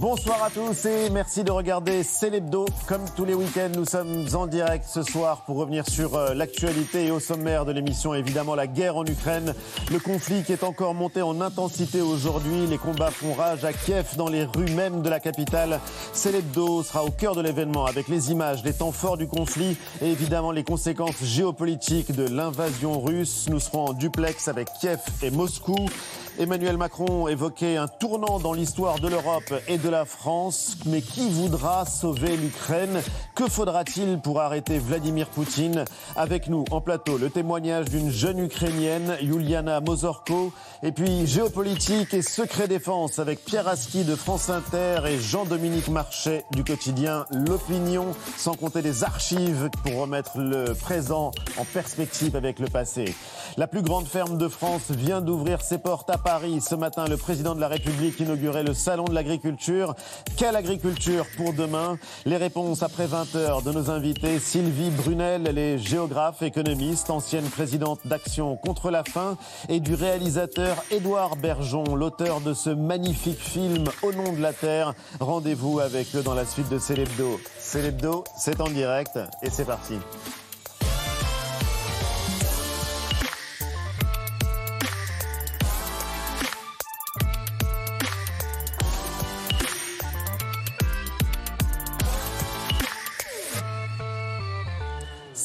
Bonsoir 0.00 0.44
à 0.44 0.50
tous 0.50 0.84
et 0.84 1.10
merci 1.10 1.42
de 1.42 1.50
regarder 1.50 2.04
Célébdo. 2.04 2.66
Comme 2.86 3.02
tous 3.16 3.24
les 3.24 3.34
week-ends, 3.34 3.72
nous 3.74 3.84
sommes 3.84 4.26
en 4.32 4.46
direct 4.46 4.84
ce 4.88 5.02
soir 5.02 5.42
pour 5.44 5.56
revenir 5.56 5.88
sur 5.88 6.14
euh, 6.14 6.34
l'actualité 6.34 7.06
et 7.06 7.10
au 7.10 7.18
sommaire 7.18 7.64
de 7.64 7.72
l'émission, 7.72 8.14
évidemment, 8.14 8.54
la 8.54 8.68
guerre 8.68 8.96
en 8.96 9.04
Ukraine. 9.04 9.54
Le 9.90 9.98
conflit 9.98 10.44
qui 10.44 10.52
est 10.52 10.62
encore 10.62 10.94
monté 10.94 11.20
en 11.20 11.40
intensité 11.40 12.00
aujourd'hui. 12.00 12.68
Les 12.68 12.78
combats 12.78 13.10
font 13.10 13.34
rage 13.34 13.64
à 13.64 13.72
Kiev, 13.72 14.14
dans 14.16 14.28
les 14.28 14.44
rues 14.44 14.70
même 14.70 15.02
de 15.02 15.08
la 15.08 15.18
capitale. 15.18 15.80
Célébdo 16.12 16.84
sera 16.84 17.02
au 17.02 17.10
cœur 17.10 17.34
de 17.34 17.40
l'événement 17.40 17.84
avec 17.84 18.06
les 18.06 18.30
images 18.30 18.62
des 18.62 18.74
temps 18.74 18.92
forts 18.92 19.16
du 19.16 19.26
conflit 19.26 19.76
et 20.00 20.12
évidemment 20.12 20.52
les 20.52 20.62
conséquences 20.62 21.24
géopolitiques 21.24 22.14
de 22.14 22.28
l'invasion 22.28 23.00
russe. 23.00 23.48
Nous 23.50 23.58
serons 23.58 23.86
en 23.86 23.92
duplex 23.94 24.46
avec 24.46 24.68
Kiev 24.80 25.00
et 25.24 25.32
Moscou. 25.32 25.74
Emmanuel 26.38 26.76
Macron 26.76 27.26
évoquait 27.26 27.76
un 27.76 27.88
tournant 27.88 28.38
dans 28.38 28.52
l'histoire 28.52 29.00
de 29.00 29.08
l'Europe 29.08 29.52
et 29.66 29.76
de 29.76 29.87
la 29.88 30.04
France. 30.04 30.76
Mais 30.86 31.02
qui 31.02 31.28
voudra 31.28 31.84
sauver 31.86 32.36
l'Ukraine? 32.36 33.02
Que 33.34 33.48
faudra-t-il 33.48 34.18
pour 34.20 34.40
arrêter 34.40 34.78
Vladimir 34.78 35.28
Poutine? 35.28 35.84
Avec 36.16 36.48
nous 36.48 36.64
en 36.70 36.80
plateau, 36.80 37.18
le 37.18 37.30
témoignage 37.30 37.86
d'une 37.86 38.10
jeune 38.10 38.38
Ukrainienne, 38.38 39.16
Yuliana 39.20 39.80
Mozorko. 39.80 40.52
Et 40.82 40.92
puis 40.92 41.26
géopolitique 41.26 42.14
et 42.14 42.22
secret 42.22 42.68
défense 42.68 43.18
avec 43.18 43.44
Pierre 43.44 43.68
Aski 43.68 44.04
de 44.04 44.14
France 44.16 44.50
Inter 44.50 45.00
et 45.08 45.18
Jean-Dominique 45.18 45.88
Marchais 45.88 46.44
du 46.52 46.64
quotidien 46.64 47.26
L'Opinion, 47.30 48.06
sans 48.36 48.54
compter 48.54 48.82
des 48.82 49.04
archives 49.04 49.70
pour 49.82 50.00
remettre 50.00 50.38
le 50.38 50.74
présent 50.74 51.30
en 51.56 51.64
perspective 51.64 52.36
avec 52.36 52.58
le 52.58 52.66
passé. 52.66 53.14
La 53.56 53.66
plus 53.66 53.82
grande 53.82 54.06
ferme 54.06 54.38
de 54.38 54.48
France 54.48 54.90
vient 54.90 55.20
d'ouvrir 55.20 55.62
ses 55.62 55.78
portes 55.78 56.10
à 56.10 56.18
Paris. 56.18 56.60
Ce 56.60 56.74
matin, 56.74 57.06
le 57.06 57.16
président 57.16 57.54
de 57.54 57.60
la 57.60 57.68
République 57.68 58.20
inaugurait 58.20 58.62
le 58.62 58.74
salon 58.74 59.04
de 59.04 59.14
l'agriculture. 59.14 59.77
Quelle 60.36 60.56
agriculture 60.56 61.26
pour 61.36 61.52
demain? 61.52 61.98
Les 62.24 62.36
réponses 62.36 62.82
après 62.82 63.06
20 63.06 63.34
heures 63.36 63.62
de 63.62 63.72
nos 63.72 63.90
invités. 63.90 64.38
Sylvie 64.38 64.90
Brunel, 64.90 65.46
elle 65.46 65.58
est 65.58 65.78
géographe, 65.78 66.42
économiste, 66.42 67.10
ancienne 67.10 67.48
présidente 67.48 68.00
d'Action 68.06 68.56
contre 68.56 68.90
la 68.90 69.04
faim 69.04 69.36
et 69.68 69.80
du 69.80 69.94
réalisateur 69.94 70.76
Édouard 70.90 71.36
Bergeon, 71.36 71.96
l'auteur 71.96 72.40
de 72.40 72.54
ce 72.54 72.70
magnifique 72.70 73.40
film 73.40 73.84
Au 74.02 74.12
nom 74.12 74.32
de 74.32 74.40
la 74.40 74.52
terre. 74.52 74.94
Rendez-vous 75.20 75.80
avec 75.80 76.14
eux 76.14 76.22
dans 76.22 76.34
la 76.34 76.44
suite 76.44 76.68
de 76.68 76.78
Célébdo. 76.78 77.40
Célébdo, 77.58 78.24
c'est 78.36 78.60
en 78.60 78.68
direct 78.68 79.18
et 79.42 79.50
c'est 79.50 79.66
parti. 79.66 79.94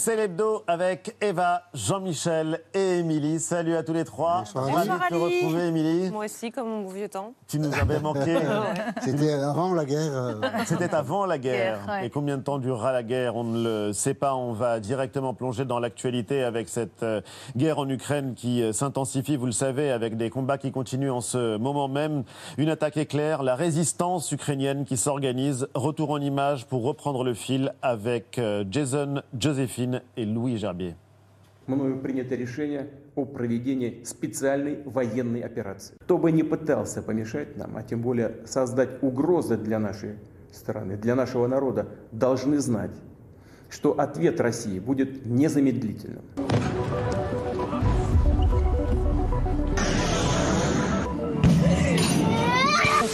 C'est 0.04 0.18
l'hebdo 0.18 0.64
avec 0.68 1.16
Eva, 1.22 1.62
Jean-Michel 1.74 2.60
et 2.74 2.98
Émilie. 2.98 3.40
Salut 3.40 3.78
à 3.78 3.84
tous 3.84 3.94
les 3.94 4.04
trois. 4.04 4.40
Bonsoir, 4.40 4.66
Ravi 4.66 4.90
de 4.90 5.08
te 5.08 5.14
retrouver, 5.14 5.68
Émilie. 5.68 6.12
Moi 6.12 6.26
aussi, 6.26 6.52
comme 6.52 6.68
mon 6.68 6.90
vieux 6.90 7.08
temps. 7.08 7.34
Tu 7.48 7.58
nous 7.58 7.74
avais 7.74 8.02
manqué. 8.02 8.38
C'était 9.02 9.32
avant 9.32 9.74
la 9.74 9.86
guerre. 9.86 10.12
euh, 10.14 10.42
C'était 10.66 10.94
avant 10.94 11.26
la 11.26 11.38
guerre. 11.38 11.86
Guerre, 11.86 11.96
ouais. 12.02 12.08
Et 12.08 12.10
combien 12.10 12.38
de 12.38 12.44
temps 12.44 12.58
durera 12.58 12.92
la 12.92 13.02
guerre 13.02 13.38
On 13.38 13.46
ne 13.46 13.64
le 13.64 13.94
sait 13.94 14.14
pas. 14.14 14.36
On 14.36 14.52
va 14.52 14.82
directement 14.82 15.34
plonger 15.34 15.64
dans 15.64 15.80
l'actualité 15.80 16.44
avec 16.44 16.68
cette 16.68 17.02
euh, 17.04 17.22
guerre 17.56 17.80
en 17.80 17.88
Ukraine 17.88 18.34
qui 18.36 18.62
euh, 18.62 18.74
s'intensifie, 18.74 19.38
vous 19.38 19.46
le 19.46 19.54
savez, 19.54 19.90
avec 19.90 20.18
des 20.18 20.30
combats 20.30 20.58
qui 20.58 20.74
continuent 20.74 21.12
en 21.14 21.22
ce 21.22 21.56
moment 21.56 21.88
même. 21.88 22.26
Une 22.58 22.68
attaque 22.68 22.98
éclair, 22.98 23.42
la 23.42 23.56
résistance 23.56 24.30
ukrainienne 24.34 24.84
qui 24.84 24.98
s'organise. 24.98 25.70
Retour 25.76 26.10
en 26.10 26.20
image 26.20 26.66
pour 26.66 26.84
reprendre 26.84 27.24
le 27.24 27.34
fil 27.34 27.74
avec 27.82 28.42
Jason, 28.70 29.22
Joséphine 29.94 30.02
et 30.18 30.26
Louis 30.26 30.58
Gerbier. 30.58 30.96
мною 31.66 31.98
принято 31.98 32.36
решение 32.36 32.90
о 33.16 33.24
проведении 33.24 34.04
специальной 34.04 34.84
военной 34.84 35.40
операции. 35.40 35.96
Кто 36.02 36.18
бы 36.18 36.30
ни 36.34 36.42
пытался 36.42 37.02
помешать 37.02 37.56
нам, 37.56 37.78
а 37.78 37.84
тем 37.84 38.02
более 38.02 38.36
создать 38.46 39.02
угрозы 39.02 39.56
для 39.56 39.80
нашей 39.80 40.16
страны, 40.52 40.98
для 40.98 41.16
нашего 41.16 41.48
народа, 41.48 41.88
должны 42.12 42.60
знать, 42.60 42.92
что 43.70 43.98
ответ 43.98 44.42
России 44.42 44.80
будет 44.80 45.26
незамедлительным. 45.26 46.24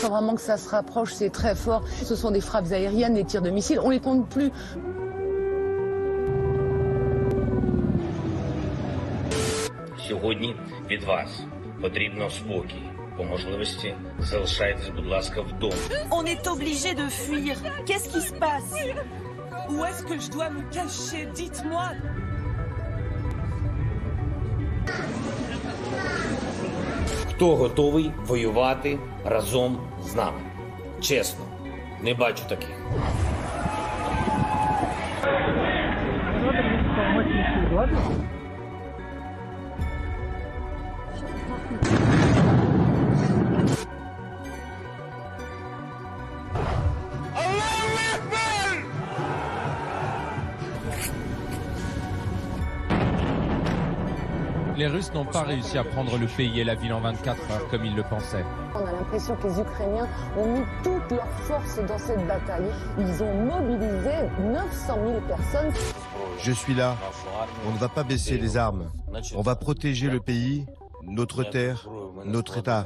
Vraiment 0.09 0.35
que 0.35 0.41
ça 0.41 0.57
se 0.57 0.67
rapproche, 0.69 1.13
c'est 1.13 1.29
très 1.29 1.53
fort. 1.53 1.83
Ce 2.03 2.15
sont 2.15 2.31
des 2.31 2.41
frappes 2.41 2.71
aériennes, 2.71 3.13
des 3.13 3.23
tirs 3.25 3.43
de 3.43 3.51
missiles. 3.51 3.79
On 3.83 3.91
les 3.91 3.99
compte 3.99 4.27
plus. 4.27 4.51
Сьогодні 10.19 10.55
від 10.89 11.03
вас 11.03 11.43
потрібно 11.81 12.29
спокій. 12.29 12.83
По 13.17 13.23
можливості 13.23 13.95
залишайтесь, 14.19 14.89
будь 14.89 15.05
ласка, 15.05 15.41
вдома. 15.41 15.75
On 16.09 16.23
est 16.25 16.47
obligé 16.47 16.93
de 16.93 17.07
fuir. 17.21 17.55
Qu'est-ce 17.87 18.09
qui 18.13 18.21
se 18.29 18.33
passe 18.45 18.73
Où 19.69 19.85
est-ce 19.87 20.03
que 20.09 20.15
je 20.23 20.29
dois 20.35 20.49
me 20.57 20.63
cacher 20.75 21.23
Dites-moi. 21.39 21.87
Хто 27.29 27.55
готовий 27.55 28.11
воювати 28.25 28.99
разом 29.25 29.77
з 30.03 30.15
нами? 30.15 30.39
Чесно, 31.01 31.45
не 32.01 32.13
бачу 32.13 32.43
таких. 32.49 32.75
Les 54.79 54.87
Russes 54.87 55.13
n'ont 55.13 55.25
pas 55.25 55.41
réussi 55.41 55.77
à 55.77 55.83
prendre 55.83 56.17
le 56.17 56.25
pays 56.25 56.61
et 56.61 56.63
la 56.63 56.73
ville 56.73 56.93
en 56.93 57.01
24 57.01 57.51
heures 57.51 57.67
comme 57.67 57.83
ils 57.83 57.93
le 57.93 58.03
pensaient. 58.03 58.45
On 58.73 58.85
a 58.85 58.93
l'impression 58.93 59.35
que 59.35 59.47
les 59.47 59.59
Ukrainiens 59.59 60.07
ont 60.37 60.53
mis 60.53 60.65
toutes 60.85 61.11
leurs 61.11 61.39
forces 61.41 61.81
dans 61.85 61.97
cette 61.97 62.25
bataille. 62.25 62.71
Ils 62.97 63.21
ont 63.21 63.33
mobilisé 63.43 64.29
900 64.39 64.97
000 65.05 65.21
personnes. 65.27 65.73
Je 66.41 66.53
suis 66.53 66.73
là. 66.73 66.95
On 67.67 67.73
ne 67.73 67.77
va 67.77 67.89
pas 67.89 68.03
baisser 68.03 68.37
les 68.37 68.55
armes. 68.55 68.89
On 69.35 69.41
va 69.41 69.57
protéger 69.57 70.09
le 70.09 70.21
pays, 70.21 70.65
notre 71.03 71.43
terre, 71.43 71.89
notre 72.23 72.59
État. 72.59 72.85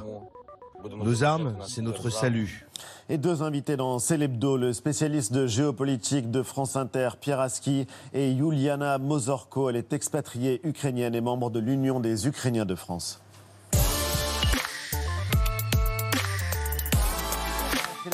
Nos 0.91 1.23
armes, 1.23 1.55
c'est 1.65 1.81
notre 1.81 2.09
salut. 2.09 2.67
Et 3.09 3.17
deux 3.17 3.41
invités 3.41 3.77
dans 3.77 3.99
Célébdo, 3.99 4.57
le 4.57 4.73
spécialiste 4.73 5.31
de 5.33 5.47
géopolitique 5.47 6.29
de 6.29 6.43
France 6.43 6.75
Inter, 6.75 7.09
Pierre 7.19 7.39
Aski, 7.39 7.87
et 8.13 8.31
Yuliana 8.31 8.97
Mozorko. 8.97 9.69
Elle 9.69 9.77
est 9.77 9.93
expatriée 9.93 10.59
ukrainienne 10.63 11.15
et 11.15 11.21
membre 11.21 11.49
de 11.49 11.59
l'Union 11.59 11.99
des 11.99 12.27
Ukrainiens 12.27 12.65
de 12.65 12.75
France. 12.75 13.22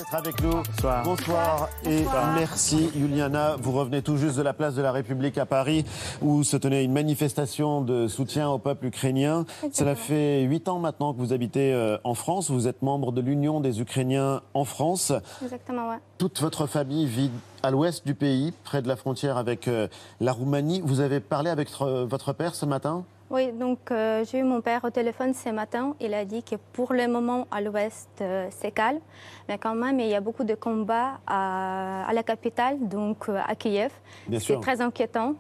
D'être 0.09 0.15
avec 0.15 0.41
nous. 0.41 0.63
Bonsoir. 1.03 1.69
et 1.85 2.03
merci 2.35 2.89
Juliana. 2.95 3.55
Vous 3.59 3.71
revenez 3.71 4.01
tout 4.01 4.17
juste 4.17 4.37
de 4.37 4.41
la 4.41 4.53
place 4.53 4.75
de 4.75 4.81
la 4.81 4.91
République 4.91 5.37
à 5.37 5.45
Paris 5.45 5.85
où 6.21 6.43
se 6.43 6.57
tenait 6.57 6.83
une 6.83 6.93
manifestation 6.93 7.81
de 7.81 8.07
soutien 8.07 8.49
au 8.49 8.57
peuple 8.57 8.87
ukrainien. 8.87 9.45
Cela 9.71 9.95
fait 9.95 10.41
huit 10.43 10.67
ans 10.67 10.79
maintenant 10.79 11.13
que 11.13 11.19
vous 11.19 11.33
habitez 11.33 11.73
euh, 11.73 11.97
en 12.03 12.13
France. 12.13 12.49
Vous 12.49 12.67
êtes 12.67 12.81
membre 12.81 13.11
de 13.11 13.21
l'Union 13.21 13.59
des 13.59 13.81
Ukrainiens 13.81 14.41
en 14.53 14.65
France. 14.65 15.11
Exactement, 15.41 15.89
ouais. 15.89 15.97
Toute 16.17 16.39
votre 16.41 16.67
famille 16.67 17.05
vit 17.05 17.31
à 17.63 17.71
l'ouest 17.71 18.05
du 18.05 18.15
pays, 18.15 18.53
près 18.63 18.81
de 18.81 18.87
la 18.87 18.95
frontière 18.95 19.37
avec 19.37 19.67
euh, 19.67 19.87
la 20.19 20.31
Roumanie. 20.31 20.81
Vous 20.83 21.01
avez 21.01 21.19
parlé 21.19 21.49
avec 21.49 21.69
votre 21.79 22.33
père 22.33 22.55
ce 22.55 22.65
matin? 22.65 23.03
Oui, 23.29 23.51
donc 23.51 23.91
euh, 23.91 24.25
j'ai 24.25 24.39
eu 24.39 24.43
mon 24.43 24.59
père 24.59 24.83
au 24.83 24.89
téléphone 24.89 25.35
ce 25.35 25.49
matin. 25.49 25.95
Il 25.99 26.15
a 26.15 26.25
dit 26.25 26.41
que 26.41 26.55
pour 26.73 26.93
le 26.93 27.07
moment, 27.07 27.45
à 27.51 27.61
l'ouest, 27.61 28.09
euh, 28.21 28.47
c'est 28.49 28.71
calme. 28.71 28.99
Mais 29.47 29.59
quand 29.59 29.75
même, 29.75 29.99
il 29.99 30.07
y 30.07 30.15
a 30.15 30.19
beaucoup 30.21 30.43
de 30.43 30.55
combats 30.55 31.19
à, 31.27 32.07
à 32.07 32.13
la 32.13 32.23
capitale, 32.23 32.79
donc 32.87 33.29
euh, 33.29 33.39
à 33.47 33.53
Kiev. 33.53 33.91
Bien 34.27 34.39
C'est 34.39 34.59
très 34.59 34.81
inquiétant. 34.81 35.35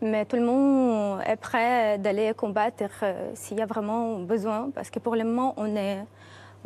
Mais 0.00 0.24
tout 0.24 0.36
le 0.36 0.42
monde 0.44 1.20
est 1.26 1.36
prêt 1.36 1.98
d'aller 1.98 2.32
combattre 2.34 2.84
s'il 3.34 3.58
y 3.58 3.62
a 3.62 3.66
vraiment 3.66 4.18
besoin. 4.18 4.70
Parce 4.74 4.90
que 4.90 4.98
pour 4.98 5.14
le 5.14 5.24
moment, 5.24 5.52
on 5.58 5.74
est 5.76 6.04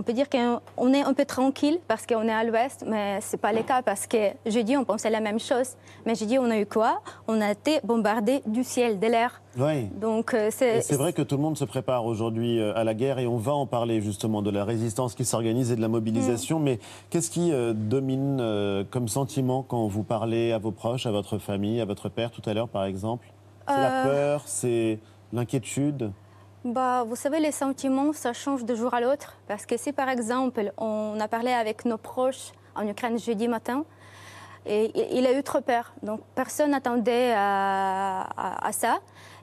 on 0.00 0.02
peut 0.02 0.14
dire 0.14 0.30
qu'on 0.30 0.94
est 0.94 1.02
un 1.02 1.12
peu 1.12 1.26
tranquille 1.26 1.78
parce 1.86 2.06
qu'on 2.06 2.22
est 2.22 2.32
à 2.32 2.42
l'ouest, 2.42 2.84
mais 2.86 3.20
ce 3.20 3.36
n'est 3.36 3.38
pas 3.38 3.52
le 3.52 3.62
cas 3.62 3.82
parce 3.82 4.06
que 4.06 4.30
jeudi, 4.46 4.74
on 4.74 4.84
pensait 4.84 5.10
la 5.10 5.20
même 5.20 5.38
chose. 5.38 5.74
Mais 6.06 6.14
jeudi, 6.14 6.38
on 6.38 6.50
a 6.50 6.58
eu 6.58 6.64
quoi? 6.64 7.02
On 7.28 7.38
a 7.42 7.50
été 7.50 7.80
bombardé 7.84 8.40
du 8.46 8.64
ciel, 8.64 8.98
de 8.98 9.06
l'air. 9.06 9.42
Oui. 9.58 9.88
Donc 10.00 10.32
euh, 10.32 10.48
c'est. 10.50 10.80
C'est 10.80 10.96
vrai 10.96 11.12
que 11.12 11.20
tout 11.20 11.36
le 11.36 11.42
monde 11.42 11.58
se 11.58 11.66
prépare 11.66 12.06
aujourd'hui 12.06 12.58
euh, 12.58 12.72
à 12.74 12.82
la 12.82 12.94
guerre 12.94 13.18
et 13.18 13.26
on 13.26 13.36
va 13.36 13.52
en 13.52 13.66
parler 13.66 14.00
justement 14.00 14.40
de 14.40 14.50
la 14.50 14.64
résistance 14.64 15.14
qui 15.14 15.26
s'organise 15.26 15.70
et 15.70 15.76
de 15.76 15.82
la 15.82 15.88
mobilisation. 15.88 16.60
Mm. 16.60 16.62
Mais 16.62 16.78
qu'est-ce 17.10 17.30
qui 17.30 17.52
euh, 17.52 17.74
domine 17.74 18.42
comme 18.90 19.06
sentiment 19.06 19.62
quand 19.62 19.86
vous 19.86 20.02
parlez 20.02 20.52
à 20.52 20.58
vos 20.58 20.70
proches, 20.70 21.04
à 21.04 21.10
votre 21.10 21.36
famille, 21.36 21.78
à 21.78 21.84
votre 21.84 22.08
père 22.08 22.30
tout 22.30 22.42
à 22.46 22.54
l'heure 22.54 22.68
par 22.68 22.84
exemple? 22.84 23.26
C'est 23.68 23.76
la 23.76 24.02
peur, 24.04 24.42
c'est 24.46 24.98
l'inquiétude? 25.34 26.10
Bah, 26.64 27.04
vous 27.06 27.16
savez, 27.16 27.40
les 27.40 27.52
sentiments, 27.52 28.12
ça 28.12 28.32
change 28.32 28.64
de 28.64 28.74
jour 28.74 28.92
à 28.92 29.00
l'autre. 29.00 29.36
Parce 29.48 29.66
que 29.66 29.76
si, 29.76 29.92
par 29.92 30.08
exemple, 30.08 30.72
on 30.76 31.18
a 31.20 31.28
parlé 31.28 31.52
avec 31.52 31.84
nos 31.84 31.96
proches 31.96 32.52
en 32.74 32.86
Ukraine 32.86 33.18
jeudi 33.18 33.48
matin, 33.48 33.84
et, 34.66 35.16
il 35.16 35.26
a 35.26 35.38
eu 35.38 35.42
trop 35.42 35.60
peur. 35.62 35.92
Donc, 36.02 36.20
personne 36.34 36.72
n'attendait 36.72 37.32
à, 37.34 38.70
ça. 38.72 38.98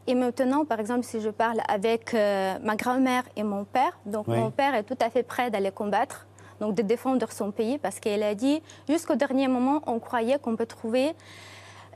Et 0.06 0.16
maintenant, 0.16 0.64
par 0.64 0.80
exemple, 0.80 1.04
si 1.04 1.20
je 1.20 1.30
parle 1.30 1.60
avec 1.68 2.14
euh, 2.14 2.58
ma 2.64 2.76
grand-mère 2.76 3.24
et 3.36 3.44
mon 3.44 3.66
père, 3.66 3.98
donc 4.06 4.28
mon 4.28 4.52
père 4.52 4.74
est 4.76 4.84
tout 4.84 4.98
à 5.02 5.10
fait 5.10 5.24
prêt 5.24 5.50
d'aller 5.50 5.72
combattre, 5.72 6.28
donc 6.62 6.76
de 6.76 6.82
défendre 6.82 7.30
son 7.32 7.52
pays, 7.52 7.78
parce 7.78 8.00
qu'il 8.00 8.24
a 8.24 8.36
dit, 8.36 8.62
jusqu'au 8.88 9.16
dernier 9.16 9.48
moment, 9.48 9.82
on 9.86 10.00
croyait 10.00 10.40
qu'on 10.40 10.56
peut 10.56 10.66
trouver 10.66 11.14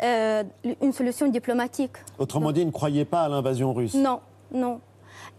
euh, 0.03 0.43
une 0.81 0.91
solution 0.91 1.27
diplomatique. 1.27 1.93
Autrement 2.17 2.51
dit, 2.51 2.61
il 2.61 2.67
ne 2.67 2.71
croyait 2.71 3.05
pas 3.05 3.21
à 3.21 3.29
l'invasion 3.29 3.71
russe 3.71 3.93
Non, 3.93 4.19
non. 4.51 4.81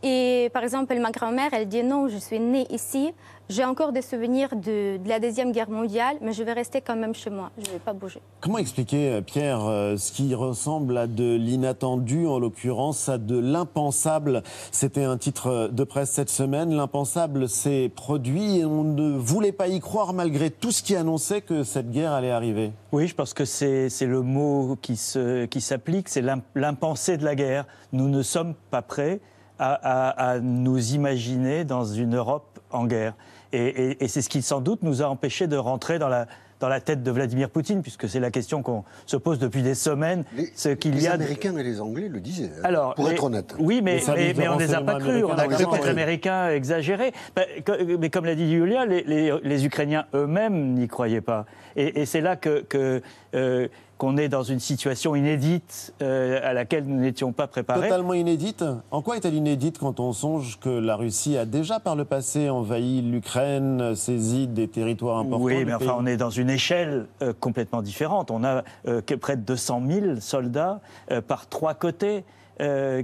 Et 0.03 0.51
par 0.53 0.65
exemple, 0.65 0.99
ma 0.99 1.11
grand-mère, 1.11 1.51
elle 1.53 1.69
dit 1.69 1.83
non, 1.85 2.09
je 2.09 2.17
suis 2.17 2.41
née 2.41 2.67
ici, 2.71 3.13
j'ai 3.49 3.65
encore 3.65 3.93
des 3.93 4.03
souvenirs 4.03 4.57
de, 4.57 4.99
la 5.07 5.21
Deuxième 5.21 5.53
Guerre 5.53 5.69
mondiale, 5.69 6.17
mais 6.23 6.33
je 6.33 6.43
vais 6.43 6.55
rester 6.55 6.81
quand 6.81 6.97
même 6.97 7.15
chez 7.15 7.29
moi, 7.29 7.51
je 7.59 7.67
ne 7.67 7.73
vais 7.75 7.79
pas 7.79 7.93
bouger. 7.93 8.21
Comment 8.41 8.59
expliquer, 8.59 9.11
euh, 9.11 9.21
Pierre, 9.21 9.65
euh, 9.67 9.97
ce 9.97 10.11
qui 10.11 10.35
ressemble 10.35 10.97
à 10.97 11.07
de 11.07 11.37
l'inattendu, 11.37 12.27
en 12.27 12.39
l'occurrence 12.39 13.09
à 13.09 13.19
de 13.19 13.39
l'impensable? 13.39 14.43
C'était 14.71 15.05
un 15.05 15.19
titre 15.19 15.49
euh, 15.49 15.69
de 15.69 15.85
presse 15.85 16.11
cette 16.11 16.31
semaine. 16.31 16.75
L'impensable 16.75 17.49
s'est 17.49 17.91
produit 17.95 18.61
et 18.61 18.65
on 18.65 18.85
ne 18.85 19.19
voulait 19.19 19.53
pas 19.53 19.69
y 19.69 19.81
croire 19.81 20.15
malgré 20.15 20.51
tout 20.51 20.73
ce 20.73 20.83
qui 20.83 20.97
annonçait 20.97 21.43
que 21.43 21.63
cette 21.63 21.91
guerre 21.91 22.13
allait 22.13 22.31
arriver. 22.31 22.73
Oui, 22.91 23.07
je 23.07 23.15
pense 23.15 23.35
que 23.35 23.45
c'est 23.45 23.89
le 24.01 24.23
mot 24.23 24.77
qui 24.81 24.97
s'applique, 24.97 26.07
qui 26.07 26.13
c'est 26.13 26.25
l'impensé 26.55 27.19
de 27.19 27.25
la 27.25 27.35
guerre. 27.35 27.67
Nous 27.93 28.09
ne 28.09 28.23
sommes 28.23 28.55
pas 28.71 28.83
prêts 28.83 29.21
à, 29.63 30.39
nous 30.41 30.95
imaginer 30.95 31.65
dans 31.65 31.85
une 31.85 32.17
Europe 32.17 32.61
en 32.71 32.87
guerre. 32.87 33.15
Et, 33.53 34.09
c'est 34.09 34.23
ce 34.23 34.29
qui, 34.29 34.43
sans 34.43 34.61
doute, 34.61 34.83
nous 34.83 35.03
a 35.03 35.07
empêchés 35.07 35.47
de 35.47 35.57
rentrer 35.57 35.99
dans 35.99 36.09
la, 36.09 36.27
dans 36.59 36.69
la 36.69 36.81
tête 36.81 37.03
de 37.03 37.11
Vladimir 37.11 37.51
Poutine, 37.51 37.83
puisque 37.83 38.09
c'est 38.09 38.21
la 38.21 38.31
question 38.31 38.63
qu'on 38.63 38.85
se 39.05 39.17
pose 39.17 39.39
depuis 39.39 39.63
des 39.63 39.75
semaines. 39.75 40.25
Les, 40.37 40.77
qu'il 40.77 40.95
les 40.95 41.07
Américains 41.07 41.57
et 41.57 41.63
les 41.63 41.81
Anglais 41.81 42.09
le 42.09 42.21
disaient, 42.21 42.51
hein, 42.57 42.63
Alors, 42.65 42.95
pour 42.95 43.11
être 43.11 43.25
honnête. 43.25 43.55
Oui, 43.59 43.83
mais, 43.83 44.01
mais, 44.37 44.49
on 44.49 44.55
ne 44.57 44.61
les 44.61 44.75
a 44.75 44.81
pas 44.81 44.99
crus. 44.99 45.25
On 45.25 45.33
a 45.33 45.49
cru 45.49 45.65
les 45.83 45.89
Américains 45.89 46.51
exagéraient. 46.51 47.13
Bah, 47.37 47.43
mais 47.99 48.09
comme 48.09 48.25
l'a 48.25 48.35
dit 48.35 48.51
Julia, 48.51 48.87
les, 48.87 49.33
les 49.43 49.67
Ukrainiens 49.67 50.07
eux-mêmes 50.15 50.73
n'y 50.75 50.89
croyaient 50.89 51.21
pas. 51.21 51.45
Et, 51.77 52.07
c'est 52.07 52.21
là 52.21 52.37
que, 52.37 52.63
que 52.63 53.03
euh, 53.35 53.69
qu'on 54.03 54.17
est 54.17 54.29
dans 54.29 54.43
une 54.43 54.59
situation 54.59 55.15
inédite 55.15 55.95
euh, 56.03 56.41
à 56.43 56.53
laquelle 56.55 56.87
nous 56.87 56.99
n'étions 56.99 57.31
pas 57.31 57.47
préparés. 57.47 57.83
Totalement 57.83 58.15
inédite 58.15 58.65
En 58.91 59.01
quoi 59.01 59.17
est-elle 59.17 59.35
inédite 59.35 59.79
quand 59.79 60.01
on 60.01 60.13
songe 60.13 60.59
que 60.59 60.71
la 60.71 60.97
Russie 60.97 61.39
a 61.39 61.45
déjà 61.45 61.79
par 61.79 61.95
le 61.95 62.05
passé 62.05 62.51
envahi 62.51 63.01
l'Ukraine, 63.01 63.95
saisi 63.95 64.49
des 64.49 64.67
territoires 64.67 65.19
importants 65.19 65.45
Oui, 65.45 65.65
mais 65.65 65.73
enfin 65.73 65.95
on 65.97 66.07
est 66.07 66.17
dans 66.17 66.31
une 66.31 66.51
échelle 66.51 67.07
euh, 67.23 67.33
complètement 67.39 67.81
différente. 67.81 68.33
On 68.33 68.43
a 68.43 68.65
euh, 68.89 69.03
près 69.21 69.37
de 69.37 69.43
200 69.43 69.83
000 69.89 70.07
soldats 70.19 70.81
par 71.29 71.49
trois 71.49 71.75
côtés. 71.75 72.25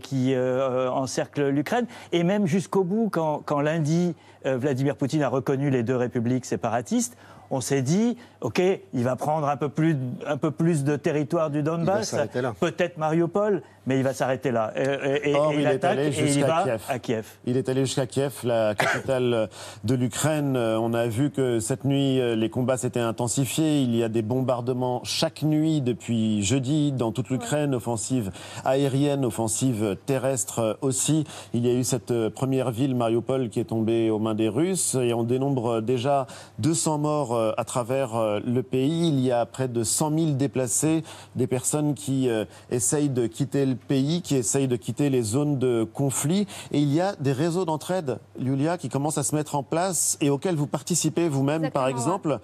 qui 0.03 0.35
encerclent 0.37 1.49
l'Ukraine. 1.49 1.87
Et 2.13 2.23
même 2.23 2.47
jusqu'au 2.47 2.85
bout, 2.85 3.09
quand, 3.11 3.43
quand 3.45 3.61
lundi, 3.61 4.15
Vladimir 4.45 4.95
Poutine 4.95 5.23
a 5.23 5.29
reconnu 5.29 5.71
les 5.71 5.83
deux 5.83 5.97
républiques 5.97 6.45
séparatistes, 6.45 7.17
on 7.51 7.61
s'est 7.61 7.83
dit, 7.83 8.17
OK, 8.41 8.61
il 8.61 9.05
va 9.05 9.17
prendre 9.17 9.49
un 9.49 9.57
peu 9.57 9.69
plus, 9.69 9.97
un 10.27 10.37
peu 10.37 10.51
plus 10.51 10.85
de 10.85 10.97
territoire 10.97 11.51
du 11.51 11.63
Donbass, 11.63 12.15
peut-être 12.61 12.99
Mariupol, 12.99 13.63
mais 13.89 13.99
il 13.99 14.05
va 14.05 14.15
s'arrêter 14.15 14.53
là. 14.53 14.73
Et, 14.77 15.33
il, 15.55 15.67
est 15.67 15.85
allé 15.85 16.13
jusqu'à 16.13 16.63
Kiev. 16.63 16.83
à 16.89 16.99
Kiev. 16.99 17.27
Il 17.47 17.57
est 17.57 17.69
allé 17.69 17.85
jusqu'à 17.85 18.07
Kiev, 18.07 18.35
la 18.45 18.75
capitale 18.77 19.49
de 19.83 19.95
l'Ukraine. 19.95 20.57
On 20.57 20.95
a 20.95 21.07
vu 21.07 21.31
que 21.31 21.59
cette 21.59 21.85
nuit, 21.85 22.21
les 22.37 22.51
combats 22.51 22.77
s'étaient 22.77 23.01
intensifiés. 23.01 23.81
Il 23.81 23.97
y 23.97 24.05
a 24.05 24.09
des 24.09 24.23
bombardements 24.23 25.01
chaque 25.05 25.43
nuit 25.43 25.81
depuis 25.81 26.45
jeudi 26.45 26.93
dans 26.93 27.11
toute 27.11 27.31
l'Ukraine, 27.31 27.75
offensive 27.75 28.31
aérienne, 28.65 29.25
offensive 29.25 29.97
terrestre 30.07 30.79
aussi. 30.83 31.25
Il 31.55 31.67
y 31.67 31.71
a 31.71 31.73
eu 31.73 31.83
cette 31.83 32.29
première 32.29 32.71
ville, 32.71 32.95
Mariupol, 32.95 33.49
qui 33.49 33.59
est 33.59 33.65
tombée 33.65 34.11
aux 34.11 34.19
mains 34.19 34.35
des 34.35 34.49
Russes 34.49 34.95
et 34.95 35.15
on 35.15 35.25
dénombre 35.25 35.81
déjà 35.81 36.27
200 36.59 36.99
morts 36.99 37.35
euh, 37.35 37.53
à 37.57 37.65
travers 37.65 38.17
euh, 38.17 38.41
le 38.45 38.63
pays. 38.63 39.09
Il 39.09 39.21
y 39.21 39.33
a 39.33 39.47
près 39.47 39.69
de 39.69 39.83
100 39.83 40.19
000 40.19 40.31
déplacés, 40.33 41.03
des 41.37 41.47
personnes 41.47 41.95
qui 41.95 42.29
euh, 42.29 42.45
essayent 42.71 43.09
de 43.09 43.27
quitter 43.27 43.67
le 43.67 43.77
pays, 43.81 44.23
qui 44.23 44.37
essayent 44.37 44.69
de 44.69 44.77
quitter 44.77 45.11
les 45.11 45.23
zones 45.23 45.59
de 45.59 45.87
conflit. 45.93 46.47
Et 46.73 46.81
il 46.81 46.93
y 46.93 47.01
a 47.01 47.15
des 47.17 47.33
réseaux 47.33 47.65
d'entraide, 47.65 48.19
Julia, 48.41 48.79
qui 48.79 48.89
commencent 48.89 49.19
à 49.19 49.23
se 49.23 49.35
mettre 49.35 49.55
en 49.55 49.63
place 49.63 50.19
et 50.21 50.31
auxquels 50.31 50.57
vous 50.57 50.67
participez 50.67 51.29
vous-même, 51.29 51.71
par 51.71 51.89
exemple, 51.89 52.41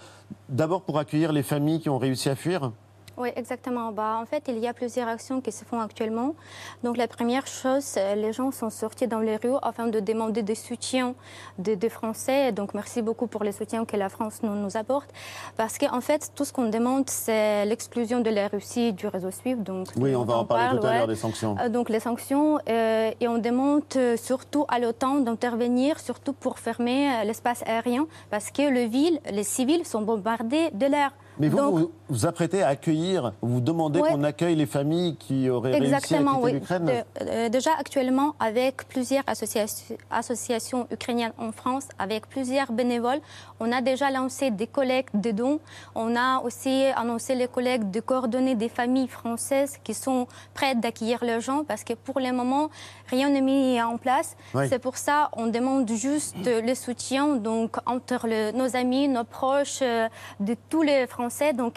d'abord 0.48 0.82
pour 0.82 0.98
accueillir 0.98 1.32
les 1.32 1.42
familles 1.42 1.80
qui 1.80 1.88
ont 1.88 1.98
réussi 1.98 2.28
à 2.28 2.36
fuir 2.36 2.72
oui, 3.16 3.30
exactement. 3.36 3.92
Bah, 3.92 4.18
en 4.20 4.26
fait, 4.26 4.44
il 4.48 4.58
y 4.58 4.66
a 4.66 4.74
plusieurs 4.74 5.08
actions 5.08 5.40
qui 5.40 5.52
se 5.52 5.64
font 5.64 5.80
actuellement. 5.80 6.34
Donc, 6.82 6.96
la 6.96 7.06
première 7.06 7.46
chose, 7.46 7.94
euh, 7.96 8.14
les 8.14 8.32
gens 8.32 8.50
sont 8.50 8.70
sortis 8.70 9.06
dans 9.06 9.20
les 9.20 9.36
rues 9.36 9.58
afin 9.62 9.86
de 9.86 10.00
demander 10.00 10.42
des 10.42 10.54
soutiens 10.54 11.14
des, 11.58 11.76
Français. 11.88 12.50
Donc, 12.50 12.74
merci 12.74 13.02
beaucoup 13.02 13.26
pour 13.26 13.44
les 13.44 13.52
soutiens 13.52 13.84
que 13.84 13.96
la 13.96 14.08
France 14.08 14.42
nous, 14.42 14.54
nous 14.54 14.76
apporte. 14.76 15.10
Parce 15.56 15.78
qu'en 15.78 16.00
fait, 16.00 16.32
tout 16.34 16.44
ce 16.44 16.52
qu'on 16.52 16.68
demande, 16.70 17.08
c'est 17.08 17.64
l'exclusion 17.66 18.20
de 18.20 18.30
la 18.30 18.48
Russie 18.48 18.92
du 18.92 19.06
réseau 19.06 19.30
SWIFT. 19.30 19.62
Donc, 19.62 19.88
oui, 19.96 20.16
on 20.16 20.24
va 20.24 20.38
en 20.38 20.44
parler 20.44 20.78
tout 20.78 20.86
à 20.86 20.98
l'heure 20.98 21.06
des 21.06 21.14
sanctions. 21.14 21.56
Euh, 21.60 21.68
donc, 21.68 21.88
les 21.90 22.00
sanctions. 22.00 22.58
Euh, 22.68 23.10
et 23.20 23.28
on 23.28 23.38
demande 23.38 23.84
surtout 24.16 24.64
à 24.68 24.78
l'OTAN 24.78 25.20
d'intervenir, 25.20 26.00
surtout 26.00 26.32
pour 26.32 26.58
fermer 26.58 27.24
l'espace 27.24 27.62
aérien. 27.66 28.06
Parce 28.30 28.50
que 28.50 28.62
le 28.62 28.80
ville, 28.80 29.20
les 29.30 29.44
civils 29.44 29.86
sont 29.86 30.02
bombardés 30.02 30.70
de 30.72 30.86
l'air. 30.86 31.12
Mais 31.38 31.48
vous, 31.48 31.90
vous 32.03 32.03
vous 32.14 32.26
apprêtez 32.26 32.62
à 32.62 32.68
accueillir, 32.68 33.32
vous 33.42 33.60
demandez 33.60 33.98
qu'on 33.98 34.22
accueille 34.22 34.54
les 34.54 34.66
familles 34.66 35.16
qui 35.16 35.50
auraient 35.50 35.72
réussi 35.72 35.94
à 35.94 36.00
quitter 36.00 36.52
l'Ukraine 36.52 37.04
euh, 37.20 37.48
Déjà 37.48 37.72
actuellement, 37.76 38.36
avec 38.38 38.88
plusieurs 38.88 39.24
associations, 39.26 39.96
associations 40.12 40.86
ukrainiennes 40.92 41.32
en 41.38 41.50
France, 41.50 41.88
avec 41.98 42.28
plusieurs 42.28 42.70
bénévoles, 42.70 43.20
on 43.58 43.72
a 43.72 43.80
déjà 43.80 44.12
lancé 44.12 44.52
des 44.52 44.68
collectes 44.68 45.16
de 45.16 45.32
dons. 45.32 45.58
On 45.96 46.14
a 46.14 46.40
aussi 46.40 46.84
annoncé 46.94 47.34
les 47.34 47.48
collectes 47.48 47.90
de 47.90 47.98
coordonnées 47.98 48.54
des 48.54 48.68
familles 48.68 49.08
françaises 49.08 49.78
qui 49.82 49.94
sont 49.94 50.28
prêtes 50.54 50.78
d'accueillir 50.78 51.24
leurs 51.24 51.40
gens 51.40 51.64
parce 51.64 51.82
que 51.82 51.94
pour 51.94 52.20
le 52.20 52.30
moment, 52.30 52.70
rien 53.08 53.28
n'est 53.28 53.40
mis 53.40 53.82
en 53.82 53.98
place. 53.98 54.36
C'est 54.68 54.78
pour 54.78 54.98
ça 54.98 55.30
qu'on 55.32 55.48
demande 55.48 55.90
juste 55.90 56.36
le 56.46 56.74
soutien 56.74 57.36
donc, 57.36 57.76
entre 57.86 58.52
nos 58.52 58.76
amis, 58.76 59.08
nos 59.08 59.24
proches, 59.24 59.80
euh, 59.82 60.08
de 60.38 60.54
tous 60.68 60.82
les 60.82 61.06
Français. 61.06 61.52
Donc, 61.52 61.74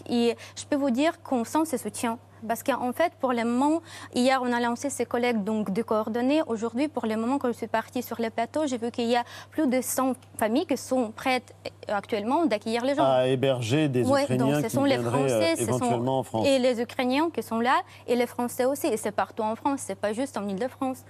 je 0.56 0.66
peux 0.66 0.76
vous 0.76 0.92
dire 0.92 1.22
qu'on 1.22 1.44
sent 1.44 1.66
ce 1.66 1.78
soutien. 1.78 2.18
Parce 2.48 2.64
qu'en 2.64 2.92
fait, 2.94 3.14
pour 3.20 3.34
le 3.34 3.44
moment, 3.44 3.82
hier, 4.14 4.40
on 4.44 4.52
a 4.52 4.60
lancé 4.60 4.90
ces 4.90 5.06
collègues 5.06 5.44
donc, 5.44 5.72
de 5.72 5.82
coordonnées. 5.82 6.42
Aujourd'hui, 6.48 6.88
pour 6.88 7.06
le 7.06 7.16
moment, 7.16 7.38
quand 7.38 7.48
je 7.48 7.58
suis 7.58 7.68
partie 7.68 8.04
sur 8.04 8.22
le 8.22 8.30
plateau, 8.30 8.68
j'ai 8.68 8.78
vu 8.78 8.92
qu'il 8.92 9.08
y 9.08 9.16
a 9.16 9.24
plus 9.52 9.68
de 9.68 9.82
100 9.82 10.14
familles 10.38 10.66
qui 10.66 10.78
sont 10.78 11.12
prêtes 11.12 11.56
euh, 11.66 11.94
actuellement 11.96 12.46
d'accueillir 12.46 12.86
les 12.86 12.96
gens. 12.96 13.04
À 13.04 13.28
héberger 13.28 13.90
des 13.90 14.02
Ukrainiens 14.02 14.38
donc 14.38 14.64
ce 14.64 14.70
sont 14.70 14.84
les 14.84 14.98
Français, 14.98 15.56
euh, 15.58 15.62
éventuellement 15.62 16.20
en 16.20 16.24
France. 16.24 16.48
Et 16.48 16.60
les 16.60 16.82
Ukrainiens 16.82 17.30
qui 17.32 17.42
sont 17.42 17.60
là, 17.60 17.82
et 18.08 18.16
les 18.16 18.28
Français 18.28 18.66
aussi. 18.66 18.88
Et 18.88 18.98
c'est 18.98 19.12
partout 19.12 19.44
en 19.44 19.56
France, 19.56 19.82
c'est 19.86 20.00
pas 20.00 20.14
juste 20.14 20.38
en 20.38 20.48
Ile-de-France. 20.48 21.04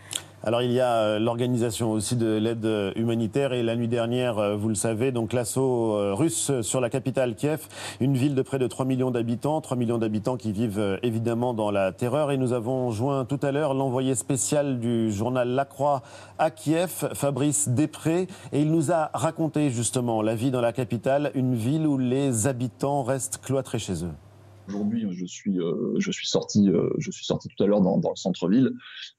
Alors 0.43 0.61
il 0.61 0.71
y 0.71 0.79
a 0.79 0.93
euh, 0.93 1.19
l'organisation 1.19 1.91
aussi 1.91 2.15
de 2.15 2.37
l'aide 2.37 2.67
humanitaire 2.95 3.53
et 3.53 3.63
la 3.63 3.75
nuit 3.75 3.87
dernière, 3.87 4.57
vous 4.57 4.69
le 4.69 4.75
savez, 4.75 5.11
donc 5.11 5.33
l'assaut 5.33 6.15
russe 6.15 6.51
sur 6.61 6.79
la 6.79 6.89
capitale 6.89 7.35
Kiev, 7.35 7.67
une 7.99 8.15
ville 8.15 8.35
de 8.35 8.41
près 8.41 8.59
de 8.59 8.67
3 8.67 8.85
millions 8.85 9.11
d'habitants, 9.11 9.61
3 9.61 9.77
millions 9.77 9.97
d'habitants 9.97 10.37
qui 10.37 10.51
vivent 10.51 10.99
évidemment 11.03 11.53
dans 11.53 11.71
la 11.71 11.91
terreur. 11.91 12.31
Et 12.31 12.37
nous 12.37 12.53
avons 12.53 12.91
joint 12.91 13.25
tout 13.25 13.39
à 13.41 13.51
l'heure 13.51 13.73
l'envoyé 13.73 14.15
spécial 14.15 14.79
du 14.79 15.11
journal 15.11 15.49
La 15.49 15.65
Croix 15.65 16.01
à 16.39 16.51
Kiev, 16.51 17.09
Fabrice 17.13 17.69
Després, 17.69 18.27
et 18.51 18.61
il 18.61 18.71
nous 18.71 18.91
a 18.91 19.09
raconté 19.13 19.69
justement 19.69 20.21
la 20.21 20.35
vie 20.35 20.51
dans 20.51 20.61
la 20.61 20.73
capitale, 20.73 21.31
une 21.35 21.55
ville 21.55 21.87
où 21.87 21.97
les 21.97 22.47
habitants 22.47 23.03
restent 23.03 23.39
cloîtrés 23.39 23.79
chez 23.79 24.03
eux. 24.03 24.26
Aujourd'hui, 24.67 25.07
je 25.11 25.25
suis, 25.25 25.59
euh, 25.59 25.95
euh, 25.95 26.11
sorti 26.11 27.47
tout 27.47 27.63
à 27.63 27.67
l'heure 27.67 27.81
dans, 27.81 27.95
le 27.97 28.15
centre-ville, 28.15 28.71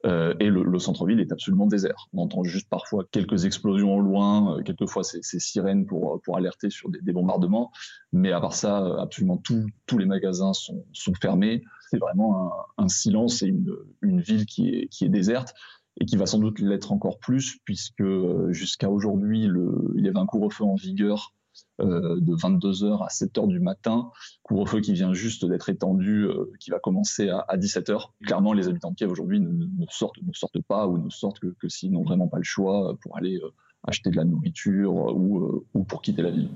euh, 0.05 0.35
et 0.41 0.47
le, 0.47 0.63
le 0.63 0.79
centre-ville 0.79 1.21
est 1.21 1.33
absolument 1.33 1.67
désert. 1.67 2.09
On 2.13 2.23
entend 2.23 2.45
juste 2.45 2.69
parfois 2.69 3.05
quelques 3.11 3.47
explosions 3.47 3.97
au 3.97 4.01
loin, 4.01 4.63
quelquefois 4.65 5.05
ces, 5.05 5.23
ces, 5.23 5.39
sirènes 5.39 5.87
pour, 5.87 6.21
alerter 6.37 6.69
sur 6.69 6.91
des, 6.91 7.13
bombardements, 7.13 7.73
mais 8.13 8.33
à 8.33 8.41
part 8.41 8.53
ça, 8.53 9.01
absolument 9.01 9.39
tous 9.39 9.99
les 9.99 10.07
magasins 10.07 10.53
sont, 10.53 10.85
fermés. 11.21 11.63
C'est 11.91 11.99
vraiment 11.99 12.53
un, 12.77 12.89
silence 12.89 13.43
et 13.43 13.47
une, 13.47 14.21
ville 14.21 14.45
qui 14.45 14.89
est, 15.01 15.09
déserte 15.09 15.55
et 16.01 16.05
qui 16.05 16.17
va 16.17 16.27
sans 16.27 16.39
doute 16.39 16.61
l'être 16.61 16.93
encore 16.93 17.19
plus, 17.19 17.59
puisque 17.65 18.05
jusqu'à 18.51 18.91
aujourd'hui, 18.91 19.49
il 19.95 20.05
y 20.05 20.09
avait 20.09 20.19
un 20.19 20.27
couvre-feu 20.27 20.65
en 20.65 20.75
vigueur 20.75 21.33
euh, 21.33 21.38
de 21.79 22.35
22h 22.35 23.05
à 23.05 23.09
7h 23.09 23.47
du 23.49 23.61
matin, 23.61 24.11
couvre-feu 24.43 24.81
qui 24.81 24.93
vient 24.93 25.13
juste 25.13 25.45
d'être 25.45 25.69
étendu, 25.69 26.25
euh, 26.25 26.51
qui 26.59 26.71
va 26.71 26.79
commencer 26.79 27.31
à, 27.31 27.57
17h. 27.57 28.11
Clairement, 28.25 28.53
les 28.53 28.69
habitants 28.69 28.91
de 28.91 28.97
Kiev 28.97 29.11
aujourd'hui 29.11 29.41
ne, 29.41 29.67
sortent, 29.89 30.21
ne 30.23 30.33
sortent 30.33 30.63
pas 30.63 30.87
ou 30.87 30.99
ne 30.99 31.11
sortent 31.11 31.39
que, 31.39 31.55
que 31.61 31.69
s'ils 31.69 31.93
n'ont 31.93 32.03
vraiment 32.05 32.29
pas 32.29 32.39
le 32.39 32.45
choix 32.45 32.97
pour 33.03 33.17
aller 33.17 33.37
euh, 33.37 33.51
acheter 33.87 34.11
de 34.11 34.17
la 34.17 34.25
nourriture 34.25 34.93
ou, 34.93 35.65
ou, 35.75 35.85
pour 35.85 36.03
quitter 36.03 36.23
la 36.23 36.31
ville. 36.31 36.49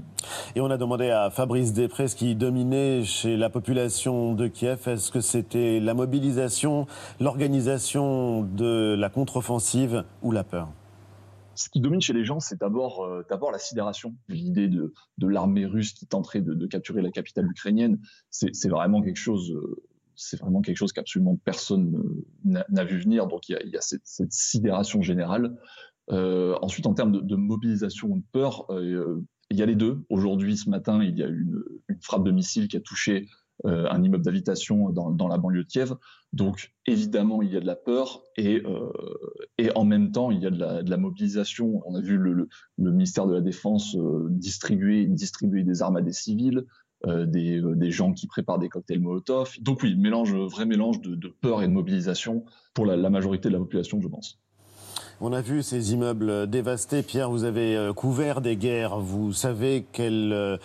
Et 0.57 0.61
on 0.61 0.71
a 0.71 0.77
demandé 0.77 1.11
à 1.11 1.31
Fabrice 1.31 1.73
Després, 1.73 2.09
ce 2.09 2.17
qui 2.17 2.35
dominait 2.35 3.05
chez 3.05 3.37
la 3.37 3.49
population 3.49 4.35
de 4.35 4.49
Kiev, 4.49 4.89
est-ce 4.89 5.13
que 5.13 5.21
c'était 5.21 5.81
la 5.81 5.95
mobilisation, 5.95 6.87
l'organisation 7.21 8.43
de 8.43 8.95
la 8.99 9.09
contre-offensive 9.09 10.05
ou 10.23 10.33
la 10.33 10.45
peur? 10.45 10.69
Ce 11.55 11.69
qui 11.69 11.81
domine 11.81 12.01
chez 12.01 12.13
les 12.13 12.25
gens, 12.25 12.41
c'est 12.41 12.61
d'abord 12.61 13.05
euh, 13.05 13.25
d'abord 13.29 13.51
la 13.51 13.59
sidération. 13.59 14.15
L'idée 14.29 14.69
de, 14.69 14.93
de 15.19 15.27
l'armée 15.27 15.67
russe 15.67 15.93
qui 15.93 16.07
tenterait 16.07 16.41
de, 16.41 16.55
de, 16.55 16.67
capturer 16.67 17.03
la 17.03 17.11
capitale 17.11 17.47
ukrainienne, 17.47 18.01
c'est 18.31 18.69
vraiment 18.69 19.03
quelque 19.03 19.17
chose. 19.17 19.53
Euh, 19.53 19.83
c'est 20.15 20.39
vraiment 20.39 20.61
quelque 20.61 20.77
chose 20.77 20.93
qu'absolument 20.93 21.37
personne 21.37 22.03
n'a 22.45 22.85
vu 22.85 22.99
venir. 22.99 23.27
Donc 23.27 23.49
il 23.49 23.53
y 23.53 23.55
a, 23.57 23.63
il 23.63 23.71
y 23.71 23.77
a 23.77 23.81
cette, 23.81 24.03
cette, 24.05 24.33
sidération 24.33 25.01
générale. 25.01 25.57
Euh, 26.11 26.55
ensuite, 26.61 26.87
en 26.87 26.95
termes 26.95 27.13
de, 27.13 27.21
de 27.21 27.37
mobilisation 27.37 28.09
ou 28.09 28.19
de 28.19 28.25
peur, 28.31 28.67
il 28.71 29.59
y 29.59 29.63
a 29.63 29.67
les 29.67 29.75
deux. 29.75 30.05
Aujourd'hui, 30.11 30.57
ce 30.57 30.69
matin, 30.69 31.03
il 31.03 31.19
y 31.19 31.23
a 31.23 31.29
une, 31.29 31.63
une 31.89 32.01
frappe 32.03 32.25
de 32.25 32.31
missile 32.31 32.69
qui 32.69 32.77
a 32.77 32.81
touché 32.81 33.27
euh, 33.65 33.87
un 33.91 34.03
immeuble 34.03 34.25
d'habitation 34.25 34.91
dans, 34.91 35.11
dans, 35.11 35.29
la 35.29 35.39
banlieue 35.39 35.63
de 35.63 35.69
Kiev. 35.69 35.95
Donc 36.33 36.73
évidemment, 36.87 37.43
il 37.43 37.53
y 37.53 37.57
a 37.57 37.61
de 37.61 37.67
la 37.67 37.77
peur 37.77 38.23
et, 38.37 38.63
euh, 38.65 38.91
et 39.59 39.71
en 39.77 39.85
même 39.85 40.11
temps, 40.11 40.31
il 40.31 40.41
y 40.41 40.47
a 40.47 40.51
de 40.51 40.91
la, 40.91 40.97
mobilisation. 40.97 41.83
On 41.87 41.95
a 41.95 42.01
vu 42.01 42.17
le, 42.17 42.49
ministère 42.79 43.27
de 43.27 43.35
la 43.35 43.41
Défense 43.41 43.95
euh, 43.95 44.27
distribuer, 44.31 45.07
distribuer 45.07 45.63
des 45.63 45.83
armes 45.83 45.97
à 45.97 46.03
des 46.03 46.13
civils. 46.13 46.65
Des, 47.05 47.61
des, 47.61 47.91
gens 47.91 48.13
qui 48.13 48.29
préparent 48.29 48.61
des 48.61 48.69
cocktails 48.69 49.01
Molotov. 49.01 49.57
Donc 49.61 49.83
oui, 49.83 49.97
mélange, 49.97 50.37
vrai 50.37 50.67
mélange 50.67 51.01
de, 51.01 51.17
de 51.17 51.27
peur 51.27 51.61
et 51.61 51.67
de 51.67 51.73
mobilisation 51.73 52.45
pour 52.75 52.87
la, 52.87 52.97
la, 52.97 53.11
majorité 53.11 53.49
de 53.49 53.55
la 53.55 53.59
population, 53.59 54.01
je 54.01 54.07
pense. 54.07 54.41
On 55.25 55.33
a 55.33 55.41
vu 55.41 55.63
ces 55.63 55.93
immeubles 55.93 56.49
dévastés. 56.49 57.05
Pierre, 57.05 57.31
vous 57.31 57.45
avez 57.45 57.93
couvert 57.95 58.41
des 58.41 58.57
guerres. 58.57 58.99
Vous 58.99 59.33
savez 59.33 59.87
quelle 59.93 60.59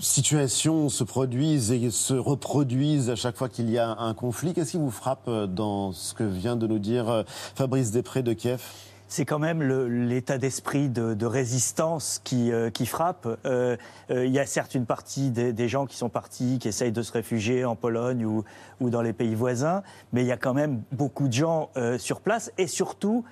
situations 0.00 0.88
se 0.88 1.04
produisent 1.04 1.70
et 1.70 1.92
se 1.92 2.14
reproduisent 2.14 3.10
à 3.10 3.14
chaque 3.14 3.36
fois 3.36 3.48
qu'il 3.48 3.70
y 3.70 3.78
a 3.78 3.88
un 3.88 4.12
conflit. 4.12 4.54
Qu'est-ce 4.54 4.72
qui 4.72 4.76
vous 4.76 4.90
frappe 4.90 5.28
euh, 5.28 5.46
dans 5.46 5.92
ce 5.92 6.14
que 6.14 6.24
vient 6.24 6.56
de 6.56 6.66
nous 6.66 6.80
dire 6.80 7.08
euh, 7.08 7.22
Fabrice 7.54 7.92
Després 7.92 8.24
de 8.24 8.32
Kiev? 8.32 8.60
C'est 9.08 9.24
quand 9.24 9.38
même 9.38 9.62
l'état 9.62 10.36
d'esprit 10.36 10.88
de, 10.88 11.26
résistance 11.26 12.20
qui, 12.24 12.50
euh, 12.50 12.70
frappe. 12.86 13.28
Euh, 13.46 13.76
euh, 14.10 14.26
il 14.26 14.32
y 14.32 14.40
a 14.40 14.46
certes 14.46 14.74
une 14.74 14.84
partie 14.84 15.30
des, 15.30 15.68
gens 15.68 15.86
qui 15.86 15.96
sont 15.96 16.08
partis, 16.08 16.58
qui 16.58 16.66
essayent 16.66 16.92
de 16.92 17.02
se 17.02 17.12
réfugier 17.12 17.64
en 17.64 17.76
Pologne 17.76 18.26
ou, 18.26 18.44
dans 18.80 19.02
les 19.02 19.12
pays 19.12 19.36
voisins, 19.36 19.82
mais 20.12 20.22
il 20.22 20.26
y 20.26 20.32
a 20.32 20.36
quand 20.36 20.54
même 20.54 20.82
beaucoup 20.90 21.28
de 21.28 21.32
gens 21.32 21.70
euh, 21.76 21.98
sur 21.98 22.20
place 22.20 22.52
et 22.58 22.66
surtout, 22.66 23.24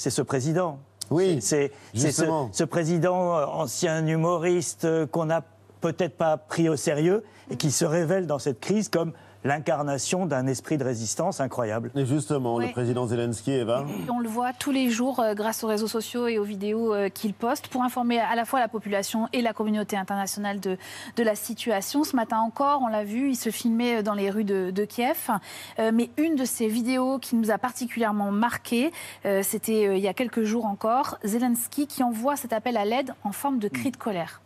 c'est 0.00 0.08
ce 0.08 0.22
président. 0.22 0.78
Oui, 1.10 1.40
c'est 1.42 1.72
ce, 1.94 2.10
ce, 2.52 2.64
président 2.64 3.34
ancien 3.52 4.06
humoriste 4.06 4.88
qu'on 5.10 5.28
a 5.28 5.42
peut-être 5.80 6.16
pas 6.16 6.36
pris 6.36 6.68
au 6.68 6.76
sérieux 6.76 7.24
et 7.50 7.56
qui 7.56 7.70
se 7.70 7.84
révèle 7.84 8.26
dans 8.26 8.38
cette 8.38 8.60
crise 8.60 8.88
comme 8.88 9.12
l'incarnation 9.44 10.26
d'un 10.26 10.46
esprit 10.46 10.76
de 10.76 10.84
résistance 10.84 11.40
incroyable. 11.40 11.90
Et 11.96 12.04
justement, 12.04 12.56
oui. 12.56 12.66
le 12.66 12.72
président 12.72 13.06
Zelensky, 13.06 13.52
Eva 13.52 13.86
On 14.08 14.20
le 14.20 14.28
voit 14.28 14.52
tous 14.52 14.70
les 14.70 14.90
jours 14.90 15.20
euh, 15.20 15.34
grâce 15.34 15.64
aux 15.64 15.66
réseaux 15.66 15.88
sociaux 15.88 16.26
et 16.26 16.38
aux 16.38 16.44
vidéos 16.44 16.92
euh, 16.92 17.08
qu'il 17.08 17.32
poste 17.32 17.68
pour 17.68 17.82
informer 17.82 18.18
à 18.18 18.34
la 18.34 18.44
fois 18.44 18.60
la 18.60 18.68
population 18.68 19.28
et 19.32 19.40
la 19.40 19.52
communauté 19.52 19.96
internationale 19.96 20.60
de, 20.60 20.76
de 21.16 21.22
la 21.22 21.34
situation. 21.34 22.04
Ce 22.04 22.14
matin 22.14 22.38
encore, 22.38 22.82
on 22.82 22.88
l'a 22.88 23.04
vu, 23.04 23.30
il 23.30 23.36
se 23.36 23.50
filmait 23.50 24.02
dans 24.02 24.14
les 24.14 24.30
rues 24.30 24.44
de, 24.44 24.70
de 24.70 24.84
Kiev. 24.84 25.30
Euh, 25.78 25.90
mais 25.92 26.10
une 26.18 26.36
de 26.36 26.44
ces 26.44 26.68
vidéos 26.68 27.18
qui 27.18 27.36
nous 27.36 27.50
a 27.50 27.58
particulièrement 27.58 28.30
marqué, 28.30 28.92
euh, 29.24 29.42
c'était 29.42 29.86
euh, 29.86 29.96
il 29.96 30.02
y 30.02 30.08
a 30.08 30.14
quelques 30.14 30.42
jours 30.42 30.66
encore, 30.66 31.18
Zelensky 31.24 31.86
qui 31.86 32.02
envoie 32.02 32.36
cet 32.36 32.52
appel 32.52 32.76
à 32.76 32.84
l'aide 32.84 33.14
en 33.24 33.32
forme 33.32 33.58
de 33.58 33.68
cri 33.68 33.90
de 33.90 33.96
colère. 33.96 34.42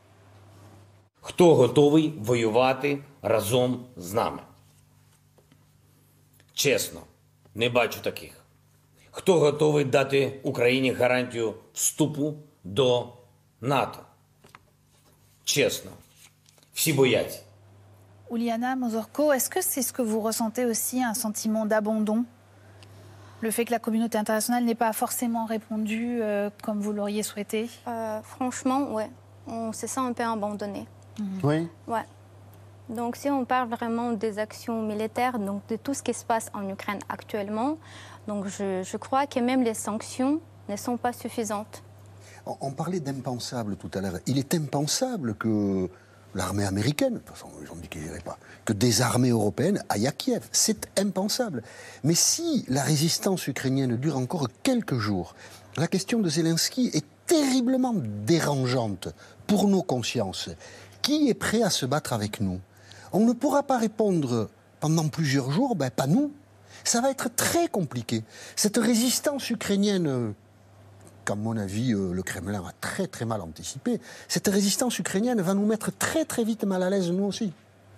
Хто 1.26 1.54
готовий 1.54 2.14
воювати 2.18 2.98
разом 3.22 3.84
з 3.96 4.12
нами? 4.12 4.38
Чесно, 6.54 7.00
не 7.54 7.68
бачу 7.68 8.00
таких. 8.00 8.44
Хто 9.10 9.38
готовий 9.38 9.84
дати 9.84 10.40
Україні 10.42 10.92
гарантію 10.92 11.54
вступу 11.72 12.34
до 12.64 13.08
НАТО? 13.60 13.98
Чесно, 15.44 15.90
всі 16.74 16.92
бояться. 16.92 17.40
Uliana 18.30 18.76
Mozorko, 18.76 19.32
est-ce 19.32 19.50
que 19.54 19.62
c'est 19.62 19.84
ce 19.88 19.92
que 19.96 20.02
vous 20.02 20.20
ressentez 20.28 20.64
aussi, 20.72 20.98
un 21.12 21.14
sentiment 21.14 21.64
d'abandon 21.66 22.24
Le 23.40 23.50
fait 23.50 23.64
que 23.66 23.72
la 23.72 23.82
communauté 23.86 24.16
internationale 24.18 24.64
n'ait 24.64 24.82
pas 24.86 24.92
forcément 24.92 25.44
répondu 25.46 26.02
euh, 26.22 26.50
comme 26.64 26.80
vous 26.84 26.92
l'auriez 26.92 27.22
souhaité 27.22 27.70
euh, 27.88 28.20
Franchement, 28.34 28.80
ouais. 28.96 29.10
On 29.46 29.72
se 29.72 29.86
sent 29.86 30.00
un 30.00 30.14
peu 30.14 30.22
abandonné. 30.22 30.86
Mmh. 31.18 31.24
Oui. 31.42 31.68
Ouais. 31.86 32.04
Donc 32.88 33.16
si 33.16 33.30
on 33.30 33.44
parle 33.44 33.68
vraiment 33.70 34.12
des 34.12 34.38
actions 34.38 34.82
militaires, 34.82 35.38
donc 35.38 35.66
de 35.68 35.76
tout 35.76 35.94
ce 35.94 36.02
qui 36.02 36.12
se 36.12 36.24
passe 36.24 36.50
en 36.52 36.68
Ukraine 36.68 36.98
actuellement, 37.08 37.78
donc 38.26 38.46
je, 38.46 38.82
je 38.82 38.96
crois 38.96 39.26
que 39.26 39.40
même 39.40 39.62
les 39.62 39.74
sanctions 39.74 40.40
ne 40.68 40.76
sont 40.76 40.96
pas 40.96 41.12
suffisantes. 41.12 41.82
On, 42.44 42.56
on 42.60 42.70
parlait 42.72 43.00
d'impensable 43.00 43.76
tout 43.76 43.90
à 43.94 44.00
l'heure. 44.00 44.18
Il 44.26 44.38
est 44.38 44.54
impensable 44.54 45.34
que 45.34 45.88
l'armée 46.34 46.64
américaine, 46.64 47.14
de 47.14 47.18
toute 47.18 47.30
façon, 47.30 47.48
ils 47.62 47.70
ont 47.70 47.76
dit 47.76 47.88
qu'ils 47.88 48.02
n'iraient 48.02 48.20
pas, 48.20 48.38
que 48.64 48.72
des 48.72 49.00
armées 49.00 49.30
européennes 49.30 49.82
aillent 49.88 50.08
à 50.08 50.12
Kiev. 50.12 50.46
C'est 50.52 50.88
impensable. 50.98 51.62
Mais 52.02 52.14
si 52.14 52.64
la 52.68 52.82
résistance 52.82 53.46
ukrainienne 53.46 53.96
dure 53.96 54.18
encore 54.18 54.48
quelques 54.62 54.98
jours, 54.98 55.34
la 55.76 55.86
question 55.86 56.20
de 56.20 56.28
Zelensky 56.28 56.90
est 56.92 57.06
terriblement 57.26 57.94
dérangeante 57.94 59.08
pour 59.46 59.68
nos 59.68 59.82
consciences. 59.82 60.50
Qui 61.04 61.28
est 61.28 61.34
prêt 61.34 61.60
à 61.60 61.68
se 61.68 61.84
battre 61.84 62.14
avec 62.14 62.40
nous? 62.40 62.60
On 63.12 63.26
ne 63.26 63.34
pourra 63.34 63.62
pas 63.62 63.76
répondre 63.76 64.48
pendant 64.80 65.06
plusieurs 65.08 65.50
jours, 65.50 65.76
ben 65.76 65.90
pas 65.90 66.06
nous. 66.06 66.32
Ça 66.82 67.02
va 67.02 67.10
être 67.10 67.28
très 67.28 67.68
compliqué. 67.68 68.24
Cette 68.56 68.78
résistance 68.78 69.50
ukrainienne, 69.50 70.32
qu'à 71.26 71.34
mon 71.34 71.58
avis 71.58 71.92
le 71.92 72.22
Kremlin 72.22 72.64
a 72.66 72.72
très 72.80 73.06
très 73.06 73.26
mal 73.26 73.42
anticipé, 73.42 74.00
cette 74.28 74.48
résistance 74.48 74.98
ukrainienne 74.98 75.42
va 75.42 75.52
nous 75.52 75.66
mettre 75.66 75.92
très 75.94 76.24
très 76.24 76.42
vite 76.42 76.64
mal 76.64 76.82
à 76.82 76.88
l'aise 76.88 77.10
nous 77.10 77.24
aussi. 77.24 77.52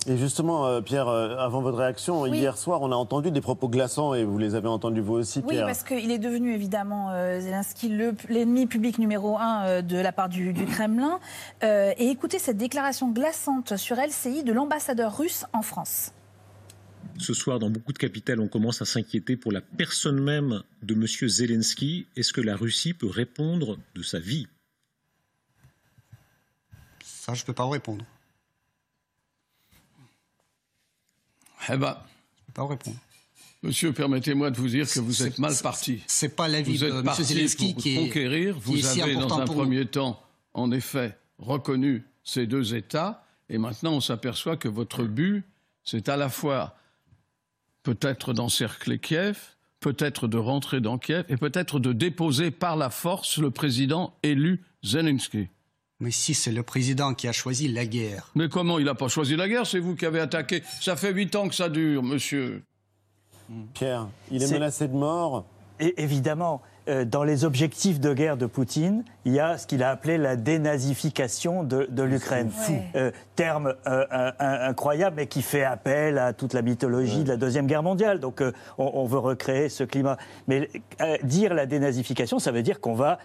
Et 0.09 0.17
justement, 0.17 0.67
euh, 0.67 0.81
Pierre, 0.81 1.09
euh, 1.09 1.37
avant 1.37 1.61
votre 1.61 1.79
réaction, 1.79 2.23
oui. 2.23 2.39
hier 2.39 2.57
soir, 2.57 2.81
on 2.83 2.93
a 2.93 2.95
entendu 2.95 3.33
des 3.33 3.41
propos 3.41 3.69
glaçants 3.69 4.15
et 4.15 4.25
vous 4.25 4.39
les 4.39 4.55
avez 4.55 4.69
entendus 4.69 5.01
vous 5.01 5.15
aussi, 5.15 5.43
Pierre. 5.43 5.67
Oui, 5.67 5.67
parce 5.67 5.83
qu'il 5.83 6.13
est 6.13 6.19
devenu 6.19 6.55
évidemment 6.55 7.11
euh, 7.11 7.41
Zelensky 7.41 7.89
l'ennemi 8.29 8.67
public 8.67 8.99
numéro 8.99 9.37
un 9.37 9.65
euh, 9.65 9.83
de 9.83 9.97
la 9.97 10.13
part 10.13 10.29
du, 10.29 10.53
du 10.53 10.65
Kremlin. 10.65 11.19
Euh, 11.65 11.93
et 11.99 12.09
écoutez 12.09 12.39
cette 12.39 12.57
déclaration 12.57 13.11
glaçante 13.11 13.77
sur 13.77 13.97
LCI 13.97 14.45
de 14.45 14.53
l'ambassadeur 14.53 15.17
russe 15.19 15.45
en 15.53 15.63
France. 15.63 16.13
Ce 17.19 17.35
soir, 17.35 17.59
dans 17.59 17.71
beaucoup 17.71 17.93
de 17.93 17.99
capitales, 17.99 18.41
on 18.41 18.49
commence 18.49 18.83
à 18.83 18.85
s'inquiéter 18.85 19.37
pour 19.37 19.51
la 19.51 19.61
personne 19.61 20.23
même 20.23 20.63
de 20.83 20.95
M. 20.95 21.07
Zelensky. 21.07 22.07
Est-ce 22.15 22.33
que 22.33 22.41
la 22.41 22.55
Russie 22.55 22.95
peut 22.95 23.09
répondre 23.09 23.77
de 23.97 24.03
sa 24.03 24.21
vie? 24.21 24.47
Ça, 27.03 27.35
je 27.35 27.43
ne 27.43 27.47
peux 27.47 27.55
pas 27.55 27.65
vous 27.65 27.71
répondre. 27.71 28.05
Eh 31.69 31.77
ben, 31.77 31.97
je 32.39 32.45
peux 32.47 32.53
pas 32.53 32.63
vous 32.63 32.69
répondre. 32.69 32.97
Monsieur, 33.63 33.93
permettez-moi 33.93 34.51
de 34.51 34.57
vous 34.57 34.69
dire 34.69 34.89
que 34.89 35.01
vous 35.01 35.23
êtes 35.23 35.39
mal 35.39 35.55
parti. 35.63 36.03
C'est 36.07 36.37
pas 36.37 36.47
l'avis 36.47 36.79
de 36.79 36.89
M. 36.89 37.11
Zelensky 37.19 37.73
pour 37.73 37.83
qui 37.83 37.95
est 37.95 37.97
conquérir. 37.97 38.57
Vous 38.59 38.75
qui 38.75 38.81
est 38.81 39.03
avez, 39.03 39.15
dans 39.15 39.41
un 39.41 39.45
premier 39.45 39.87
temps, 39.87 40.23
en 40.55 40.71
effet, 40.71 41.17
reconnu 41.39 42.05
ces 42.23 42.47
deux 42.47 42.75
États, 42.75 43.25
et 43.49 43.59
maintenant 43.59 43.93
on 43.93 44.01
s'aperçoit 44.01 44.57
que 44.57 44.69
votre 44.69 45.05
but, 45.05 45.45
c'est 45.85 46.09
à 46.09 46.17
la 46.17 46.29
fois 46.29 46.77
peut-être 47.83 48.33
d'encercler 48.33 48.99
Kiev, 48.99 49.39
peut-être 49.81 50.27
de 50.29 50.37
rentrer 50.37 50.81
dans 50.81 50.99
Kiev, 50.99 51.25
et 51.29 51.37
peut-être 51.37 51.79
de 51.79 51.93
déposer 51.93 52.51
par 52.51 52.77
la 52.77 52.91
force 52.91 53.39
le 53.39 53.51
président 53.51 54.15
élu 54.23 54.65
Zelensky. 54.83 55.49
Mais 56.01 56.11
si 56.11 56.35
c'est 56.35 56.53
le 56.53 56.63
président 56.63 57.15
qui 57.15 57.27
a 57.27 57.33
choisi 57.33 57.69
la 57.69 57.87
guerre. 57.87 58.31
Mais 58.35 58.49
comment 58.49 58.79
il 58.79 58.85
n'a 58.85 58.95
pas 58.95 59.09
choisi 59.09 59.35
la 59.35 59.49
guerre? 59.49 59.67
C'est 59.67 59.79
vous 59.79 59.95
qui 59.97 60.05
avez 60.05 60.21
attaqué. 60.21 60.63
Ça 60.81 60.95
fait 60.95 61.11
huit 61.13 61.35
ans 61.37 61.49
que 61.49 61.55
ça 61.55 61.69
dure, 61.71 62.03
monsieur. 62.03 62.63
Pierre, 63.75 64.09
il 64.31 64.43
est, 64.43 64.51
menacé 64.53 64.89
de 64.89 64.95
mort? 64.95 65.47
Et 65.81 66.03
évidemment, 66.03 66.61
euh, 66.89 67.05
dans 67.05 67.23
les 67.25 67.45
objectifs 67.45 67.99
de 68.01 68.13
guerre 68.13 68.37
de 68.37 68.45
Poutine, 68.47 69.05
il 69.25 69.33
y 69.33 69.41
a 69.41 69.57
ce 69.57 69.67
qu'il 69.67 69.83
a 69.83 69.91
appelé 69.91 70.19
la 70.19 70.37
dénazification 70.37 71.63
de, 71.65 71.87
de 71.91 72.03
l'Ukraine. 72.03 72.51
Euh, 72.95 73.11
terme 73.35 73.75
euh, 73.87 74.05
un- 74.11 74.33
un- 74.39 74.69
incroyable, 74.69 75.17
mais 75.17 75.27
qui 75.29 75.43
fait 75.43 75.65
appel 75.65 76.19
à 76.19 76.33
toute 76.33 76.53
la 76.55 76.63
mythologie 76.63 77.25
de 77.25 77.29
la 77.29 77.37
Deuxième 77.37 77.67
Guerre 77.67 77.83
mondiale. 77.83 78.21
Donc 78.21 78.43
on, 78.79 78.91
on 78.95 79.07
veut 79.07 79.19
recréer 79.19 79.69
ce 79.71 79.85
climat. 79.85 80.19
Mais 80.49 80.69
dire 81.23 81.55
la 81.55 81.65
dénazification, 81.67 82.39
ça 82.39 82.53
veut 82.53 82.63
dire 82.63 82.81
qu'on 82.81 82.95
va 82.95 83.19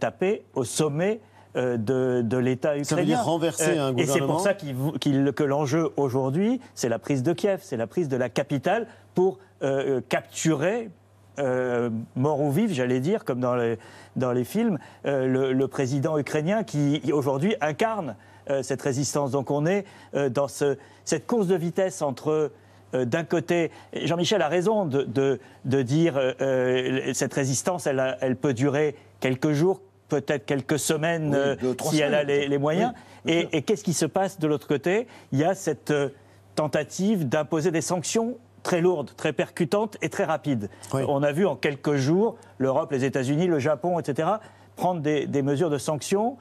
taper 0.00 0.42
au 0.54 0.64
sommet 0.64 1.20
de, 1.56 2.22
de 2.22 2.36
l'État 2.36 2.76
ukrainien. 2.76 2.84
Ça 2.84 2.96
veut 2.96 3.04
dire 3.04 3.22
renverser 3.24 3.78
un 3.78 3.96
Et 3.96 4.00
c'est 4.04 4.20
gouvernement 4.20 4.32
pour 4.34 4.40
ça 4.42 4.54
que 4.54 5.42
l'enjeu 5.44 5.90
aujourd'hui, 5.96 6.60
c'est 6.74 6.88
la 6.88 6.98
prise 6.98 7.22
de 7.22 7.32
Kiev, 7.32 7.60
c'est 7.62 7.76
la 7.76 7.86
prise 7.86 8.08
de 8.08 8.16
la 8.16 8.28
capitale 8.28 8.86
pour 9.14 9.38
euh, 9.62 10.00
capturer, 10.08 10.90
euh, 11.38 11.90
mort 12.14 12.40
ou 12.40 12.50
vif, 12.50 12.72
j'allais 12.72 13.00
dire, 13.00 13.24
comme 13.24 13.40
dans 13.40 13.54
les, 13.56 13.78
dans 14.16 14.32
les 14.32 14.44
films, 14.44 14.78
euh, 15.06 15.26
le, 15.26 15.52
le 15.52 15.68
président 15.68 16.18
ukrainien 16.18 16.62
qui 16.64 17.00
aujourd'hui 17.12 17.54
incarne 17.60 18.16
euh, 18.50 18.62
cette 18.62 18.82
résistance. 18.82 19.30
Donc 19.30 19.50
on 19.50 19.66
est 19.66 19.84
euh, 20.14 20.28
dans 20.28 20.48
ce- 20.48 20.76
cette 21.04 21.26
course 21.26 21.46
de 21.46 21.54
vitesse 21.56 22.00
entre 22.02 22.52
euh, 22.94 23.04
d'un 23.04 23.24
côté, 23.24 23.70
Jean-Michel 23.94 24.40
a 24.42 24.48
raison 24.48 24.84
de, 24.84 25.02
de- 25.02 25.40
de 25.64 25.82
dire 25.82 26.16
euh, 26.16 26.32
euh, 26.40 27.12
cette 27.14 27.34
résistance, 27.34 27.86
elle 27.86 28.36
peut 28.36 28.54
durer 28.54 28.94
quelques 29.20 29.52
jours, 29.52 29.80
peut-être 30.08 30.46
quelques 30.46 30.78
semaines, 30.78 31.30
Oui, 31.30 31.66
euh, 31.68 31.74
si 31.90 32.00
elle 32.00 32.14
a 32.14 32.22
les, 32.22 32.48
les 32.48 32.58
moyens. 32.58 32.92
Oui, 33.24 33.32
et 33.32 33.56
et 33.58 33.62
qu'est-ce 33.62 33.84
qui 33.84 33.92
se 33.92 34.06
passe 34.06 34.38
de 34.38 34.46
l'autre 34.46 34.68
côté? 34.68 35.06
Il 35.32 35.38
y 35.38 35.44
a 35.44 35.54
cette 35.54 35.90
euh, 35.90 36.10
tentative 36.54 37.28
d'imposer 37.28 37.70
des 37.70 37.80
sanctions 37.80 38.38
très 38.62 38.80
lourdes, 38.80 39.12
très 39.16 39.32
percutantes 39.32 39.96
et 40.02 40.08
très 40.08 40.24
rapides. 40.24 40.68
On 40.92 41.22
a 41.22 41.30
vu 41.32 41.46
en 41.46 41.54
quelques 41.54 41.94
jours 41.94 42.36
l'Europe, 42.58 42.90
les 42.90 43.04
États-Unis, 43.04 43.46
le 43.46 43.58
Japon, 43.60 43.98
etc., 44.00 44.28
prendre 44.74 45.00
des, 45.00 45.26
des 45.26 45.42
mesures 45.42 45.70
de 45.70 45.78
sanctions. 45.78 46.36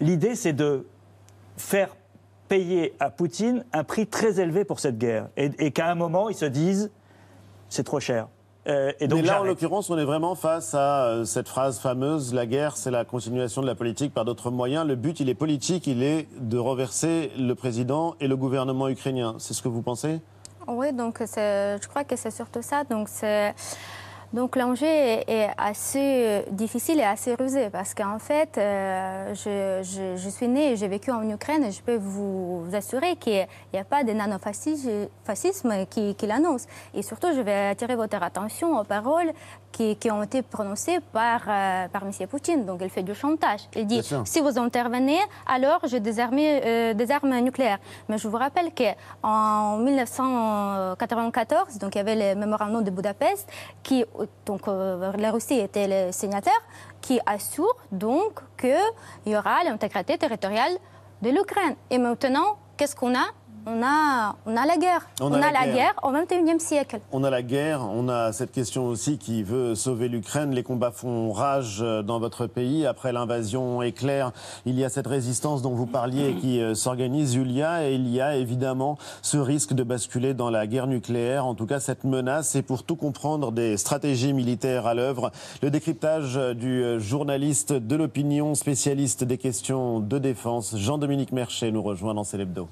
L'idée, 0.00 0.34
c'est 0.34 0.54
de 0.54 0.86
faire 1.58 1.94
payer 2.48 2.94
à 3.00 3.10
Poutine 3.10 3.64
un 3.72 3.84
prix 3.84 4.06
très 4.06 4.40
élevé 4.40 4.64
pour 4.64 4.80
cette 4.80 4.96
guerre. 4.98 5.28
Et, 5.36 5.50
et 5.58 5.70
qu'à 5.72 5.90
un 5.90 5.94
moment, 5.94 6.28
ils 6.30 6.34
se 6.34 6.44
disent, 6.46 6.90
c'est 7.68 7.84
trop 7.84 8.00
cher. 8.00 8.28
Euh, 8.68 8.92
et 9.00 9.08
donc, 9.08 9.20
Mais 9.20 9.26
là, 9.26 9.40
en 9.40 9.44
l'occurrence, 9.44 9.90
on 9.90 9.98
est 9.98 10.04
vraiment 10.04 10.34
face 10.34 10.74
à 10.74 11.06
euh, 11.06 11.24
cette 11.24 11.48
phrase 11.48 11.80
fameuse 11.80 12.32
la 12.32 12.46
guerre, 12.46 12.76
c'est 12.76 12.92
la 12.92 13.04
continuation 13.04 13.60
de 13.60 13.66
la 13.66 13.74
politique 13.74 14.14
par 14.14 14.24
d'autres 14.24 14.50
moyens. 14.50 14.86
Le 14.86 14.94
but, 14.94 15.18
il 15.18 15.28
est 15.28 15.34
politique, 15.34 15.86
il 15.86 16.02
est 16.02 16.28
de 16.38 16.58
renverser 16.58 17.32
le 17.36 17.54
président 17.54 18.14
et 18.20 18.28
le 18.28 18.36
gouvernement 18.36 18.88
ukrainien. 18.88 19.34
C'est 19.38 19.54
ce 19.54 19.62
que 19.62 19.68
vous 19.68 19.82
pensez? 19.82 20.20
Oui, 20.68 20.92
donc 20.92 21.18
je 21.20 21.88
crois 21.88 22.04
que 22.04 22.14
c'est 22.14 22.30
surtout 22.30 22.62
ça. 22.62 22.84
Donc 22.84 23.08
c'est 23.08 23.52
donc 24.32 24.56
l'enjeu 24.56 24.86
est, 24.86 25.50
assez 25.58 25.98
euh, 26.26 26.42
difficile 26.50 26.98
et 27.00 27.04
assez 27.04 27.34
rusé 27.34 27.68
parce 27.70 27.92
qu'en 27.94 28.18
fait, 28.18 28.56
euh, 28.56 29.34
je, 29.34 29.82
je- 29.86 30.16
je 30.16 30.28
suis 30.30 30.48
née 30.48 30.72
et 30.72 30.76
j'ai 30.76 30.88
vécu 30.88 31.10
en 31.10 31.28
Ukraine 31.28 31.64
et 31.64 31.70
je 31.70 31.82
peux 31.82 31.96
vous 31.96 32.64
assurer 32.72 33.16
qu'il 33.16 33.46
n'y 33.74 33.78
a 33.78 33.84
pas 33.84 34.04
de 34.04 34.12
nanofascisme 34.12 35.86
qui, 35.90 36.14
qui 36.14 36.26
l'annonce. 36.26 36.66
Et 36.94 37.02
surtout, 37.02 37.28
je 37.34 37.40
vais 37.40 37.68
attirer 37.68 37.94
votre 37.94 38.22
attention 38.22 38.78
aux 38.78 38.84
paroles 38.84 39.32
qui, 39.72 39.96
qui 39.96 40.10
ont 40.10 40.22
été 40.22 40.42
prononcées 40.42 41.00
par, 41.12 41.42
euh, 41.48 41.88
par 41.88 42.02
M. 42.04 42.12
Poutine. 42.28 42.64
Donc 42.64 42.80
il 42.82 42.90
fait 42.90 43.02
du 43.02 43.14
chantage. 43.14 43.62
Il 43.74 43.86
dit 43.86 44.02
si 44.24 44.40
vous 44.40 44.58
intervenez, 44.58 45.18
alors 45.46 45.80
je 45.86 45.96
désarme 45.96 46.38
euh, 46.38 46.94
des 46.94 47.10
armes 47.10 47.36
nucléaires. 47.40 47.78
Mais 48.08 48.18
je 48.18 48.28
vous 48.28 48.36
rappelle 48.36 48.70
qu'en 48.74 49.78
1994, 49.78 51.78
donc 51.78 51.94
il 51.94 51.98
y 51.98 52.00
avait 52.00 52.34
le 52.34 52.38
mémorandum 52.38 52.84
de 52.84 52.90
Budapest, 52.90 53.48
qui, 53.82 54.04
donc 54.46 54.68
euh, 54.68 55.12
la 55.16 55.30
Russie 55.30 55.58
était 55.58 55.88
le 55.88 56.12
signataire, 56.12 56.60
qui 57.00 57.18
assure 57.26 57.74
donc 57.90 58.40
qu'il 58.58 58.76
y 59.26 59.36
aura 59.36 59.64
l'intégrité 59.64 60.18
territoriale 60.18 60.72
de 61.22 61.30
l'Ukraine. 61.30 61.74
Et 61.90 61.98
maintenant, 61.98 62.58
qu'est-ce 62.76 62.94
qu'on 62.94 63.14
a? 63.14 63.24
On 63.66 63.82
a, 63.82 64.36
on 64.46 64.56
a 64.56 64.66
la 64.66 64.76
guerre. 64.76 65.08
On 65.20 65.32
a 65.32 65.38
la 65.38 65.52
la 65.52 65.64
guerre. 65.64 65.74
guerre 65.74 65.94
au 66.02 66.12
21e 66.12 66.58
siècle. 66.58 67.00
On 67.12 67.24
a 67.24 67.30
la 67.30 67.42
guerre, 67.42 67.82
on 67.82 68.08
a 68.08 68.32
cette 68.32 68.52
question 68.52 68.86
aussi 68.86 69.18
qui 69.18 69.42
veut 69.42 69.74
sauver 69.74 70.08
l'Ukraine. 70.08 70.52
Les 70.52 70.62
combats 70.62 70.90
font 70.90 71.32
rage 71.32 71.80
euh, 71.82 72.02
dans 72.02 72.18
votre 72.18 72.46
pays. 72.46 72.86
Après 72.86 73.12
l'invasion 73.12 73.82
éclair, 73.82 74.32
il 74.66 74.78
y 74.78 74.84
a 74.84 74.88
cette 74.88 75.06
résistance 75.06 75.62
dont 75.62 75.74
vous 75.74 75.86
parliez 75.86 76.34
qui 76.34 76.60
euh, 76.60 76.74
s'organise, 76.74 77.34
Julia, 77.34 77.88
et 77.88 77.94
il 77.94 78.08
y 78.08 78.20
a 78.20 78.36
évidemment 78.36 78.98
ce 79.22 79.36
risque 79.36 79.74
de 79.74 79.82
basculer 79.82 80.34
dans 80.34 80.50
la 80.50 80.66
guerre 80.66 80.86
nucléaire. 80.86 81.46
En 81.46 81.54
tout 81.54 81.66
cas, 81.66 81.80
cette 81.80 82.04
menace, 82.04 82.56
et 82.56 82.62
pour 82.62 82.82
tout 82.82 82.96
comprendre 82.96 83.52
des 83.52 83.76
stratégies 83.76 84.32
militaires 84.32 84.86
à 84.86 84.94
l'œuvre, 84.94 85.30
le 85.62 85.70
décryptage 85.70 86.36
euh, 86.36 86.54
du 86.54 87.00
journaliste 87.00 87.72
de 87.72 87.96
l'opinion, 87.96 88.54
spécialiste 88.54 89.24
des 89.24 89.38
questions 89.38 90.00
de 90.00 90.18
défense, 90.18 90.76
Jean-Dominique 90.76 91.32
Merchet, 91.32 91.70
nous 91.70 91.82
rejoint 91.82 92.14
dans 92.14 92.24
Célébdo. 92.24 92.68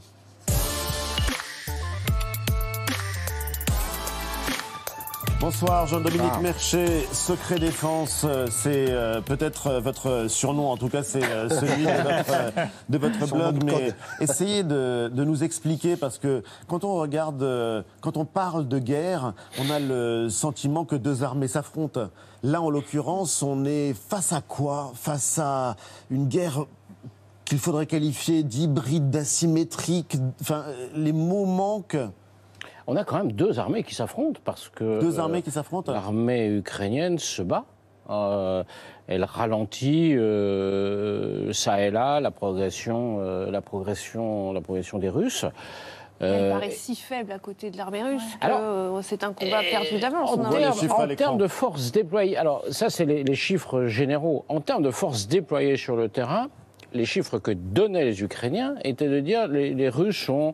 Bonsoir 5.40 5.87
Jean-Dominique 5.87 6.33
Ah. 6.35 6.40
Merchet, 6.42 7.07
Secret 7.12 7.59
Défense, 7.59 8.26
euh, 8.29 8.46
c'est 8.50 8.90
euh, 8.90 9.22
peut-être 9.22 9.68
euh, 9.68 9.81
votre 9.81 10.26
surnom, 10.29 10.68
en 10.68 10.76
tout 10.76 10.90
cas 10.90 11.03
c'est 11.03 11.24
euh, 11.24 11.48
celui 11.48 11.85
de 11.85 11.90
votre, 11.90 12.31
euh, 12.59 12.64
de 12.90 12.98
votre 12.98 13.26
Son 13.26 13.37
blog, 13.37 13.64
mais 13.64 13.72
code. 13.72 13.94
essayez 14.20 14.62
de, 14.64 15.09
de 15.12 15.24
nous 15.24 15.42
expliquer 15.42 15.96
parce 15.96 16.18
que 16.18 16.42
quand 16.68 16.85
on 16.85 16.94
regarde, 16.96 17.42
quand 18.03 18.18
on 18.18 18.26
parle 18.26 18.68
de 18.68 18.79
guerre, 18.79 19.33
on 19.59 19.70
a 19.70 19.79
le 19.81 20.29
sentiment 20.29 20.85
que 20.85 20.96
deux 20.96 21.22
armées 21.22 21.48
s'affrontent. 21.48 22.09
Là 22.42 22.61
en 22.61 22.68
l'occurrence, 22.68 23.42
on 23.42 23.64
est 23.64 23.94
face 23.94 24.35
à 24.35 24.42
quoi? 24.42 24.92
Face 24.94 25.38
à 25.38 25.76
une 26.11 26.26
guerre 26.29 26.66
qu'il 27.46 27.59
faudrait 27.59 27.87
qualifier 27.87 28.42
d'hybride, 28.42 29.09
d'asymétrique, 29.09 30.18
enfin 30.42 30.64
les 30.94 31.12
mots 31.12 31.46
manquent. 31.46 31.96
On 32.87 32.97
a 32.97 33.05
quand 33.05 33.16
même 33.19 33.33
deux 33.33 33.59
armées 33.59 33.83
qui 33.83 33.95
s'affrontent 33.95 34.40
parce 34.45 34.69
que. 34.69 35.01
Deux 35.01 35.19
euh, 35.19 35.23
armées 35.23 35.43
qui 35.43 35.51
s'affrontent 35.51 35.93
L'armée 35.93 36.47
ukrainienne 36.49 37.19
se 37.19 37.43
bat. 37.43 37.64
Euh, 38.09 38.64
elle 39.07 39.25
ralentit 39.25 40.14
euh, 40.16 41.53
ça 41.53 41.81
et 41.81 41.90
là 41.90 42.21
la 42.21 42.31
progression, 42.31 43.19
euh, 43.21 43.51
la 43.51 43.61
progression, 43.61 44.53
la 44.53 44.61
progression 44.61 44.99
des 44.99 45.09
Russes. 45.09 45.45
Elle 46.23 46.29
Euh, 46.29 46.53
paraît 46.53 46.71
si 46.71 46.97
faible 46.97 47.33
à 47.33 47.38
côté 47.38 47.71
de 47.71 47.79
l'armée 47.79 48.03
russe 48.03 48.23
que 48.40 48.47
Alors, 48.47 49.03
c'est 49.03 49.25
un 49.25 49.33
combat 49.33 49.61
perdu 49.62 49.99
d'avance. 49.99 50.33
En 50.33 50.51
termes, 50.51 50.90
en 50.90 51.14
termes 51.14 51.38
de 51.38 51.47
forces 51.47 51.93
déployées, 51.93 52.37
alors 52.37 52.62
ça 52.71 52.90
c'est 52.90 53.07
les, 53.07 53.25
les 53.25 53.35
chiffres 53.35 53.87
généraux. 53.87 54.45
En 54.49 54.61
termes 54.61 54.83
de 54.83 54.90
forces 54.90 55.29
déployées 55.29 55.77
sur 55.79 55.97
le 55.97 56.09
terrain, 56.09 56.49
les 56.93 57.07
chiffres 57.07 57.38
que 57.38 57.53
donnaient 57.53 58.05
les 58.05 58.23
Ukrainiens 58.23 58.75
étaient 58.85 59.09
de 59.09 59.21
dire 59.21 59.47
les, 59.49 59.73
les 59.73 59.88
Russes 59.88 60.25
sont 60.27 60.53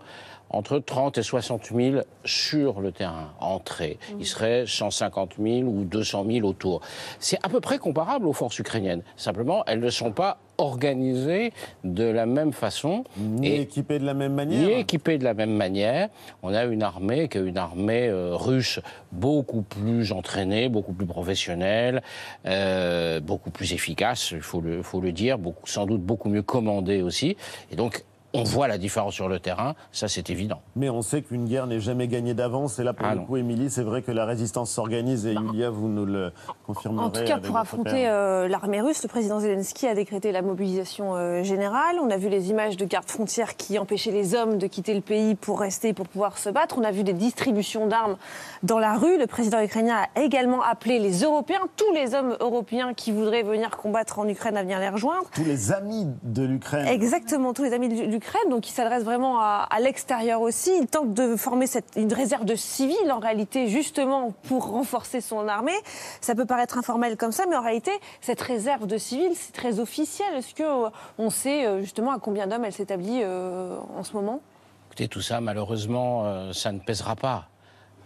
entre 0.50 0.78
30 0.78 1.18
et 1.18 1.22
60 1.22 1.72
000 1.74 2.00
sur 2.24 2.80
le 2.80 2.92
terrain, 2.92 3.32
entrés. 3.40 3.98
Ils 4.18 4.26
seraient 4.26 4.64
150 4.66 5.34
000 5.42 5.68
ou 5.68 5.84
200 5.84 6.26
000 6.30 6.46
autour. 6.46 6.80
C'est 7.18 7.38
à 7.42 7.48
peu 7.48 7.60
près 7.60 7.78
comparable 7.78 8.26
aux 8.26 8.32
forces 8.32 8.58
ukrainiennes. 8.58 9.02
Simplement, 9.16 9.64
elles 9.66 9.80
ne 9.80 9.90
sont 9.90 10.12
pas 10.12 10.38
organisées 10.58 11.52
de 11.84 12.04
la 12.04 12.26
même 12.26 12.52
façon. 12.52 13.04
Ni 13.18 13.56
équipées 13.56 13.98
de 13.98 14.06
la 14.06 14.14
même 14.14 14.34
manière. 14.34 14.68
Ni 14.68 14.72
équipées 14.72 15.18
de 15.18 15.24
la 15.24 15.34
même 15.34 15.54
manière. 15.54 16.08
On 16.42 16.54
a 16.54 16.64
une 16.64 16.82
armée 16.82 17.28
qui 17.28 17.38
est 17.38 17.42
une 17.42 17.58
armée 17.58 18.08
euh, 18.08 18.34
russe 18.34 18.80
beaucoup 19.12 19.62
plus 19.62 20.12
entraînée, 20.12 20.68
beaucoup 20.68 20.92
plus 20.92 21.06
professionnelle, 21.06 22.02
euh, 22.46 23.20
beaucoup 23.20 23.50
plus 23.50 23.72
efficace, 23.72 24.30
il 24.30 24.40
faut 24.40 24.60
le, 24.60 24.82
faut 24.82 25.00
le 25.00 25.12
dire, 25.12 25.38
beaucoup, 25.38 25.66
sans 25.66 25.86
doute 25.86 26.02
beaucoup 26.02 26.28
mieux 26.28 26.42
commandée 26.42 27.02
aussi. 27.02 27.36
Et 27.70 27.76
donc, 27.76 28.04
on 28.34 28.44
voit 28.44 28.68
la 28.68 28.78
différence 28.78 29.14
sur 29.14 29.28
le 29.28 29.40
terrain, 29.40 29.74
ça 29.92 30.08
c'est 30.08 30.30
évident. 30.30 30.60
Mais 30.74 30.90
on 30.90 31.02
sait 31.02 31.22
qu'une 31.22 31.46
guerre 31.46 31.66
n'est 31.66 31.80
jamais 31.80 32.08
gagnée 32.08 32.34
d'avance. 32.34 32.78
Et 32.78 32.84
là, 32.84 32.92
pour 32.92 33.06
Ah 33.06 33.14
le 33.14 33.20
non. 33.20 33.26
coup, 33.26 33.36
Émilie, 33.36 33.70
c'est 33.70 33.82
vrai 33.82 34.02
que 34.02 34.12
la 34.12 34.24
résistance 34.24 34.70
s'organise. 34.70 35.26
Et 35.26 35.32
Yulia, 35.32 35.70
vous 35.70 35.88
nous 35.88 36.04
le 36.04 36.32
confirmerez. 36.66 37.04
En 37.06 37.10
tout 37.10 37.24
cas, 37.24 37.38
pour 37.38 37.56
affronter 37.56 38.08
euh, 38.08 38.48
l'armée 38.48 38.80
russe, 38.80 39.02
le 39.02 39.08
président 39.08 39.40
Zelensky 39.40 39.86
a 39.86 39.94
décrété 39.94 40.32
la 40.32 40.42
mobilisation 40.42 41.14
euh, 41.16 41.42
générale. 41.42 41.96
On 42.02 42.10
a 42.10 42.16
vu 42.16 42.28
les 42.28 42.50
images 42.50 42.76
de 42.76 42.84
gardes 42.84 43.08
frontières 43.08 43.56
qui 43.56 43.78
empêchaient 43.78 44.10
les 44.12 44.34
hommes 44.34 44.58
de 44.58 44.66
quitter 44.66 44.94
le 44.94 45.00
pays 45.00 45.34
pour 45.34 45.60
rester, 45.60 45.92
pour 45.92 46.06
pouvoir 46.08 46.36
se 46.38 46.50
battre. 46.50 46.76
On 46.78 46.84
a 46.84 46.90
vu 46.90 47.04
des 47.04 47.12
distributions 47.14 47.86
d'armes 47.86 48.16
dans 48.62 48.78
la 48.78 48.94
rue. 48.96 49.18
Le 49.18 49.26
président 49.26 49.60
ukrainien 49.62 49.96
a 50.14 50.20
également 50.20 50.62
appelé 50.62 50.98
les 50.98 51.22
Européens, 51.22 51.60
tous 51.76 51.92
les 51.94 52.14
hommes 52.14 52.36
européens 52.40 52.92
qui 52.94 53.12
voudraient 53.12 53.42
venir 53.42 53.70
combattre 53.76 54.18
en 54.18 54.28
Ukraine 54.28 54.56
à 54.56 54.62
venir 54.62 54.78
les 54.78 54.88
rejoindre. 54.88 55.26
Tous 55.34 55.44
les 55.44 55.72
amis 55.72 56.06
de 56.22 56.42
l'Ukraine. 56.42 56.86
Exactement, 56.88 57.52
tous 57.54 57.62
les 57.62 57.72
amis 57.72 57.88
de 57.88 57.94
l'Ukraine, 57.94 58.15
donc 58.50 58.68
il 58.68 58.72
s'adresse 58.72 59.04
vraiment 59.04 59.40
à, 59.40 59.68
l'extérieur 59.80 60.40
aussi. 60.40 60.70
Il 60.80 60.86
tente 60.86 61.14
de 61.14 61.36
former 61.36 61.66
une 61.96 62.12
réserve 62.12 62.44
de 62.44 62.54
civils 62.54 63.10
en 63.10 63.18
réalité, 63.18 63.68
justement 63.68 64.32
pour 64.48 64.68
renforcer 64.70 65.20
son 65.20 65.48
armée. 65.48 65.76
Ça 66.20 66.34
peut 66.34 66.46
paraître 66.46 66.78
informel 66.78 67.16
comme 67.16 67.32
ça, 67.32 67.44
mais 67.48 67.56
en 67.56 67.62
réalité, 67.62 67.92
cette 68.20 68.40
réserve 68.40 68.86
de 68.86 68.98
civils, 68.98 69.34
c'est 69.34 69.52
très 69.52 69.80
officiel. 69.80 70.34
Est-ce 70.36 70.54
qu'on 70.54 71.30
sait 71.30 71.66
euh, 71.66 71.80
justement 71.80 72.12
à 72.12 72.18
combien 72.18 72.46
d'hommes 72.46 72.64
elle 72.64 72.72
s'établit 72.72 73.20
euh, 73.22 73.76
en 73.96 74.04
ce 74.04 74.12
moment? 74.12 74.40
Écoutez, 74.88 75.08
tout 75.08 75.22
ça, 75.22 75.40
malheureusement, 75.40 76.24
euh, 76.24 76.52
ça 76.52 76.72
ne 76.72 76.78
pèsera 76.78 77.16
pas. 77.16 77.48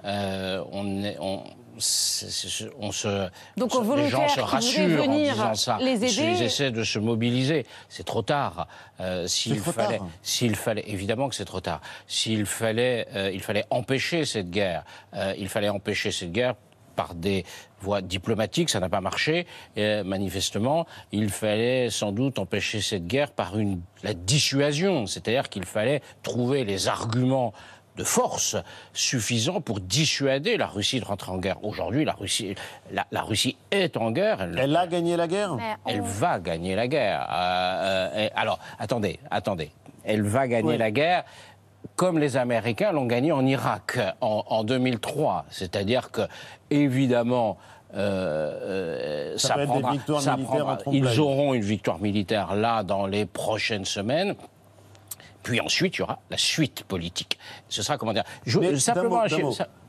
Euh, 0.04 0.62
on, 0.72 1.02
est, 1.04 1.16
on, 1.20 1.42
c'est- 1.78 2.30
c'est- 2.30 2.70
on 2.78 2.90
se, 2.92 3.28
Donc, 3.56 3.72
se- 3.72 3.96
les 3.96 4.08
gens 4.08 4.28
se 4.28 4.40
rassurent 4.40 5.08
en 5.08 5.14
disant 5.14 5.54
ça. 5.54 5.78
les 5.80 5.96
aider. 6.04 6.32
Ils 6.38 6.42
essaient 6.42 6.70
de 6.70 6.84
se 6.84 6.98
mobiliser. 6.98 7.66
C'est 7.88 8.04
trop 8.04 8.22
tard. 8.22 8.66
Euh, 9.00 9.26
s'il 9.26 9.54
C'est 9.56 9.60
trop 9.62 9.72
fallait, 9.72 9.98
tard. 9.98 10.08
s'il 10.22 10.56
fallait, 10.56 10.84
évidemment 10.86 11.28
que 11.28 11.34
c'est 11.34 11.44
trop 11.44 11.60
tard. 11.60 11.80
S'il 12.06 12.46
fallait, 12.46 13.06
euh, 13.14 13.30
il 13.32 13.40
fallait 13.42 13.64
empêcher 13.70 14.24
cette 14.24 14.50
guerre. 14.50 14.84
Euh, 15.14 15.34
il 15.38 15.48
fallait 15.48 15.68
empêcher 15.68 16.10
cette 16.12 16.32
guerre 16.32 16.54
par 16.96 17.14
des 17.14 17.44
voies 17.80 18.02
diplomatiques, 18.02 18.68
ça 18.68 18.78
n'a 18.80 18.90
pas 18.90 19.00
marché. 19.00 19.46
Et, 19.76 20.02
manifestement, 20.02 20.86
il 21.12 21.30
fallait 21.30 21.88
sans 21.88 22.12
doute 22.12 22.38
empêcher 22.38 22.82
cette 22.82 23.06
guerre 23.06 23.30
par 23.30 23.58
une, 23.58 23.80
la 24.02 24.12
dissuasion, 24.12 25.06
c'est-à-dire 25.06 25.48
qu'il 25.48 25.64
fallait 25.64 26.02
trouver 26.22 26.64
les 26.64 26.88
arguments 26.88 27.54
de 27.96 28.04
force 28.04 28.56
suffisants 28.92 29.60
pour 29.60 29.80
dissuader 29.80 30.56
la 30.56 30.66
Russie 30.66 31.00
de 31.00 31.04
rentrer 31.04 31.32
en 31.32 31.38
guerre. 31.38 31.62
Aujourd'hui, 31.64 32.04
la 32.04 32.12
Russie, 32.12 32.54
la, 32.92 33.06
la 33.10 33.22
Russie 33.22 33.56
est 33.70 33.96
en 33.96 34.10
guerre. 34.10 34.42
Elle, 34.42 34.58
Elle 34.58 34.76
a 34.76 34.86
gagné 34.86 35.16
la 35.16 35.26
guerre 35.26 35.56
elle 35.86 36.00
va 36.00 36.38
gagner 36.38 36.74
la 36.74 36.88
guerre. 36.88 37.26
Euh, 37.30 38.08
euh, 38.14 38.28
alors, 38.34 38.58
attendez, 38.78 39.18
attendez. 39.30 39.70
Elle 40.04 40.22
va 40.22 40.48
gagner 40.48 40.70
Oui. 40.70 40.78
la 40.78 40.90
guerre 40.90 41.24
comme 41.96 42.18
les 42.18 42.36
Américains 42.36 42.92
l'ont 42.92 43.06
gagné 43.06 43.32
en 43.32 43.44
Irak 43.44 43.98
en, 44.20 44.44
en 44.46 44.64
2003. 44.64 45.44
C'est-à-dire 45.50 46.10
que, 46.10 46.22
évidemment, 46.70 47.58
euh, 47.94 49.34
Ça 49.36 49.56
des 49.56 49.66
prendra, 49.66 49.94
ça 50.20 50.36
ils 50.92 51.20
auront 51.20 51.54
une 51.54 51.62
victoire 51.62 51.98
militaire 51.98 52.54
là 52.54 52.82
dans 52.82 53.06
les 53.06 53.26
prochaines 53.26 53.84
semaines. 53.84 54.34
Puis 55.42 55.60
ensuite, 55.60 55.96
il 55.96 56.00
y 56.00 56.02
aura 56.02 56.18
la 56.30 56.36
suite 56.38 56.84
politique. 56.84 57.38
Ce 57.68 57.82
sera, 57.82 57.96
comment 57.98 58.12
dire, 58.12 58.24
je- 58.44 58.58
Mais 58.58 58.78
simplement 58.78 59.22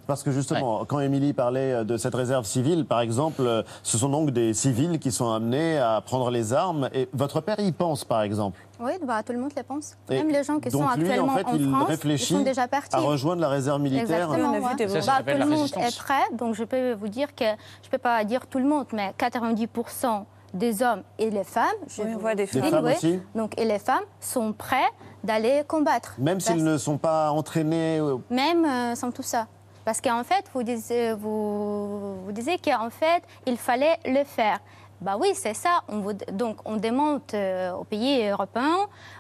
Parce 0.08 0.24
que 0.24 0.32
justement, 0.32 0.84
quand 0.86 1.00
Émilie 1.00 1.32
parlait 1.32 1.72
euh, 1.74 1.84
de 1.84 1.96
cette 1.96 2.16
réserve 2.16 2.46
civile, 2.46 2.86
par 2.86 3.00
exemple, 3.02 3.42
euh, 3.46 3.62
ce 3.84 3.98
sont 3.98 4.10
donc 4.10 4.32
des 4.32 4.54
civils 4.54 5.00
qui 5.00 5.12
sont 5.12 5.32
amenés 5.32 5.78
à 5.78 6.02
prendre 6.02 6.32
les 6.32 6.54
armes. 6.54 6.90
Et 6.94 7.08
votre 7.14 7.40
père 7.40 7.60
y 7.60 7.72
pense, 7.72 8.04
par 8.04 8.22
exemple. 8.24 8.60
Oui, 8.80 8.94
bah, 9.06 9.22
tout 9.24 9.32
le 9.32 9.40
monde 9.40 9.52
le 9.56 9.64
pense. 9.64 9.96
Et 10.10 10.16
Même 10.16 10.30
les 10.30 10.44
gens 10.44 10.60
qui 10.60 10.70
donc 10.70 10.82
sont 10.90 10.96
lui, 10.98 11.04
actuellement 11.08 11.34
en 11.34 11.38
fait, 11.38 11.46
il 11.54 11.70
France, 11.70 11.84
ils 11.88 11.92
réfléchit 11.92 12.34
sont 12.34 12.42
déjà 12.42 12.68
partis. 12.68 12.96
à 12.96 13.00
rejoindre 13.00 13.42
la 13.42 13.50
réserve 13.50 13.80
militaire. 13.80 14.32
Exactement. 14.32 14.52
Ouais. 14.54 14.88
Ça, 14.90 15.02
ça 15.02 15.22
Bah, 15.24 15.32
tout 15.34 15.38
le 15.40 15.46
monde 15.46 15.68
est 15.78 15.98
prêt, 15.98 16.24
donc 16.34 16.56
je 16.56 16.64
peux 16.64 16.94
vous 16.94 17.08
dire 17.08 17.34
que 17.36 17.46
je 17.84 17.90
peux 17.90 18.00
pas 18.00 18.24
dire 18.26 18.48
tout 18.48 18.58
le 18.58 18.66
monde, 18.66 18.88
mais 18.94 19.14
90% 19.20 20.26
des 20.54 20.82
hommes 20.84 21.04
et 21.18 21.30
les 21.30 21.44
femmes, 21.44 21.66
je 21.88 22.02
Oui, 22.02 22.08
on 22.10 22.14
vous 22.14 22.20
voit 22.20 22.36
des 22.36 22.46
dis, 22.46 22.60
femmes. 22.60 22.70
femmes 22.70 22.86
oui. 22.86 22.94
aussi 22.94 23.20
donc 23.36 23.58
et 23.60 23.66
les 23.66 23.80
femmes 23.80 24.04
sont 24.20 24.54
prêts 24.54 24.90
d'aller 25.24 25.64
combattre. 25.68 26.16
Même 26.18 26.38
Parce- 26.40 26.46
s'ils 26.48 26.64
ne 26.64 26.78
sont 26.78 26.98
pas 26.98 27.32
entraînés. 27.32 28.02
même 28.30 28.66
euh, 28.66 28.96
sans 28.96 29.12
tout 29.12 29.24
ça. 29.24 29.48
Parce 29.86 30.00
qu'en 30.02 30.24
fait, 30.24 30.46
vous 30.54 30.62
disiez, 30.64 31.14
vous, 31.14 32.24
vous 32.26 32.32
disiez 32.32 32.58
qu'en 32.60 32.90
fait, 32.90 33.24
il 33.46 33.58
fallait 33.58 33.98
le 34.06 34.24
faire. 34.24 34.60
Bah 35.00 35.18
oui, 35.20 35.30
c'est 35.34 35.56
ça. 35.56 35.82
On 35.88 36.00
vous- 36.02 36.14
donc, 36.32 36.58
on 36.66 36.78
demande 36.78 37.22
euh, 37.34 37.72
aux 37.74 37.84
pays 37.84 38.28
européens, 38.28 38.78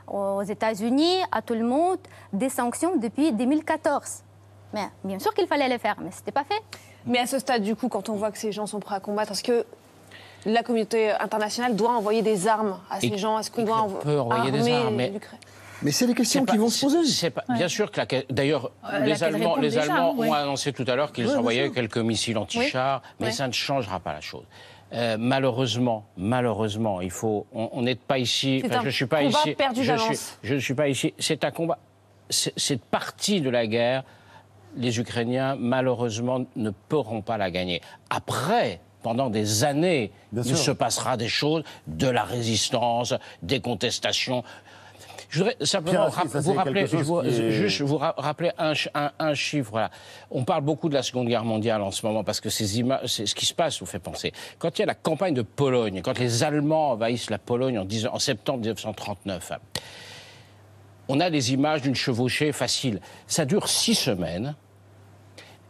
aux 0.08 0.44
États-Unis, 0.44 1.17
à 1.32 1.41
tout 1.41 1.56
le 1.56 1.63
monde, 1.63 1.98
des 2.34 2.50
sanctions 2.50 2.96
depuis 2.98 3.32
2014. 3.34 4.24
Mais 4.74 4.88
bien 5.04 5.17
sûr 5.17 5.34
qu'il 5.34 5.48
fallait 5.48 5.67
le 5.70 5.80
faire, 5.80 5.96
mais 6.00 6.12
ce 6.12 6.17
n'était 6.20 6.32
pas 6.32 6.44
fait. 6.44 6.62
Mais 7.08 7.17
à 7.20 7.26
ce 7.26 7.39
stade, 7.39 7.63
du 7.63 7.76
coup, 7.76 7.89
quand 7.89 8.10
on 8.10 8.13
voit 8.15 8.32
que 8.32 8.38
ces 8.38 8.52
gens 8.52 8.67
sont 8.67 8.80
prêts 8.80 8.96
à 8.96 9.00
combattre, 9.00 9.32
est-ce 9.32 9.44
que 9.44 9.65
la 10.45 10.63
communauté 10.63 11.12
internationale 11.12 11.75
doit 11.75 11.91
envoyer 11.91 12.21
des 12.21 12.47
armes 12.47 12.77
à 12.89 12.99
ces 12.99 13.08
Et- 13.08 13.17
gens 13.17 13.38
Est-ce 13.39 13.51
qu'on 13.51 13.63
doit 13.63 13.88
peut 14.01 14.19
envoyer 14.19 14.51
des 14.51 14.71
armes, 14.71 14.95
mais- 14.95 15.10
l'Ukraine 15.10 15.39
Mais 15.84 15.91
c'est 15.91 16.06
les 16.06 16.13
questions 16.13 16.41
qui 16.45 16.58
pas- 16.58 16.62
vont 16.62 16.69
se 16.69 16.86
poser. 16.86 17.30
pas- 17.32 17.43
Bien 17.49 17.67
sûr 17.67 17.91
que 17.91 17.99
la, 17.99 18.06
d'ailleurs, 18.30 18.71
Euh, 18.91 18.99
les 18.99 19.23
Allemands, 19.23 19.56
les 19.56 19.69
déjà, 19.69 19.82
Allemands 19.84 20.13
oui. 20.15 20.27
ont 20.30 20.34
annoncé 20.34 20.73
tout 20.73 20.86
à 20.88 20.95
l'heure 20.95 21.12
qu'ils 21.12 21.30
envoyaient 21.36 21.71
quelques 21.71 21.97
missiles 21.97 22.38
anti-chars, 22.38 23.01
mais 23.19 23.27
Oui. 23.27 23.34
ça 23.34 23.47
ne 23.47 23.54
changera 23.54 23.99
pas 23.99 24.13
la 24.13 24.21
chose. 24.21 24.43
Euh, 24.93 25.15
malheureusement, 25.17 26.06
malheureusement, 26.17 27.01
il 27.01 27.10
faut. 27.12 27.47
On 27.54 27.82
n'est 27.82 27.95
pas 27.95 28.17
ici. 28.19 28.62
Enfin, 28.65 28.80
un 28.80 28.84
je 28.84 28.89
suis 28.89 29.06
pas 29.06 29.23
combat 29.23 29.39
ici. 29.39 29.56
perdu 29.56 29.84
je 29.84 29.95
suis, 29.97 30.19
je 30.43 30.54
ne 30.54 30.60
suis 30.60 30.73
pas 30.73 30.88
ici. 30.89 31.13
C'est 31.17 31.43
un 31.45 31.51
combat. 31.51 31.77
c'est- 32.30 32.54
Cette 32.58 32.84
partie 32.84 33.41
de 33.41 33.49
la 33.49 33.65
guerre, 33.67 34.04
les 34.77 34.99
Ukrainiens, 34.99 35.56
malheureusement, 35.58 36.45
ne 36.56 36.69
pourront 36.89 37.21
pas 37.21 37.38
la 37.38 37.49
gagner. 37.51 37.82
Après. 38.10 38.80
Pendant 39.04 39.30
des 39.30 39.64
années, 39.64 40.12
Bien 40.32 40.44
il 40.44 40.50
sûr. 40.56 40.58
se 40.58 40.72
passera 40.72 41.18
des 41.18 41.28
choses, 41.28 41.64
de 41.88 42.08
la 42.08 42.24
résistance, 42.24 43.14
des 43.42 43.60
contestations. 43.60 44.44
Je 45.30 45.40
voudrais 45.40 45.56
simplement 45.62 45.92
Pierre, 45.92 46.08
est-ce 46.08 46.16
que 46.16 46.22
rap- 46.22 46.28
ça, 46.30 46.40
vous 46.42 46.54
rappeler, 46.54 46.88
je 46.88 46.98
vous- 46.98 47.22
est- 47.22 47.52
juste 47.52 47.82
vous 47.82 47.98
rappeler 47.98 48.52
un, 48.58 48.74
ch- 48.76 48.90
un- 48.94 49.12
un 49.18 49.34
chiffre. 49.34 49.90
On 50.30 50.44
parle 50.44 50.62
beaucoup 50.64 50.90
de 50.90 50.94
la 50.94 51.04
Seconde 51.04 51.28
Guerre 51.30 51.46
mondiale 51.46 51.82
en 51.82 51.92
ce 51.92 52.06
moment 52.06 52.24
parce 52.26 52.42
que 52.42 52.50
ces 52.50 52.80
images, 52.80 53.06
ce 53.08 53.34
qui 53.34 53.46
se 53.46 53.54
passe 53.54 53.80
vous 53.80 53.86
fait 53.86 54.00
penser. 54.00 54.34
Quand 54.60 54.78
il 54.78 54.82
y 54.82 54.84
a 54.84 54.88
la 54.88 54.94
campagne 54.96 55.34
de 55.34 55.42
Pologne, 55.42 56.02
quand 56.04 56.20
les 56.20 56.44
Allemands 56.44 56.92
envahissent 56.92 57.30
la 57.30 57.38
Pologne 57.40 57.80
en, 57.80 57.86
10 57.86 58.08
en 58.08 58.20
septembre 58.20 58.60
1939, 58.60 59.54
on 61.08 61.20
a 61.20 61.30
des 61.30 61.54
images 61.54 61.82
d'une 61.82 61.96
chevauchée 61.96 62.52
facile. 62.52 63.00
Ça 63.28 63.46
dure 63.46 63.68
six 63.68 63.96
semaines. 63.96 64.56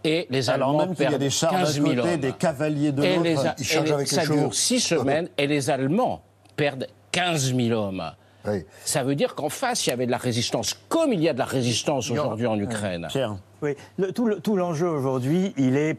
Et 0.03 0.27
les 0.29 0.49
Alors 0.49 0.69
Allemands 0.69 0.85
même 0.87 0.95
qu'il 0.95 1.03
y 1.03 1.07
a 1.07 1.09
perdent 1.09 1.21
des 1.21 1.29
chars 1.29 1.51
15 1.51 1.77
d'un 1.77 1.83
000 1.85 1.95
côté, 1.95 2.13
hommes. 2.13 2.19
des 2.19 2.31
cavaliers 2.33 2.91
de 2.91 3.03
l'autre. 3.03 3.55
Ils 3.59 3.63
chargent 3.65 3.85
les- 3.85 3.93
avec 3.93 4.09
les 4.11 4.15
ça 4.15 4.25
dure 4.25 4.53
six 4.53 4.79
semaines 4.79 5.29
et 5.37 5.47
les 5.47 5.69
Allemands 5.69 6.21
perdent 6.55 6.87
15 7.11 7.53
000 7.55 7.69
hommes. 7.79 8.03
Oui. 8.47 8.65
Ça 8.83 9.03
veut 9.03 9.13
dire 9.13 9.35
qu'en 9.35 9.49
face, 9.49 9.85
il 9.85 9.91
y 9.91 9.93
avait 9.93 10.07
de 10.07 10.11
la 10.11 10.17
résistance, 10.17 10.73
comme 10.89 11.13
il 11.13 11.21
y 11.21 11.29
a 11.29 11.33
de 11.33 11.37
la 11.39 11.45
résistance 11.45 12.09
aujourd'hui 12.09 12.47
en 12.47 12.57
Ukraine. 12.59 13.07
Pierre. 13.09 13.35
Oui, 13.61 13.75
le- 13.97 14.11
tout 14.11 14.25
le- 14.25 14.39
tout 14.39 14.55
l'enjeu 14.55 14.87
aujourd'hui, 14.89 15.53
il 15.57 15.77
est 15.77 15.97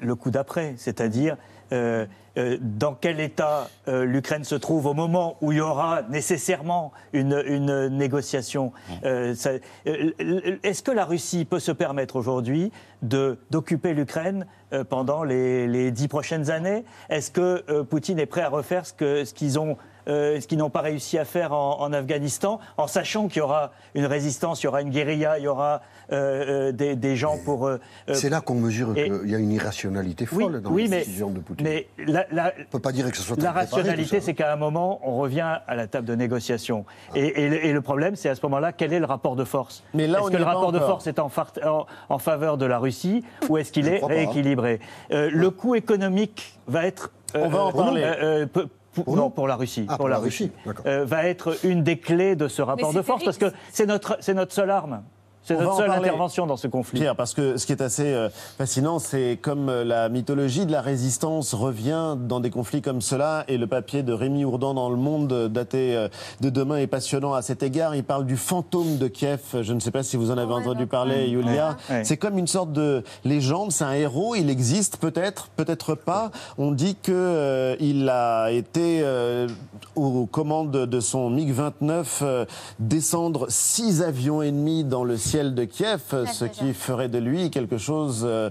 le 0.00 0.14
coup 0.14 0.30
d'après, 0.30 0.74
c'est-à-dire 0.76 1.36
euh, 1.72 2.06
euh, 2.38 2.56
dans 2.60 2.94
quel 2.94 3.20
état 3.20 3.68
euh, 3.88 4.04
l'Ukraine 4.04 4.44
se 4.44 4.54
trouve 4.54 4.86
au 4.86 4.94
moment 4.94 5.36
où 5.42 5.52
il 5.52 5.58
y 5.58 5.60
aura 5.60 6.02
nécessairement 6.08 6.92
une, 7.12 7.42
une 7.46 7.88
négociation. 7.88 8.72
Est-ce 9.02 10.82
que 10.82 10.90
la 10.90 11.04
Russie 11.04 11.44
peut 11.44 11.58
se 11.58 11.72
permettre 11.72 12.16
aujourd'hui 12.16 12.72
d'occuper 13.02 13.92
l'Ukraine 13.92 14.46
pendant 14.88 15.24
les, 15.24 15.66
les 15.66 15.90
dix 15.90 16.08
prochaines 16.08 16.50
années? 16.50 16.84
Est-ce 17.10 17.30
que 17.30 17.82
Poutine 17.82 18.18
est 18.18 18.26
prêt 18.26 18.42
à 18.42 18.48
refaire 18.48 18.86
ce 18.86 19.32
qu'ils 19.34 19.58
ont 19.58 19.76
euh, 20.08 20.40
ce 20.40 20.46
qu'ils 20.46 20.58
n'ont 20.58 20.70
pas 20.70 20.80
réussi 20.80 21.18
à 21.18 21.24
faire 21.24 21.52
en, 21.52 21.80
en 21.80 21.92
Afghanistan, 21.92 22.58
en 22.76 22.86
sachant 22.86 23.28
qu'il 23.28 23.38
y 23.38 23.40
aura 23.42 23.72
une 23.94 24.06
résistance, 24.06 24.62
il 24.62 24.66
y 24.66 24.68
aura 24.68 24.82
une 24.82 24.90
guérilla, 24.90 25.38
il 25.38 25.44
y 25.44 25.48
aura 25.48 25.82
euh, 26.12 26.68
euh, 26.68 26.72
des, 26.72 26.96
des 26.96 27.16
gens 27.16 27.38
pour. 27.44 27.66
euh, 27.66 27.78
C'est 28.12 28.28
là 28.28 28.40
qu'on 28.40 28.54
mesure 28.54 28.94
qu'il 28.94 29.30
y 29.30 29.34
a 29.34 29.38
une 29.38 29.52
irrationalité 29.52 30.26
oui, 30.32 30.44
folle 30.44 30.60
dans 30.60 30.70
oui, 30.70 30.82
les 30.84 30.88
mais, 30.88 30.98
décisions 30.98 31.30
de 31.30 31.38
Poutine. 31.40 31.66
mais 31.66 31.86
la, 32.06 32.26
la- 32.32 32.52
On 32.56 32.60
ne 32.60 32.64
peut 32.64 32.78
pas 32.80 32.92
dire 32.92 33.10
que 33.10 33.16
ce 33.16 33.22
soit 33.22 33.40
la 33.40 33.52
rationalité, 33.52 34.20
c'est 34.20 34.34
qu'à 34.34 34.52
un 34.52 34.56
moment, 34.56 35.00
on 35.04 35.16
revient 35.18 35.58
à 35.66 35.74
la 35.76 35.86
table 35.86 36.06
de 36.06 36.14
négociation. 36.14 36.84
Et, 37.14 37.44
et 37.44 37.48
le- 37.48 37.64
et 37.64 37.72
le 37.72 37.80
problème, 37.80 38.16
c'est 38.16 38.28
à 38.28 38.34
ce 38.34 38.40
moment-là, 38.44 38.72
quel 38.72 38.92
est 38.92 39.00
le 39.00 39.06
rapport 39.06 39.36
de 39.36 39.44
force 39.44 39.82
Est-ce 39.96 40.30
que 40.30 40.36
le 40.36 40.44
rapport 40.44 40.72
de 40.72 40.78
force 40.80 41.06
est 41.06 41.18
en, 41.18 41.28
far- 41.28 41.52
en- 41.64 41.86
en 42.08 42.18
faveur 42.18 42.56
de 42.58 42.66
la 42.66 42.78
Russie 42.78 43.24
ou 43.48 43.56
est-ce 43.58 43.72
qu'il 43.72 43.88
est 43.88 44.00
pas, 44.00 44.06
hein. 44.06 44.08
rééquilibré? 44.08 44.80
Euh, 45.12 45.30
Le 45.32 45.50
coût 45.50 45.74
économique 45.74 46.58
va 46.66 46.86
être. 46.86 47.10
On 47.34 47.48
va 47.48 47.62
en 47.64 47.72
parler. 47.72 48.02
euh, 48.02 48.42
euh, 48.42 48.46
peu- 48.46 48.68
pour- 48.92 49.04
Pour 49.04 49.16
non, 49.16 49.30
pour 49.30 49.48
la 49.48 49.56
Russie. 49.56 49.86
Ah, 49.88 49.96
pour 49.96 50.08
la 50.08 50.18
Russie. 50.18 50.50
Euh, 50.86 51.04
va 51.04 51.24
être 51.26 51.56
une 51.64 51.82
des 51.82 51.98
clés 51.98 52.36
de 52.36 52.48
ce 52.48 52.62
rapport 52.62 52.92
de 52.92 53.02
force 53.02 53.24
parce 53.24 53.38
que 53.38 53.52
c'est 53.70 53.86
notre, 53.86 54.16
c'est 54.20 54.34
notre 54.34 54.52
seule 54.52 54.70
arme. 54.70 55.02
C'est 55.44 55.56
notre 55.56 55.76
seule 55.76 55.90
intervention 55.90 56.46
dans 56.46 56.56
ce 56.56 56.68
conflit. 56.68 57.00
Pierre, 57.00 57.16
parce 57.16 57.34
que 57.34 57.56
ce 57.56 57.66
qui 57.66 57.72
est 57.72 57.82
assez 57.82 58.12
euh, 58.12 58.28
fascinant, 58.58 58.98
c'est 58.98 59.38
comme 59.40 59.68
euh, 59.68 59.84
la 59.84 60.08
mythologie 60.08 60.66
de 60.66 60.72
la 60.72 60.80
résistance 60.80 61.54
revient 61.54 62.16
dans 62.18 62.40
des 62.40 62.50
conflits 62.50 62.82
comme 62.82 63.00
cela, 63.00 63.44
et 63.48 63.58
le 63.58 63.66
papier 63.66 64.02
de 64.02 64.12
Rémi 64.12 64.44
Ourdan 64.44 64.74
dans 64.74 64.90
Le 64.90 64.96
Monde, 64.96 65.32
euh, 65.32 65.48
daté 65.48 66.08
de 66.40 66.50
demain, 66.50 66.76
est 66.76 66.86
passionnant 66.86 67.34
à 67.34 67.42
cet 67.42 67.62
égard. 67.62 67.94
Il 67.94 68.04
parle 68.04 68.26
du 68.26 68.36
fantôme 68.36 68.98
de 68.98 69.08
Kiev. 69.08 69.40
Je 69.62 69.72
ne 69.72 69.80
sais 69.80 69.90
pas 69.90 70.02
si 70.02 70.16
vous 70.16 70.30
en 70.30 70.38
avez 70.38 70.52
entendu 70.52 70.86
parler, 70.86 71.28
Yulia. 71.28 71.76
Ouais. 71.90 72.04
C'est 72.04 72.16
comme 72.16 72.38
une 72.38 72.46
sorte 72.46 72.72
de 72.72 73.02
légende, 73.24 73.72
c'est 73.72 73.84
un 73.84 73.92
héros, 73.92 74.34
il 74.34 74.50
existe 74.50 74.96
peut-être, 74.96 75.48
peut-être 75.56 75.94
pas. 75.94 76.30
On 76.58 76.72
dit 76.72 76.96
que 77.02 77.12
euh, 77.12 77.76
il 77.80 78.08
a 78.08 78.50
été 78.50 79.00
euh, 79.02 79.48
aux 79.96 80.26
commandes 80.26 80.70
de 80.70 81.00
son 81.00 81.30
MiG-29 81.30 82.06
euh, 82.22 82.44
descendre 82.78 83.46
six 83.48 84.02
avions 84.02 84.42
ennemis 84.42 84.84
dans 84.84 85.04
le 85.04 85.16
ciel 85.32 85.54
de 85.54 85.64
Kiev, 85.64 86.26
ce 86.30 86.44
qui 86.44 86.74
ferait 86.74 87.08
de 87.08 87.16
lui 87.16 87.50
quelque 87.50 87.78
chose 87.78 88.20
euh, 88.28 88.50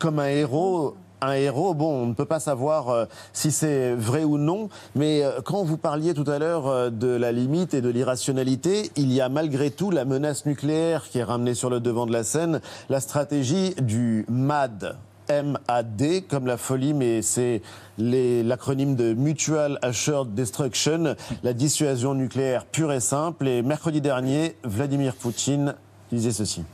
comme 0.00 0.18
un 0.18 0.26
héros 0.26 0.96
un 1.20 1.34
héros. 1.34 1.74
Bon, 1.74 2.02
on 2.02 2.06
ne 2.06 2.14
peut 2.14 2.24
pas 2.24 2.40
savoir 2.40 2.88
euh, 2.88 3.04
si 3.32 3.52
c'est 3.52 3.94
vrai 3.94 4.24
ou 4.24 4.38
non, 4.38 4.68
mais 4.96 5.22
euh, 5.22 5.40
quand 5.44 5.62
vous 5.62 5.76
parliez 5.76 6.12
tout 6.12 6.28
à 6.28 6.40
l'heure 6.40 6.66
euh, 6.66 6.90
de 6.90 7.06
la 7.06 7.30
limite 7.30 7.72
et 7.74 7.80
de 7.80 7.88
l'irrationalité, 7.88 8.90
il 8.96 9.12
y 9.12 9.20
a 9.20 9.28
malgré 9.28 9.70
tout 9.70 9.92
la 9.92 10.04
menace 10.04 10.44
nucléaire 10.44 11.08
qui 11.08 11.18
est 11.18 11.24
ramenée 11.24 11.54
sur 11.54 11.70
le 11.70 11.78
devant 11.78 12.06
de 12.06 12.12
la 12.12 12.24
scène, 12.24 12.60
la 12.88 12.98
stratégie 12.98 13.74
du 13.80 14.26
MAD. 14.28 14.96
MAD 15.30 16.26
comme 16.28 16.46
la 16.46 16.56
folie, 16.56 16.94
mais 16.94 17.22
c'est 17.22 17.62
l'acronyme 17.96 18.96
de 18.96 19.14
Mutual 19.14 19.78
Assured 19.80 20.34
Destruction, 20.34 21.14
la 21.42 21.52
dissuasion 21.52 22.14
nucléaire 22.14 22.66
pure 22.66 22.92
et 22.92 23.00
simple. 23.00 23.46
Et 23.48 23.62
mercredi 23.62 24.00
dernier, 24.00 24.56
Vladimir 24.64 25.14
Poutine 25.14 25.74
disait 26.16 26.32
ceci. 26.32 26.64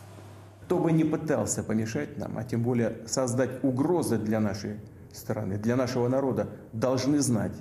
Кто 0.65 0.79
бы 0.79 0.93
ни 0.93 1.03
пытался 1.03 1.63
помешать 1.63 2.19
нам, 2.19 2.37
а 2.37 2.45
тем 2.45 2.63
более 2.63 2.99
создать 3.07 3.65
угрозы 3.65 4.19
для 4.19 4.39
нашей 4.39 4.77
страны, 5.13 5.57
для 5.57 5.77
нашего 5.77 6.09
народа, 6.09 6.49
должны 6.75 7.21
знать, 7.21 7.55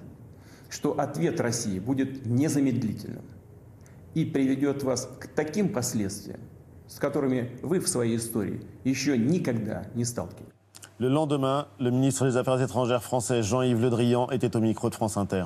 что 0.70 1.00
ответ 1.00 1.40
России 1.40 1.80
будет 1.80 2.26
незамедлительным 2.26 3.24
и 4.14 4.26
приведет 4.26 4.84
вас 4.84 5.10
к 5.20 5.28
таким 5.28 5.70
последствиям, 5.70 6.42
с 6.88 7.00
которыми 7.00 7.58
вы 7.62 7.80
в 7.80 7.88
своей 7.88 8.18
истории 8.18 8.62
еще 8.84 9.18
никогда 9.18 9.86
не 9.96 10.04
сталкивались. 10.04 10.52
Le 11.00 11.10
lendemain, 11.10 11.68
le 11.80 11.92
ministre 11.92 12.26
des 12.26 12.38
Affaires 12.38 12.60
étrangères 12.60 13.04
français 13.04 13.44
Jean-Yves 13.44 13.80
Le 13.80 13.90
Drian 13.90 14.30
était 14.32 14.56
au 14.56 14.60
micro 14.60 14.90
de 14.90 14.96
France 14.96 15.16
Inter. 15.16 15.46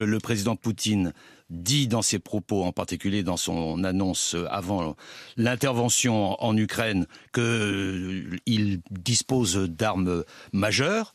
Le 0.00 0.18
président 0.18 0.56
Poutine 0.56 1.12
dit 1.50 1.88
dans 1.88 2.02
ses 2.02 2.18
propos, 2.18 2.64
en 2.64 2.72
particulier 2.72 3.22
dans 3.22 3.36
son 3.36 3.82
annonce 3.84 4.36
avant 4.50 4.94
l'intervention 5.36 6.36
en 6.42 6.56
Ukraine, 6.56 7.06
qu'il 7.32 8.80
dispose 8.90 9.56
d'armes 9.56 10.24
majeures. 10.52 11.14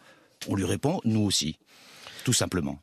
On 0.50 0.56
lui 0.56 0.66
répond, 0.66 1.00
nous 1.06 1.22
aussi, 1.22 1.60
tout 2.24 2.34
simplement. 2.34 2.80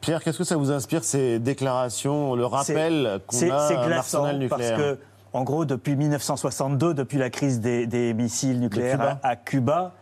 Pierre, 0.00 0.22
qu'est-ce 0.22 0.38
que 0.38 0.44
ça 0.44 0.56
vous 0.56 0.70
inspire 0.70 1.04
ces 1.04 1.38
déclarations, 1.38 2.34
le 2.34 2.46
rappel 2.46 3.20
qu'on 3.26 3.36
C'est 3.36 3.50
a 3.50 3.68
c'est 3.68 3.76
un 3.76 3.86
glaçant 3.86 4.24
arsenal 4.24 4.48
parce 4.48 4.62
nucléaire 4.62 4.76
que, 4.78 4.98
en 5.32 5.44
gros, 5.44 5.64
depuis 5.64 5.96
1962, 5.96 6.94
depuis 6.94 7.18
la 7.18 7.30
crise 7.30 7.60
des, 7.60 7.86
des 7.86 8.14
missiles 8.14 8.60
nucléaires 8.60 8.92
Cuba. 8.98 9.20
à, 9.22 9.28
à 9.28 9.36
Cuba, 9.36 9.94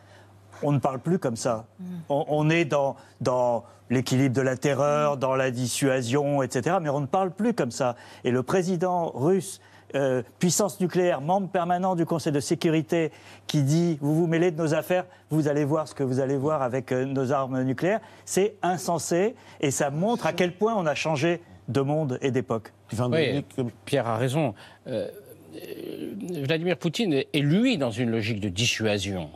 on 0.63 0.73
ne 0.73 0.79
parle 0.79 0.99
plus 0.99 1.19
comme 1.19 1.37
ça. 1.37 1.67
On, 2.09 2.25
on 2.29 2.51
est 2.51 2.65
dans, 2.65 2.97
dans 3.21 3.65
l'équilibre 3.91 4.35
de 4.35 4.43
la 4.43 4.57
terreur, 4.57 5.17
dans 5.17 5.37
la 5.37 5.51
dissuasion, 5.51 6.43
etc. 6.43 6.77
Mais 6.81 6.89
on 6.89 7.01
ne 7.01 7.07
parle 7.07 7.31
plus 7.31 7.55
comme 7.55 7.71
ça. 7.71 7.97
Et 8.25 8.31
le 8.31 8.43
président 8.43 9.11
russe, 9.15 9.61
euh, 9.95 10.23
puissance 10.39 10.81
nucléaire, 10.81 11.21
membre 11.21 11.49
permanent 11.49 11.95
du 11.95 12.05
Conseil 12.05 12.33
de 12.33 12.41
sécurité, 12.41 13.13
qui 13.47 13.63
dit 13.63 13.99
vous 14.01 14.15
vous 14.15 14.27
mêlez 14.27 14.51
de 14.51 14.61
nos 14.61 14.75
affaires, 14.75 15.05
vous 15.31 15.49
allez 15.49 15.65
voir 15.65 15.87
ce 15.87 15.95
que 15.95 16.03
vous 16.03 16.21
allez 16.21 16.37
voir 16.37 16.63
avec 16.63 16.91
euh, 16.91 17.05
nos 17.05 17.31
armes 17.33 17.63
nucléaires, 17.63 18.01
c'est 18.25 18.57
insensé 18.63 19.37
et 19.61 19.71
ça 19.71 19.91
montre 19.91 20.27
à 20.27 20.33
quel 20.33 20.53
point 20.53 20.75
on 20.77 20.87
a 20.87 20.95
changé 20.95 21.41
de 21.69 21.81
monde 21.81 22.19
et 22.21 22.31
d'époque. 22.31 22.73
Oui, 23.11 23.45
Pierre 23.85 24.07
a 24.07 24.17
raison. 24.17 24.55
Euh, 24.87 25.09
euh, 25.57 26.15
Vladimir 26.45 26.77
Poutine 26.77 27.13
est, 27.13 27.39
lui, 27.39 27.79
dans 27.79 27.91
une 27.91 28.11
logique 28.11 28.41
de 28.41 28.49
dissuasion, 28.49 29.31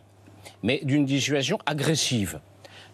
mais 0.62 0.80
d'une 0.82 1.04
dissuasion 1.04 1.58
agressive. 1.66 2.40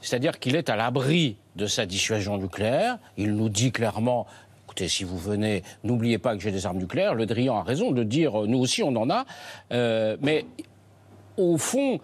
C'est-à-dire 0.00 0.38
qu'il 0.38 0.57
est 0.57 0.68
à 0.68 0.76
l'abri 0.76 1.37
de 1.57 1.66
sa 1.66 1.87
dissuasion 1.87 2.37
nucléaire. 2.37 2.98
Il 3.16 3.35
nous 3.35 3.48
dit 3.48 3.72
clairement 3.72 4.26
écoutez, 4.66 4.88
si 4.88 5.05
vous 5.05 5.16
venez, 5.16 5.62
n'oubliez 5.85 6.18
pas 6.18 6.37
que 6.37 6.42
j'ai 6.42 6.50
des 6.50 6.66
armes 6.66 6.79
nucléaires. 6.79 7.14
Le 7.14 7.24
Drian 7.24 7.57
a 7.57 7.62
raison 7.62 7.92
de 7.92 8.02
dire 8.02 8.42
nous 8.42 8.59
aussi 8.59 8.83
on 8.83 8.94
en 8.96 9.09
a. 9.11 9.24
Euh, 9.72 10.16
mais 10.20 10.44
au 11.37 11.57
fond, 11.57 12.00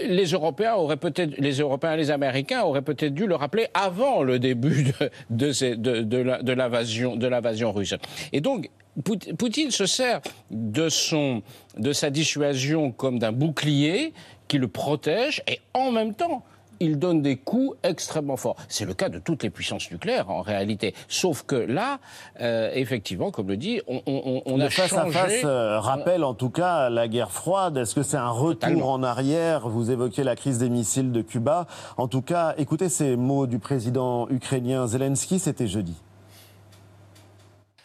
les 0.00 0.26
Européens 0.26 0.74
auraient 0.74 0.96
peut-être, 0.96 1.36
les 1.38 1.60
Européens, 1.60 1.96
les 1.96 2.10
Américains 2.10 2.62
auraient 2.62 2.82
peut-être 2.82 3.14
dû 3.14 3.26
le 3.26 3.34
rappeler 3.34 3.66
avant 3.74 4.22
le 4.22 4.38
début 4.38 4.92
de 5.30 6.52
l'invasion, 6.52 7.16
de 7.16 7.26
l'invasion 7.26 7.72
russe. 7.72 7.94
Et 8.32 8.40
donc, 8.40 8.70
Poutine 9.02 9.72
se 9.72 9.86
sert 9.86 10.20
de, 10.50 10.88
son, 10.88 11.42
de 11.76 11.92
sa 11.92 12.10
dissuasion 12.10 12.92
comme 12.92 13.18
d'un 13.18 13.32
bouclier 13.32 14.12
qui 14.47 14.57
le 14.57 14.67
protège 14.67 15.43
et 15.47 15.59
en 15.73 15.91
même 15.91 16.13
temps, 16.13 16.43
il 16.81 16.97
donne 16.97 17.21
des 17.21 17.35
coups 17.35 17.75
extrêmement 17.83 18.37
forts. 18.37 18.55
C'est 18.69 18.85
le 18.85 18.93
cas 18.93 19.09
de 19.09 19.19
toutes 19.19 19.43
les 19.43 19.49
puissances 19.49 19.91
nucléaires 19.91 20.29
en 20.29 20.41
réalité. 20.41 20.95
Sauf 21.09 21.43
que 21.43 21.55
là, 21.57 21.99
euh, 22.39 22.71
effectivement, 22.73 23.31
comme 23.31 23.49
le 23.49 23.57
dit, 23.57 23.81
on, 23.85 24.01
on, 24.05 24.41
on 24.45 24.57
le 24.57 24.63
a 24.63 24.69
face 24.69 24.89
changé. 24.91 25.19
à 25.19 25.23
face 25.23 25.41
euh, 25.43 25.77
rappelle 25.81 26.23
en 26.23 26.33
tout 26.33 26.49
cas 26.49 26.89
la 26.89 27.09
guerre 27.09 27.31
froide. 27.31 27.75
Est-ce 27.75 27.93
que 27.95 28.01
c'est 28.03 28.15
un 28.17 28.29
retour 28.29 28.59
Totalement. 28.61 28.93
en 28.93 29.03
arrière 29.03 29.67
Vous 29.67 29.91
évoquez 29.91 30.23
la 30.23 30.37
crise 30.37 30.57
des 30.57 30.69
missiles 30.69 31.11
de 31.11 31.21
Cuba. 31.21 31.67
En 31.97 32.07
tout 32.07 32.21
cas, 32.21 32.55
écoutez 32.57 32.87
ces 32.87 33.17
mots 33.17 33.45
du 33.45 33.59
président 33.59 34.29
ukrainien 34.29 34.87
Zelensky. 34.87 35.37
C'était 35.39 35.67
jeudi. 35.67 35.95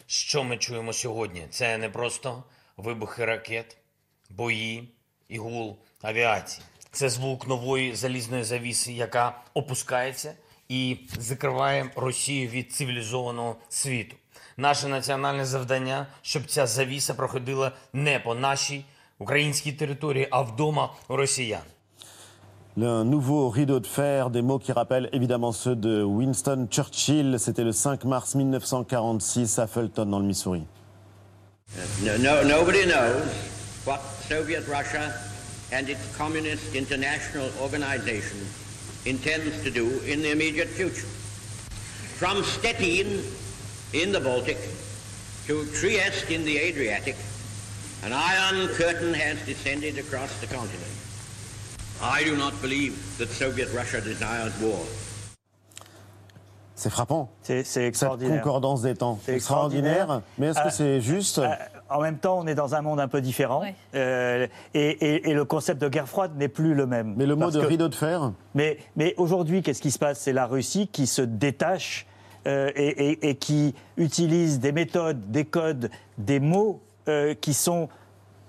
Що 0.07 0.43
ми 0.43 0.57
чуємо 0.57 0.93
сьогодні? 0.93 1.43
Це 1.49 1.77
не 1.77 1.89
просто 1.89 2.43
вибухи 2.77 3.25
ракет, 3.25 3.77
бої 4.29 4.89
і 5.29 5.37
гул 5.37 5.77
Авіації. 6.02 6.64
Це 6.92 7.08
звук 7.08 7.48
нової 7.48 7.94
залізної 7.94 8.44
завіси, 8.44 8.92
яка 8.92 9.40
опускається 9.54 10.32
і 10.68 10.96
закриває 11.18 11.90
Росію 11.96 12.48
від 12.48 12.72
цивілізованого 12.72 13.56
світу. 13.68 14.16
Наше 14.56 14.88
національне 14.88 15.44
завдання, 15.44 16.06
щоб 16.22 16.46
ця 16.46 16.66
завіса 16.66 17.14
проходила 17.14 17.72
не 17.92 18.18
по 18.18 18.34
нашій 18.34 18.84
українській 19.18 19.72
території, 19.72 20.28
а 20.30 20.40
вдома 20.40 20.92
у 21.08 21.16
росіян. 21.16 21.62
Un 22.76 23.04
nouveau 23.04 23.50
rideau 23.50 23.80
de 23.80 23.86
fer, 23.86 24.30
des 24.30 24.42
mots 24.42 24.60
qui 24.64 24.72
rappellent 24.72 25.10
évidemment 25.12 25.52
ceux 25.52 25.74
de 25.74 26.04
Winston 26.04 26.68
Churchill. 26.70 27.38
C'était 27.38 27.64
le 27.64 27.72
5 27.72 28.04
mars 28.04 28.34
1946 28.34 29.58
à 29.58 29.66
Fulton, 29.66 30.06
dans 30.06 30.20
le 30.20 30.24
Missouri. 30.24 30.62
No, 32.02 32.16
no, 32.18 32.44
nobody 32.44 32.86
knows 32.86 33.26
what 33.84 34.00
Soviet 34.28 34.64
Russia 34.68 35.02
and 35.72 35.88
its 35.88 36.16
Communist 36.16 36.74
International 36.74 37.50
Organization 37.60 38.38
intends 39.06 39.62
to 39.62 39.70
do 39.70 40.00
in 40.00 40.20
the 40.22 40.30
immediate 40.30 40.68
future. 40.68 41.06
From 42.18 42.42
Stettin 42.42 43.22
in 43.92 44.12
the 44.12 44.20
Baltic 44.20 44.58
to 45.46 45.64
Trieste 45.72 46.30
in 46.30 46.44
the 46.44 46.58
Adriatic, 46.58 47.16
an 48.02 48.12
iron 48.12 48.68
curtain 48.68 49.14
has 49.14 49.38
descended 49.46 49.98
across 49.98 50.30
the 50.40 50.46
continent. 50.46 50.92
I 52.02 52.24
do 52.24 52.36
not 52.36 52.60
believe 52.62 52.96
that 53.18 53.28
Soviet 53.28 53.68
Russia 53.74 54.00
desires 54.00 54.52
war. 54.60 54.80
C'est 56.74 56.88
frappant. 56.90 57.28
C'est 57.42 57.62
Cette 57.62 57.98
concordance 58.26 58.80
des 58.80 58.94
temps. 58.94 59.20
C'est 59.26 59.34
extraordinaire. 59.34 60.22
Mais 60.38 60.46
est-ce 60.46 60.58
que 60.58 60.68
Ah, 60.68 60.70
c'est 60.70 61.00
juste 61.02 61.38
euh, 61.38 61.54
En 61.90 62.00
même 62.00 62.18
temps, 62.18 62.38
on 62.38 62.46
est 62.46 62.54
dans 62.54 62.74
un 62.74 62.82
monde 62.82 63.00
un 63.00 63.08
peu 63.08 63.20
différent. 63.20 63.62
Euh, 63.94 64.46
et, 64.74 64.80
et- 64.90 65.30
et 65.30 65.34
le 65.34 65.44
concept 65.44 65.80
de 65.82 65.88
guerre 65.88 66.08
froide 66.08 66.32
n'est 66.36 66.48
plus 66.48 66.74
le 66.74 66.86
même. 66.86 67.14
Mais 67.16 67.26
le 67.26 67.34
mot 67.34 67.50
de 67.50 67.60
que- 67.60 67.66
rideau 67.66 67.88
de 67.88 67.94
fer 67.94 68.32
Mais, 68.54 68.78
mais 68.96 69.14
aujourd'hui, 69.16 69.62
qu'est-ce 69.62 69.82
qui 69.82 69.90
se 69.90 69.98
passe? 69.98 70.20
C'est 70.20 70.32
la 70.32 70.46
Russie 70.46 70.88
qui 70.88 71.06
se 71.06 71.22
détache 71.22 72.06
euh, 72.46 72.70
et, 72.74 73.10
et- 73.10 73.28
et 73.30 73.34
qui 73.34 73.74
utilise 73.98 74.60
des 74.60 74.72
méthodes, 74.72 75.30
des 75.30 75.44
codes, 75.44 75.90
des 76.16 76.40
mots 76.40 76.80
euh, 77.08 77.34
qui 77.34 77.52
sont 77.52 77.88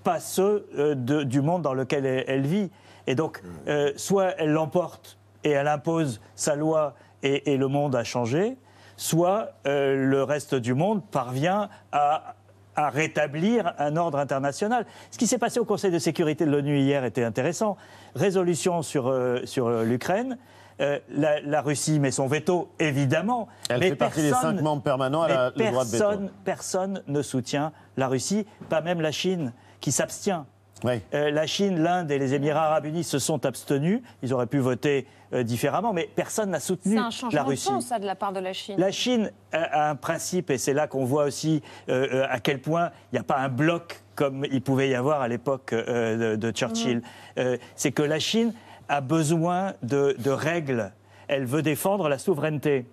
pas 0.04 0.18
ceux 0.20 0.66
euh, 0.78 0.94
de- 0.94 1.24
du 1.24 1.42
monde 1.42 1.62
dans 1.62 1.74
lequel 1.74 2.06
elle, 2.06 2.24
elle 2.26 2.46
vit. 2.46 2.70
Et 3.06 3.14
donc, 3.14 3.42
euh, 3.68 3.92
soit 3.96 4.34
elle 4.38 4.52
l'emporte 4.52 5.18
et 5.44 5.50
elle 5.50 5.68
impose 5.68 6.20
sa 6.36 6.54
loi 6.54 6.94
et, 7.22 7.52
et 7.52 7.56
le 7.56 7.66
monde 7.68 7.94
a 7.96 8.04
changé, 8.04 8.56
soit 8.96 9.50
euh, 9.66 10.06
le 10.08 10.22
reste 10.22 10.54
du 10.54 10.72
monde 10.74 11.02
parvient 11.10 11.68
à, 11.92 12.34
à 12.76 12.88
rétablir 12.90 13.74
un 13.78 13.96
ordre 13.96 14.18
international. 14.18 14.86
Ce 15.10 15.18
qui 15.18 15.26
s'est 15.26 15.38
passé 15.38 15.60
au 15.60 15.64
Conseil 15.64 15.90
de 15.90 15.98
sécurité 15.98 16.44
de 16.46 16.50
l'ONU 16.50 16.78
hier 16.78 17.04
était 17.04 17.24
intéressant. 17.24 17.76
Résolution 18.14 18.82
sur, 18.82 19.08
euh, 19.08 19.40
sur 19.44 19.66
euh, 19.66 19.84
l'Ukraine. 19.84 20.38
Euh, 20.80 20.98
la, 21.10 21.40
la 21.42 21.60
Russie 21.60 22.00
met 22.00 22.10
son 22.10 22.26
veto, 22.26 22.70
évidemment. 22.78 23.46
Elle 23.68 23.80
mais 23.80 23.88
fait 23.90 23.96
partie 23.96 24.22
des 24.22 24.30
personne- 24.30 24.56
cinq 24.56 24.62
membres 24.62 24.82
permanents 24.82 25.22
à 25.22 25.28
mais 25.28 25.34
la- 25.34 25.52
le 25.56 25.70
droit 25.70 25.84
de 25.84 25.90
veto. 25.90 26.04
personne, 26.04 26.30
personne 26.44 27.02
ne 27.08 27.22
soutient 27.22 27.72
la 27.96 28.08
Russie, 28.08 28.46
pas 28.70 28.80
même 28.80 29.00
la 29.00 29.12
Chine, 29.12 29.52
qui 29.80 29.92
s'abstient. 29.92 30.44
Euh, 31.14 31.30
la 31.30 31.46
Chine, 31.46 31.80
l'Inde 31.80 32.10
et 32.10 32.18
les 32.18 32.34
Émirats 32.34 32.64
arabes 32.66 32.86
unis 32.86 33.04
se 33.04 33.20
sont 33.20 33.46
abstenus. 33.46 34.00
Ils 34.22 34.32
auraient 34.34 34.46
pu 34.48 34.58
voter 34.58 35.06
euh, 35.32 35.42
différemment, 35.42 35.92
mais 35.92 36.08
personne 36.14 36.50
n'a 36.50 36.60
soutenu 36.60 36.92
C'est 36.94 36.98
un 36.98 37.04
la 37.04 37.10
changement 37.10 37.42
de 37.44 37.48
Russie. 37.48 37.70
ça, 37.80 37.98
de 37.98 38.06
la 38.06 38.14
part 38.14 38.32
de 38.32 38.40
la 38.40 38.52
Chine. 38.52 38.76
La 38.78 38.90
Chine 38.92 39.30
a 39.52 39.62
a 39.86 39.90
un 39.90 39.96
principe, 39.96 40.50
et 40.50 40.58
c'est 40.58 40.72
là 40.74 40.86
qu'on 40.86 41.04
voit 41.04 41.24
aussi 41.24 41.62
euh, 41.88 42.06
euh, 42.12 42.26
à 42.28 42.40
quel 42.40 42.60
point 42.60 42.90
il 43.12 43.16
n'y 43.16 43.18
a 43.18 43.22
pas 43.24 43.38
un 43.38 43.48
bloc 43.48 44.02
comme 44.14 44.44
il 44.50 44.60
pouvait 44.62 44.88
y 44.90 44.94
avoir 44.94 45.20
à 45.22 45.28
l'époque 45.28 45.72
euh, 45.72 46.36
de, 46.36 46.36
de 46.36 46.50
Churchill. 46.56 47.02
Euh, 47.38 47.56
c'est 47.76 47.92
que 47.92 48.02
la 48.02 48.18
Chine 48.18 48.52
a 48.88 49.00
besoin 49.00 49.72
de, 49.82 50.14
de 50.18 50.30
règles. 50.30 50.92
Elle 51.28 51.46
veut 51.46 51.62
défendre 51.62 52.08
la 52.08 52.18
souveraineté. 52.18 52.86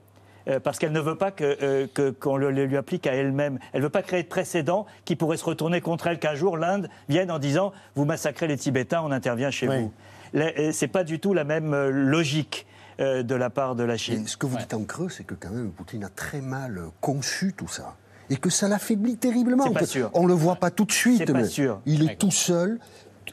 Parce 0.64 0.80
qu'elle 0.80 0.94
ne 0.94 1.00
veut 1.00 1.18
pas 1.18 1.30
que, 1.30 1.58
euh, 1.62 1.86
que- 1.94 2.10
qu'on 2.10 2.36
le, 2.36 2.50
le 2.50 2.66
lui 2.66 2.76
applique 2.76 3.06
à 3.06 3.14
elle-même. 3.14 3.60
Elle 3.72 3.82
ne 3.82 3.86
veut 3.86 3.92
pas 3.92 4.02
créer 4.02 4.24
de 4.24 4.28
précédent 4.28 4.88
qui 5.06 5.16
pourrait 5.16 5.38
se 5.38 5.46
retourner 5.46 5.80
contre 5.80 6.08
elle, 6.08 6.18
qu'un 6.18 6.34
jour 6.34 6.58
l'Inde 6.58 6.90
vienne 7.08 7.30
en 7.30 7.38
disant 7.38 7.72
Vous 7.94 8.04
massacrez 8.06 8.48
les 8.48 8.58
Tibétains, 8.58 9.02
on 9.06 9.12
intervient 9.12 9.52
chez 9.52 9.68
vous. 9.68 9.92
La- 10.34 10.72
c'est 10.74 10.88
pas 10.88 11.04
du 11.04 11.20
tout 11.20 11.34
la 11.34 11.44
même 11.44 11.74
euh, 11.74 11.90
logique 11.90 12.66
euh, 13.00 13.24
de 13.24 13.36
la 13.36 13.50
part 13.50 13.76
de 13.76 13.84
la 13.84 13.98
Chine. 13.98 14.28
Ce 14.28 14.36
que 14.38 14.46
vous 14.46 14.58
dites 14.58 14.74
en 14.74 14.84
creux, 14.84 15.10
c'est 15.10 15.24
que 15.24 15.34
quand 15.36 15.50
même 15.52 15.72
Poutine 15.72 16.04
a 16.04 16.10
très 16.10 16.42
mal 16.42 16.82
conçu 17.02 17.54
tout 17.56 17.68
ça. 17.68 17.96
Et 18.30 18.36
que 18.38 18.50
ça 18.50 18.68
l'affaiblit 18.68 19.18
terriblement. 19.18 19.64
C'est 19.66 19.74
pas 19.74 19.86
sûr. 19.86 20.12
On 20.14 20.26
le 20.28 20.34
voit 20.36 20.58
pas 20.58 20.70
tout 20.70 20.86
de 20.86 20.92
suite. 20.92 21.30
Mais 21.32 21.46
sûr. 21.46 21.80
Il 21.88 22.08
est 22.08 22.16
tout 22.16 22.30
seul, 22.30 22.80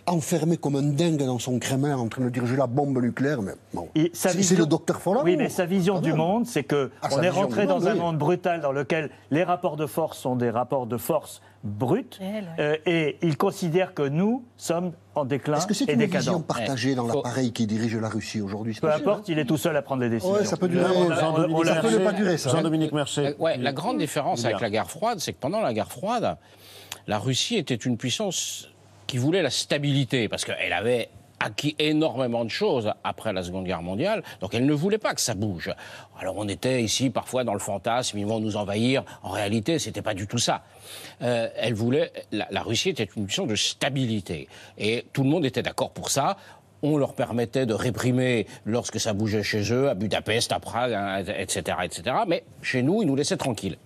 enfermé 0.06 0.56
comme 0.56 0.76
un 0.76 0.82
dingue 0.82 1.18
dans 1.24 1.38
son 1.38 1.58
Kremlin, 1.58 1.96
en 1.96 2.08
train 2.08 2.22
de 2.24 2.28
diriger 2.30 2.56
la 2.56 2.66
bombe 2.66 3.02
nucléaire. 3.02 3.42
Mais 3.42 3.52
bon, 3.74 3.88
c'est 4.12 4.34
vision- 4.36 4.58
le 4.58 4.66
docteur 4.66 5.00
Folland. 5.00 5.22
Oui, 5.24 5.36
mais 5.36 5.48
sa 5.48 5.66
vision 5.66 5.94
Quand 5.96 6.00
du 6.00 6.12
monde, 6.14 6.46
c'est 6.46 6.64
que 6.64 6.90
Ah, 7.02 7.08
on 7.12 7.18
est 7.18 7.26
vision 7.28 7.42
rentré 7.42 7.66
dans 7.66 7.74
monde, 7.80 7.88
un 7.88 7.92
oui. 7.94 7.98
monde 8.00 8.18
brutal 8.18 8.60
dans 8.60 8.72
lequel 8.72 9.10
les 9.30 9.42
rapports 9.44 9.76
de 9.76 9.86
force 9.86 10.18
sont 10.18 10.36
des 10.36 10.50
rapports 10.50 10.86
de 10.86 10.96
force 10.96 11.42
Réel, 12.18 12.46
euh, 12.58 12.76
et 12.86 13.16
il 13.22 13.36
considère 13.36 13.94
que 13.94 14.02
nous 14.02 14.44
sommes 14.56 14.92
en 15.14 15.24
déclin 15.24 15.56
Est-ce 15.56 15.66
que 15.66 15.74
c'est 15.74 15.84
une 15.84 16.00
vision 16.04 16.18
décadents. 16.20 16.40
partagée 16.40 16.94
dans 16.94 17.06
l'appareil 17.06 17.52
qui 17.52 17.66
dirige 17.66 17.96
la 17.96 18.08
Russie 18.08 18.40
aujourd'hui 18.40 18.74
C'est 18.74 18.80
Peu 18.80 18.88
possible, 18.88 19.08
importe, 19.10 19.28
il 19.28 19.38
est 19.38 19.44
tout 19.44 19.56
seul 19.56 19.76
à 19.76 19.82
prendre 19.82 20.02
les 20.02 20.08
décisions. 20.10 20.34
Ouais, 20.34 20.44
ça 20.44 20.56
peut 20.56 20.68
durer. 20.68 20.84
On 20.96 21.10
a- 21.10 21.20
Jean-Dominique 21.20 21.56
on 21.58 21.62
l'a- 21.62 21.74
Ça 21.74 21.80
peut 21.80 21.90
ne 21.90 21.98
pas 22.04 22.12
durer, 22.12 22.36
ça. 22.38 22.50
Jean-Dominique 22.50 22.92
Merchet. 22.92 23.26
Euh, 23.26 23.34
ouais, 23.42 23.56
la 23.58 23.72
grande 23.72 23.98
différence 23.98 24.44
avec 24.44 24.60
la 24.60 24.70
guerre 24.70 24.90
froide, 24.90 25.18
c'est 25.20 25.32
que 25.32 25.40
pendant 25.40 25.60
la 25.60 25.72
guerre 25.74 25.90
froide, 25.90 26.36
la 27.06 27.18
Russie 27.18 27.56
était 27.56 27.74
une 27.74 27.96
puissance 27.96 28.68
qui 29.06 29.18
voulait 29.18 29.42
la 29.42 29.50
stabilité, 29.50 30.28
parce 30.28 30.44
qu'elle 30.44 30.72
avait 30.72 31.08
acquis 31.40 31.76
énormément 31.78 32.44
de 32.44 32.50
choses 32.50 32.92
après 33.04 33.32
la 33.32 33.42
Seconde 33.42 33.64
Guerre 33.64 33.82
mondiale, 33.82 34.22
donc 34.40 34.54
elle 34.54 34.66
ne 34.66 34.72
voulait 34.72 34.98
pas 34.98 35.14
que 35.14 35.20
ça 35.20 35.34
bouge. 35.34 35.72
Alors 36.18 36.36
on 36.38 36.48
était 36.48 36.82
ici 36.82 37.10
parfois 37.10 37.44
dans 37.44 37.52
le 37.52 37.58
fantasme, 37.60 38.18
ils 38.18 38.26
vont 38.26 38.40
nous 38.40 38.56
envahir. 38.56 39.04
En 39.22 39.30
réalité, 39.30 39.78
c'était 39.78 40.02
pas 40.02 40.14
du 40.14 40.26
tout 40.26 40.38
ça. 40.38 40.62
Euh, 41.22 41.48
elle 41.56 41.74
voulait, 41.74 42.12
la, 42.32 42.62
Russie 42.62 42.90
était 42.90 43.08
une 43.16 43.26
puissance 43.26 43.48
de 43.48 43.56
stabilité, 43.56 44.48
et 44.78 45.06
tout 45.12 45.22
le 45.22 45.28
monde 45.28 45.44
était 45.44 45.62
d'accord 45.62 45.90
pour 45.90 46.10
ça. 46.10 46.36
On 46.82 46.98
leur 46.98 47.14
permettait 47.14 47.66
de 47.66 47.74
réprimer 47.74 48.46
lorsque 48.64 49.00
ça 49.00 49.12
bougeait 49.12 49.42
chez 49.42 49.72
eux, 49.72 49.88
à 49.88 49.94
Budapest, 49.94 50.52
à 50.52 50.60
Prague, 50.60 50.92
hein, 50.92 51.24
etc., 51.38 51.78
etc. 51.82 52.16
Mais 52.28 52.44
chez 52.62 52.82
nous, 52.82 53.02
ils 53.02 53.06
nous 53.06 53.16
laissaient 53.16 53.38
tranquilles. 53.38 53.78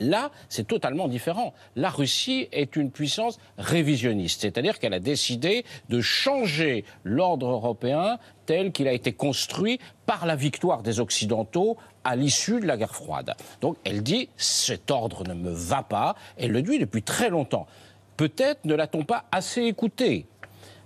Là, 0.00 0.30
c'est 0.48 0.66
totalement 0.66 1.08
différent. 1.08 1.54
La 1.76 1.90
Russie 1.90 2.48
est 2.52 2.76
une 2.76 2.90
puissance 2.90 3.38
révisionniste, 3.58 4.42
c'est-à-dire 4.42 4.78
qu'elle 4.78 4.94
a 4.94 5.00
décidé 5.00 5.64
de 5.88 6.00
changer 6.00 6.84
l'ordre 7.04 7.48
européen 7.48 8.18
tel 8.46 8.72
qu'il 8.72 8.88
a 8.88 8.92
été 8.92 9.12
construit 9.12 9.78
par 10.06 10.24
la 10.26 10.36
victoire 10.36 10.82
des 10.82 11.00
Occidentaux 11.00 11.76
à 12.04 12.16
l'issue 12.16 12.60
de 12.60 12.66
la 12.66 12.76
guerre 12.76 12.94
froide. 12.94 13.34
Donc 13.60 13.76
elle 13.84 14.02
dit, 14.02 14.28
cet 14.36 14.90
ordre 14.90 15.24
ne 15.28 15.34
me 15.34 15.50
va 15.50 15.82
pas, 15.82 16.14
elle 16.36 16.52
le 16.52 16.62
dit 16.62 16.78
depuis 16.78 17.02
très 17.02 17.28
longtemps. 17.28 17.66
Peut-être 18.16 18.64
ne 18.64 18.74
l'a-t-on 18.74 19.04
pas 19.04 19.26
assez 19.30 19.62
écouté, 19.62 20.26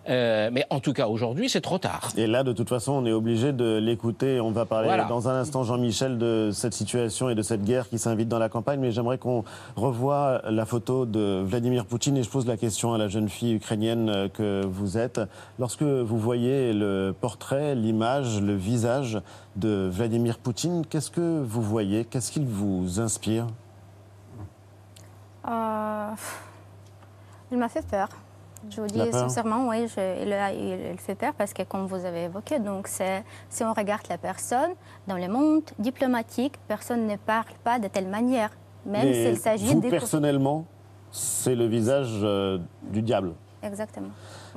Euh, 0.09 0.51
mais 0.53 0.67
en 0.71 0.81
tout 0.81 0.93
cas 0.93 1.07
aujourd'hui, 1.07 1.49
c'est 1.49 1.61
trop 1.61 1.79
tard. 1.79 2.09
Et 2.17 2.27
là, 2.27 2.43
de 2.43 2.53
toute 2.53 2.69
façon, 2.69 2.93
on 2.93 3.07
est 3.07 3.13
obligé 3.13 3.53
de 3.53 3.77
l'écouter. 3.79 4.41
On 4.41 4.51
va 4.51 4.65
parler 4.65 4.89
Voilà. 4.89 5.05
dans 5.05 5.29
un 5.29 5.35
instant, 5.35 5.63
Jean-Michel, 5.63 6.19
de 6.19 6.51
cette 6.53 6.75
situation 6.75 7.29
et 7.29 7.37
de 7.37 7.43
cette 7.43 7.63
guerre 7.63 7.89
qui 7.89 7.99
s'invite 7.99 8.29
dans 8.29 8.41
la 8.41 8.49
campagne. 8.49 8.81
Mais 8.81 8.91
j'aimerais 8.91 9.19
qu'on 9.19 9.45
revoie 9.77 10.43
la 10.51 10.67
photo 10.67 11.07
de 11.07 11.41
Vladimir 11.45 11.87
Poutine 11.87 12.17
et 12.17 12.25
je 12.25 12.31
pose 12.31 12.47
la 12.49 12.57
question 12.57 12.95
à 12.95 12.99
la 12.99 13.07
jeune 13.07 13.29
fille 13.29 13.55
ukrainienne 13.55 14.09
euh, 14.09 14.29
que 14.29 14.65
vous 14.67 14.99
êtes. 14.99 15.21
Lorsque 15.61 15.83
vous 15.83 16.19
voyez 16.19 16.73
le 16.73 17.15
portrait, 17.21 17.77
l'image, 17.77 18.41
le 18.43 18.57
visage 18.57 19.21
de 19.55 19.89
Vladimir 19.93 20.39
Poutine, 20.39 20.85
qu'est-ce 20.89 21.11
que 21.13 21.43
vous 21.43 21.63
voyez? 21.63 22.05
Qu'est-ce 22.05 22.33
qu'il 22.33 22.47
vous 22.47 22.99
inspire? 23.01 23.47
Euh, 25.49 26.11
il 27.53 27.59
m'a 27.59 27.69
fait 27.69 27.87
peur. 27.87 28.09
Je 28.71 28.81
vous 28.81 28.87
dis 28.87 28.99
sincèrement, 29.13 29.69
oui, 29.69 29.89
je- 29.89 30.23
il, 30.25 30.33
a- 30.33 30.53
il- 30.53 30.93
il 30.93 30.99
fait 30.99 31.15
peur 31.15 31.33
parce 31.37 31.53
que, 31.53 31.63
comme 31.63 31.87
vous 31.87 32.05
avez 32.05 32.25
évoqué, 32.25 32.59
donc 32.59 32.87
c'est- 32.89 33.25
si 33.51 33.63
on 33.65 33.73
regarde 33.73 34.03
la 34.09 34.19
personne, 34.19 34.71
dans 35.07 35.17
le 35.17 35.29
monde 35.29 35.63
diplomatique, 35.79 36.55
personne 36.69 37.07
ne 37.07 37.17
parle 37.17 37.47
pas 37.65 37.79
de 37.79 37.89
telle 37.89 38.09
manière. 38.09 38.51
Même 38.87 39.13
s'il 39.13 39.37
s'agit 39.39 39.75
vous, 39.75 39.81
des... 39.81 39.91
personnellement, 39.91 40.65
c'est 41.11 41.55
le 41.55 41.67
visage 41.67 42.11
euh, 42.23 42.59
du 42.91 43.03
diable. 43.03 43.33
Exactement. 43.63 44.09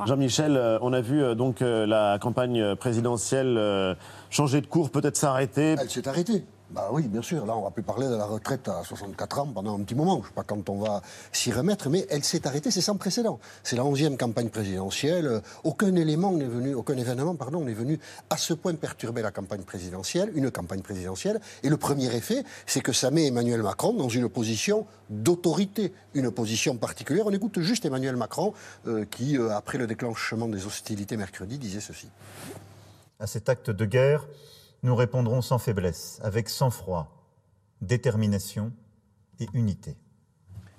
Jean-Michel, 0.05 0.57
euh, 0.57 0.79
on 0.81 0.91
a 0.93 0.99
vu 1.01 1.21
euh, 1.21 1.35
donc 1.35 1.61
euh, 1.61 1.85
la 1.85 2.17
campagne 2.19 2.75
présidentielle 2.75 3.95
changer 4.29 4.61
de 4.61 4.67
cours, 4.67 4.89
peut-être 4.89 5.15
s'arrêter. 5.17 5.75
Elle 5.79 5.89
s'est 5.89 6.07
arrêtée. 6.07 6.43
Bah 6.75 6.89
oui, 6.91 7.07
bien 7.07 7.21
sûr. 7.21 7.45
Là, 7.45 7.55
on 7.55 7.61
va 7.61 7.71
plus 7.71 7.83
parler 7.83 8.05
de 8.05 8.15
la 8.15 8.25
retraite 8.25 8.67
à 8.67 8.83
64 8.83 9.39
ans 9.39 9.47
pendant 9.47 9.79
un 9.79 9.83
petit 9.83 9.95
moment. 9.95 10.17
Je 10.17 10.23
ne 10.23 10.25
sais 10.25 10.33
pas 10.33 10.43
quand 10.43 10.67
on 10.67 10.77
va 10.77 11.01
s'y 11.31 11.53
remettre, 11.53 11.89
mais 11.89 12.05
elle 12.09 12.25
s'est 12.25 12.45
arrêtée. 12.45 12.69
C'est 12.69 12.81
sans 12.81 12.97
précédent. 12.97 13.39
C'est 13.63 13.77
la 13.77 13.85
onzième 13.85 14.17
campagne 14.17 14.49
présidentielle. 14.49 15.41
Aucun 15.63 15.95
élément 15.95 16.33
n'est 16.33 16.43
venu, 16.43 16.73
aucun 16.73 16.97
événement, 16.97 17.35
pardon, 17.35 17.61
n'est 17.61 17.73
venu 17.73 17.97
à 18.29 18.35
ce 18.35 18.53
point 18.53 18.75
perturber 18.75 19.21
la 19.21 19.31
campagne 19.31 19.61
présidentielle, 19.61 20.33
une 20.35 20.51
campagne 20.51 20.81
présidentielle. 20.81 21.39
Et 21.63 21.69
le 21.69 21.77
premier 21.77 22.13
effet, 22.13 22.43
c'est 22.65 22.81
que 22.81 22.91
ça 22.91 23.09
met 23.09 23.25
Emmanuel 23.27 23.63
Macron 23.63 23.93
dans 23.93 24.09
une 24.09 24.27
position 24.27 24.85
d'autorité, 25.09 25.93
une 26.13 26.29
position 26.29 26.75
particulière. 26.75 27.25
On 27.25 27.31
écoute 27.31 27.61
juste 27.61 27.85
Emmanuel 27.85 28.17
Macron 28.17 28.53
euh, 28.85 29.05
qui, 29.09 29.37
euh, 29.37 29.55
après 29.55 29.77
le 29.77 29.87
déclenchement 29.87 30.49
des 30.49 30.65
hostilités 30.65 31.15
mercredi, 31.15 31.57
disait 31.57 31.79
ceci. 31.79 32.09
À 33.21 33.27
cet 33.27 33.47
acte 33.47 33.69
de 33.69 33.85
guerre, 33.85 34.27
nous 34.85 34.95
répondrons 34.95 35.41
sans 35.41 35.57
faiblesse, 35.57 36.19
avec 36.21 36.47
sang-froid, 36.47 37.11
détermination 37.81 38.71
et 39.39 39.47
unité. 39.53 39.97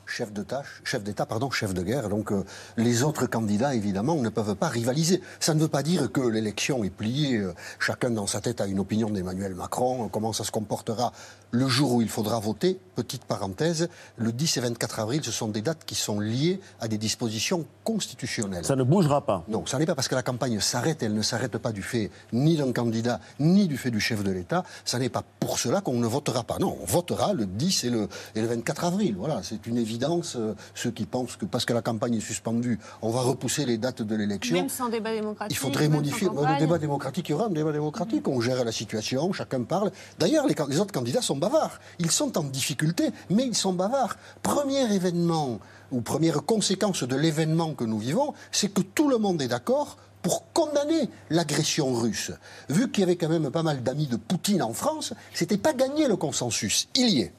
chef 0.07 0.33
de 0.33 0.45
tâche, 0.45 0.81
chef 0.85 1.03
d'État, 1.03 1.27
pardon, 1.27 1.51
chef 1.51 1.75
de 1.75 1.83
guerre. 1.83 2.09
Donc 2.09 2.31
euh, 2.31 2.45
les 2.77 3.03
autres 3.03 3.27
candidats, 3.27 3.75
évidemment, 3.75 4.15
ne 4.15 4.29
peuvent 4.29 4.55
pas 4.55 4.69
rivaliser. 4.69 5.21
Ça 5.41 5.53
ne 5.53 5.61
veut 5.61 5.69
pas 5.69 5.83
dire 5.83 6.13
que 6.13 6.21
l'élection 6.21 6.85
est 6.85 6.91
pliée. 6.91 7.39
euh, 7.39 7.53
chacun 7.81 8.11
dans 8.11 8.29
sa 8.29 8.41
tête 8.41 8.61
a 8.61 8.69
une 8.69 8.79
opinion 8.79 9.11
d'Emmanuel 9.11 9.57
Macron. 9.57 10.09
Comment 10.09 10.33
ça 10.33 10.45
se 10.45 10.53
comportera 10.53 11.13
le 11.51 11.69
jour 11.69 11.93
où 11.95 12.03
il 12.03 12.09
faudra 12.09 12.39
voter 12.41 12.79
Petite 12.97 13.27
parenthèse, 13.27 13.91
le 14.17 14.33
10 14.33 14.57
et 14.57 14.61
24 14.61 15.01
avril, 15.01 15.21
ce 15.23 15.31
sont 15.31 15.49
des 15.49 15.61
dates 15.61 15.85
qui 15.85 15.95
sont 15.95 16.19
liées 16.19 16.61
à 16.81 16.89
des 16.89 16.97
dispositions 16.97 17.67
constitutionnelles. 17.85 18.65
Ça 18.65 18.75
ne 18.75 18.85
bougera 18.85 19.21
pas. 19.21 19.45
Non, 19.49 19.67
ça 19.67 19.79
n'est 19.79 19.85
pas 19.85 19.95
parce 19.95 20.09
que 20.09 20.15
la 20.15 20.23
campagne 20.23 20.61
s'arrête, 20.61 21.03
elle 21.03 21.13
ne 21.13 21.21
s'arrête 21.21 21.59
pas 21.59 21.73
du 21.73 21.83
fait 21.83 22.11
ni 22.33 22.57
d'un 22.57 22.73
candidat, 22.73 23.21
ni 23.39 23.69
du 23.69 23.77
fait 23.77 23.91
du 23.91 24.01
chef 24.01 24.25
de 24.25 24.31
l'État. 24.31 24.65
Ça 24.87 24.99
n'est 24.99 25.11
pas 25.11 25.23
pour 25.41 25.59
cela 25.59 25.83
qu'on 25.83 25.99
ne 25.99 26.07
votera 26.07 26.43
pas. 26.43 26.59
Non, 26.59 26.79
on 26.81 26.87
votera 26.87 27.35
le 27.35 27.45
10 27.45 27.85
et 27.85 27.91
le, 27.91 28.09
et 28.35 28.41
le 28.41 28.47
24 28.47 28.85
avril. 28.85 29.15
Voilà, 29.19 29.43
c'est 29.43 29.67
une 29.67 29.77
évidence. 29.77 30.37
euh, 30.37 30.55
ceux 30.75 30.91
qui 30.91 31.05
pensent 31.05 31.37
que 31.37 31.45
parce 31.45 31.67
que 31.67 31.75
la 31.75 31.83
campagne 31.83 32.15
est 32.15 32.21
suspendue, 32.21 32.79
on 33.03 33.11
va 33.11 33.21
repousser 33.21 33.67
les 33.67 33.77
dates 33.77 34.01
de 34.01 34.17
l'élection. 34.17 34.57
Même 34.57 34.71
sans 34.71 34.89
débat 34.89 35.13
démocratique. 35.13 35.55
Il 35.55 35.61
faudrait 35.61 35.89
modifier. 35.89 36.29
sans 36.29 36.33
Le 36.55 36.59
débat 36.59 36.79
démocratique, 36.79 37.29
il 37.29 37.33
y 37.33 37.35
aura 37.35 37.47
un 37.47 37.51
débat 37.51 37.73
démocratique. 37.73 38.27
On 38.27 38.41
gère 38.41 38.65
la 38.65 38.73
situation, 38.73 39.31
chacun 39.35 39.63
parle. 39.65 39.91
D'ailleurs, 40.19 40.47
les 40.47 40.81
autres 40.81 40.93
candidats 40.93 41.21
sont 41.21 41.36
bavards. 41.37 41.79
Ils 41.99 42.11
sont 42.11 42.37
en 42.39 42.43
difficulté, 42.43 43.11
mais 43.31 43.45
ils 43.45 43.55
sont 43.55 43.73
bavards. 43.73 44.17
Premier 44.43 44.93
événement 44.95 45.61
ou 45.93 46.01
première 46.01 46.45
conséquence 46.45 47.05
de 47.05 47.17
l'événement 47.17 47.75
que 47.75 47.85
nous 47.85 47.99
vivons, 47.99 48.35
c'est 48.51 48.73
que 48.73 48.83
tout 48.83 49.09
le 49.09 49.19
monde 49.19 49.41
est 49.43 49.49
d'accord 49.49 49.97
pour 50.23 50.53
condamner 50.53 51.09
l'agression 51.31 51.93
russe. 51.95 52.33
Vu 52.69 52.91
qu'il 52.91 53.03
y 53.03 53.05
avait 53.05 53.17
quand 53.17 53.29
même 53.29 53.51
pas 53.51 53.63
mal 53.63 53.83
d'amis 53.83 54.09
de 54.09 54.17
Poutine 54.17 54.63
en 54.63 54.73
France, 54.73 55.15
c'était 55.33 55.57
pas 55.57 55.73
gagné 55.73 56.09
le 56.09 56.17
consensus. 56.17 56.89
Il 56.97 57.11
y 57.11 57.21
est. 57.21 57.33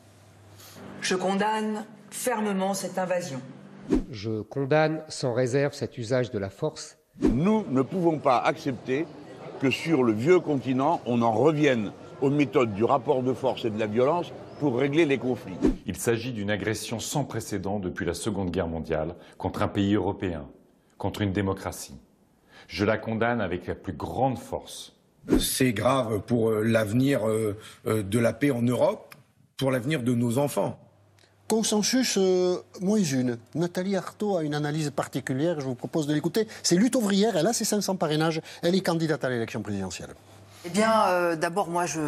Je 1.02 1.16
condamne 1.16 1.86
fermement 2.10 2.74
cette 2.74 2.98
invasion. 2.98 3.42
Je 4.12 4.42
condamne 4.42 5.02
sans 5.10 5.34
réserve 5.34 5.74
cet 5.74 5.98
usage 5.98 6.32
de 6.32 6.40
la 6.40 6.50
force. 6.50 6.98
Nous 7.20 7.66
ne 7.70 7.82
pouvons 7.82 8.20
pas 8.20 8.38
accepter 8.38 9.06
que 9.60 9.70
sur 9.70 10.04
le 10.04 10.14
vieux 10.14 10.40
continent, 10.40 11.02
on 11.06 11.22
en 11.22 11.32
revienne 11.32 11.92
aux 12.22 12.30
méthodes 12.30 12.74
du 12.74 12.84
rapport 12.84 13.24
de 13.24 13.34
force 13.34 13.66
et 13.66 13.70
de 13.70 13.80
la 13.80 13.88
violence 13.88 14.32
pour 14.60 14.78
régler 14.78 15.06
les 15.06 15.18
conflits. 15.18 15.58
Il 15.86 15.98
s'agit 15.98 16.34
d'une 16.34 16.50
agression 16.50 17.00
sans 17.00 17.24
précédent 17.24 17.80
depuis 17.80 18.06
la 18.06 18.14
Seconde 18.14 18.52
Guerre 18.52 18.68
mondiale 18.68 19.16
contre 19.38 19.62
un 19.62 19.68
pays 19.68 19.96
européen, 19.96 20.48
contre 20.98 21.22
une 21.22 21.34
démocratie. 21.34 21.98
Je 22.68 22.86
la 22.86 22.98
condamne 22.98 23.42
avec 23.42 23.68
la 23.68 23.76
plus 23.76 23.94
grande 23.94 24.38
force. 24.38 24.94
C'est 25.40 25.74
grave 25.74 26.22
pour 26.22 26.50
euh, 26.50 26.64
l'avenir 26.64 27.28
euh, 27.28 27.58
euh, 27.86 28.02
de 28.02 28.20
la 28.20 28.34
paix 28.34 28.52
en 28.52 28.62
Europe, 28.62 29.16
pour 29.58 29.72
l'avenir 29.72 30.04
de 30.04 30.14
nos 30.14 30.38
enfants. 30.38 30.80
Consensus 31.48 32.18
euh, 32.18 32.58
moins 32.82 33.02
une. 33.02 33.38
Nathalie 33.56 33.96
Arthaud 33.96 34.36
a 34.36 34.44
une 34.44 34.54
analyse 34.54 34.92
particulière, 34.92 35.62
je 35.62 35.66
vous 35.66 35.76
propose 35.76 36.06
de 36.06 36.14
l'écouter. 36.14 36.46
C'est 36.62 36.76
lutte 36.76 36.96
ouvrière, 36.96 37.38
elle 37.38 37.48
a 37.48 37.54
ses 37.54 37.64
500 37.64 37.96
parrainages, 37.96 38.42
elle 38.62 38.76
est 38.76 38.82
candidate 38.82 39.24
à 39.24 39.30
l'élection 39.30 39.62
présidentielle. 39.62 40.10
Eh 40.68 40.70
bien, 40.70 41.08
euh, 41.08 41.38
d'abord, 41.38 41.70
moi, 41.70 41.86
je 41.86 42.02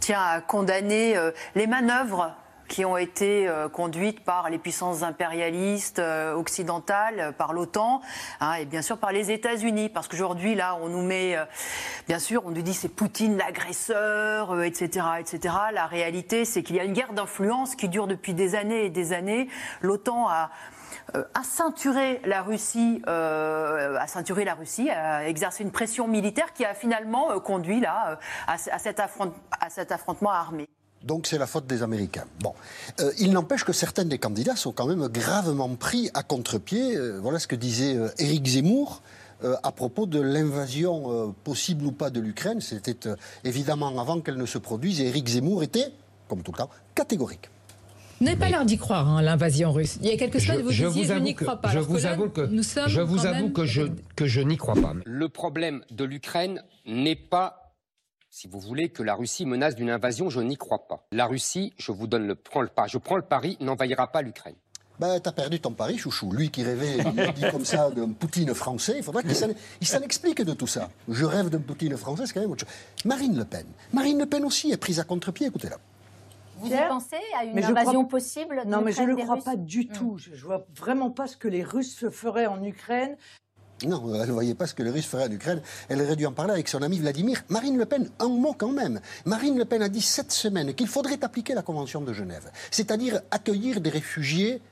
tiens 0.00 0.22
à 0.22 0.40
condamner 0.40 1.18
euh, 1.18 1.32
les 1.54 1.66
manœuvres 1.66 2.34
qui 2.66 2.82
ont 2.86 2.96
été 2.96 3.46
euh, 3.46 3.68
conduites 3.68 4.24
par 4.24 4.48
les 4.48 4.56
puissances 4.56 5.02
impérialistes 5.02 6.00
occidentales, 6.34 7.34
par 7.36 7.52
l'OTAN 7.52 8.00
hein, 8.40 8.54
et 8.54 8.64
bien 8.64 8.80
sûr 8.80 8.96
par 8.96 9.12
les 9.12 9.30
États-Unis. 9.32 9.90
Parce 9.90 10.08
qu'aujourd'hui, 10.08 10.54
là, 10.54 10.78
on 10.80 10.88
nous 10.88 11.02
met, 11.02 11.36
bien 12.08 12.18
sûr, 12.18 12.42
on 12.46 12.52
nous 12.52 12.62
dit 12.62 12.72
c'est 12.72 12.88
Poutine 12.88 13.36
l'agresseur, 13.36 14.62
etc., 14.62 15.06
etc. 15.20 15.54
La 15.74 15.84
réalité, 15.84 16.46
c'est 16.46 16.62
qu'il 16.62 16.76
y 16.76 16.80
a 16.80 16.84
une 16.84 16.94
guerre 16.94 17.12
d'influence 17.12 17.76
qui 17.76 17.90
dure 17.90 18.06
depuis 18.06 18.32
des 18.32 18.54
années 18.54 18.86
et 18.86 18.90
des 18.90 19.12
années. 19.12 19.50
L'OTAN 19.82 20.26
a 20.30 20.48
à 21.14 21.42
ceinturer 21.44 22.20
la 22.24 22.42
Russie, 22.42 23.02
euh, 23.06 23.96
à 23.98 24.06
ceinturer 24.06 24.44
la 24.44 24.54
Russie, 24.54 24.90
à 24.90 25.28
exercer 25.28 25.62
une 25.62 25.70
pression 25.70 26.08
militaire 26.08 26.52
qui 26.52 26.64
a 26.64 26.74
finalement 26.74 27.30
euh, 27.30 27.38
conduit 27.38 27.80
là 27.80 28.10
euh, 28.10 28.16
à, 28.46 29.68
cet 29.68 29.92
affrontement 29.92 30.30
armé. 30.30 30.66
Donc 31.02 31.26
c'est 31.26 31.38
la 31.38 31.46
faute 31.46 31.66
des 31.66 31.82
Américains. 31.82 32.24
Bon, 32.40 32.54
Euh, 33.00 33.12
il 33.18 33.32
n'empêche 33.32 33.64
que 33.64 33.72
certains 33.72 34.04
des 34.04 34.18
candidats 34.18 34.56
sont 34.56 34.72
quand 34.72 34.86
même 34.86 35.06
gravement 35.08 35.72
pris 35.76 36.10
à 36.14 36.22
contre-pied. 36.22 36.96
Euh, 36.96 37.20
voilà 37.22 37.38
ce 37.38 37.46
que 37.46 37.56
disait 37.56 37.94
euh, 37.96 38.08
Éric 38.18 38.46
Zemmour. 38.46 39.02
euh, 39.44 39.54
à 39.62 39.70
propos 39.70 40.06
de 40.06 40.18
l'invasion 40.20 41.12
euh, 41.12 41.32
possible 41.44 41.84
ou 41.86 41.92
pas 41.92 42.08
de 42.10 42.20
l'Ukraine, 42.20 42.60
c'était 42.62 43.06
euh, 43.06 43.16
évidemment 43.44 43.98
avant 44.00 44.20
qu'elle 44.22 44.38
ne 44.38 44.46
se 44.46 44.58
produise, 44.58 45.00
et 45.00 45.06
Éric 45.08 45.28
Zemmour 45.28 45.62
était, 45.62 45.92
comme 46.28 46.42
tout 46.42 46.52
le 46.52 46.58
temps, 46.58 46.70
catégorique. 46.94 47.50
Vous 48.18 48.24
n'avez 48.24 48.38
pas 48.38 48.48
l'air 48.48 48.64
d'y 48.64 48.78
croire, 48.78 49.06
hein, 49.08 49.20
l'invasion 49.20 49.72
russe. 49.72 49.98
Il 50.02 50.08
y 50.08 50.12
a 50.12 50.16
quelques 50.16 50.40
semaines, 50.40 50.62
vous 50.62 50.70
disiez 50.70 51.04
je 51.04 51.14
n'y 51.14 51.34
crois 51.34 51.56
pas. 51.60 51.68
Je 51.70 51.78
que 51.80 51.84
vous 51.84 51.98
là, 51.98 52.12
avoue 52.12 52.28
que 52.30 52.40
nous 52.46 52.62
sommes 52.62 52.88
je 52.88 53.00
vous 53.02 53.16
quand 53.16 53.24
avoue 53.26 53.44
même- 53.44 53.52
que 53.52 53.64
je 53.66 53.82
que 54.16 54.26
je 54.26 54.40
n'y 54.40 54.56
crois 54.56 54.74
pas. 54.74 54.94
Le 55.04 55.28
problème 55.28 55.82
de 55.90 56.04
l'Ukraine 56.04 56.62
n'est 56.86 57.14
pas, 57.16 57.74
si 58.30 58.48
vous 58.48 58.58
voulez, 58.58 58.88
que 58.88 59.02
la 59.02 59.14
Russie 59.14 59.44
menace 59.44 59.74
d'une 59.76 59.90
invasion. 59.90 60.30
Je 60.30 60.40
n'y 60.40 60.56
crois 60.56 60.86
pas. 60.88 61.06
La 61.12 61.26
Russie, 61.26 61.74
je 61.76 61.92
vous 61.92 62.06
donne 62.06 62.26
le, 62.26 62.34
prends 62.34 62.62
le 62.62 62.68
pas, 62.68 62.86
je 62.86 62.96
prends 62.98 63.16
le 63.16 63.22
pari, 63.22 63.58
n'envahira 63.60 64.10
pas 64.10 64.22
l'Ukraine. 64.22 64.54
Ben, 64.98 65.20
t'as 65.20 65.32
perdu 65.32 65.60
ton 65.60 65.72
pari, 65.72 65.98
chouchou. 65.98 66.32
Lui 66.32 66.48
qui 66.48 66.62
rêvait, 66.62 66.96
il 66.96 67.32
dit 67.34 67.44
comme 67.52 67.66
ça, 67.66 67.90
d'un 67.90 68.08
Poutine 68.12 68.54
français, 68.54 68.94
il 68.96 69.02
faudra 69.02 69.22
qu'il 69.22 69.34
s'en, 69.36 69.48
il 69.82 69.86
s'en 69.86 70.00
explique 70.00 70.40
de 70.40 70.54
tout 70.54 70.66
ça. 70.66 70.88
Je 71.06 71.26
rêve 71.26 71.50
d'un 71.50 71.60
Poutine 71.60 71.94
français, 71.98 72.22
c'est 72.24 72.32
quand 72.32 72.40
même 72.40 72.50
autre 72.50 72.64
chose. 72.66 72.74
Marine 73.04 73.36
Le 73.36 73.44
Pen. 73.44 73.66
Marine 73.92 74.18
Le 74.18 74.24
Pen 74.24 74.42
aussi 74.46 74.70
est 74.72 74.78
prise 74.78 74.98
à 74.98 75.04
contre-pied, 75.04 75.48
écoutez-la. 75.48 75.76
Vous 76.58 76.68
y 76.68 76.76
pensez 76.88 77.16
à 77.38 77.44
une 77.44 77.54
Mais 77.54 77.64
invasion 77.64 78.04
crois- 78.04 78.08
possible 78.18 78.62
de 78.64 78.70
Non, 78.70 78.80
mais 78.82 78.92
je 78.92 79.02
ne 79.02 79.06
le 79.08 79.16
crois 79.16 79.34
Russes 79.34 79.44
pas 79.44 79.56
du 79.56 79.88
tout. 79.88 80.16
Je, 80.18 80.34
je 80.34 80.44
vois 80.44 80.66
vraiment 80.76 81.10
pas 81.10 81.26
ce 81.26 81.36
que 81.36 81.48
les 81.48 81.62
Russes 81.62 82.08
feraient 82.10 82.46
en 82.46 82.62
Ukraine. 82.62 83.16
Non, 83.86 84.14
elle 84.14 84.26
ne 84.28 84.32
voyait 84.32 84.54
pas 84.54 84.66
ce 84.66 84.72
que 84.72 84.82
les 84.82 84.88
Russes 84.90 85.04
feraient 85.06 85.28
en 85.28 85.30
Ukraine. 85.30 85.60
Elle 85.90 86.00
aurait 86.00 86.16
dû 86.16 86.24
en 86.24 86.32
parler 86.32 86.52
avec 86.52 86.66
son 86.68 86.80
ami 86.80 86.98
Vladimir. 86.98 87.42
Marine 87.50 87.76
Le 87.76 87.84
Pen, 87.84 88.08
un 88.20 88.28
mot 88.28 88.54
quand 88.54 88.72
même. 88.72 89.00
Marine 89.26 89.58
Le 89.58 89.66
Pen 89.66 89.82
a 89.82 89.90
dit 89.90 90.00
cette 90.00 90.32
semaine 90.32 90.72
qu'il 90.74 90.86
faudrait 90.88 91.22
appliquer 91.22 91.52
la 91.54 91.60
Convention 91.60 92.00
de 92.00 92.12
Genève, 92.14 92.50
c'est-à-dire 92.70 93.20
accueillir 93.30 93.82
des 93.82 93.90
réfugiés 93.90 94.62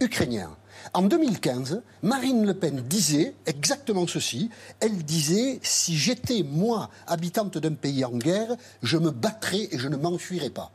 ukrainiens. 0.00 0.56
En 0.94 1.02
2015, 1.02 1.82
Marine 2.02 2.46
Le 2.46 2.54
Pen 2.54 2.80
disait 2.80 3.34
exactement 3.44 4.06
ceci. 4.06 4.48
Elle 4.80 5.04
disait 5.04 5.58
si 5.62 5.94
j'étais, 5.96 6.42
moi, 6.42 6.88
habitante 7.06 7.58
d'un 7.58 7.74
pays 7.74 8.04
en 8.06 8.16
guerre, 8.16 8.56
je 8.82 8.96
me 8.96 9.10
battrais 9.10 9.68
et 9.70 9.78
je 9.78 9.88
ne 9.88 9.96
m'enfuirais 9.96 10.50
pas. 10.50 10.70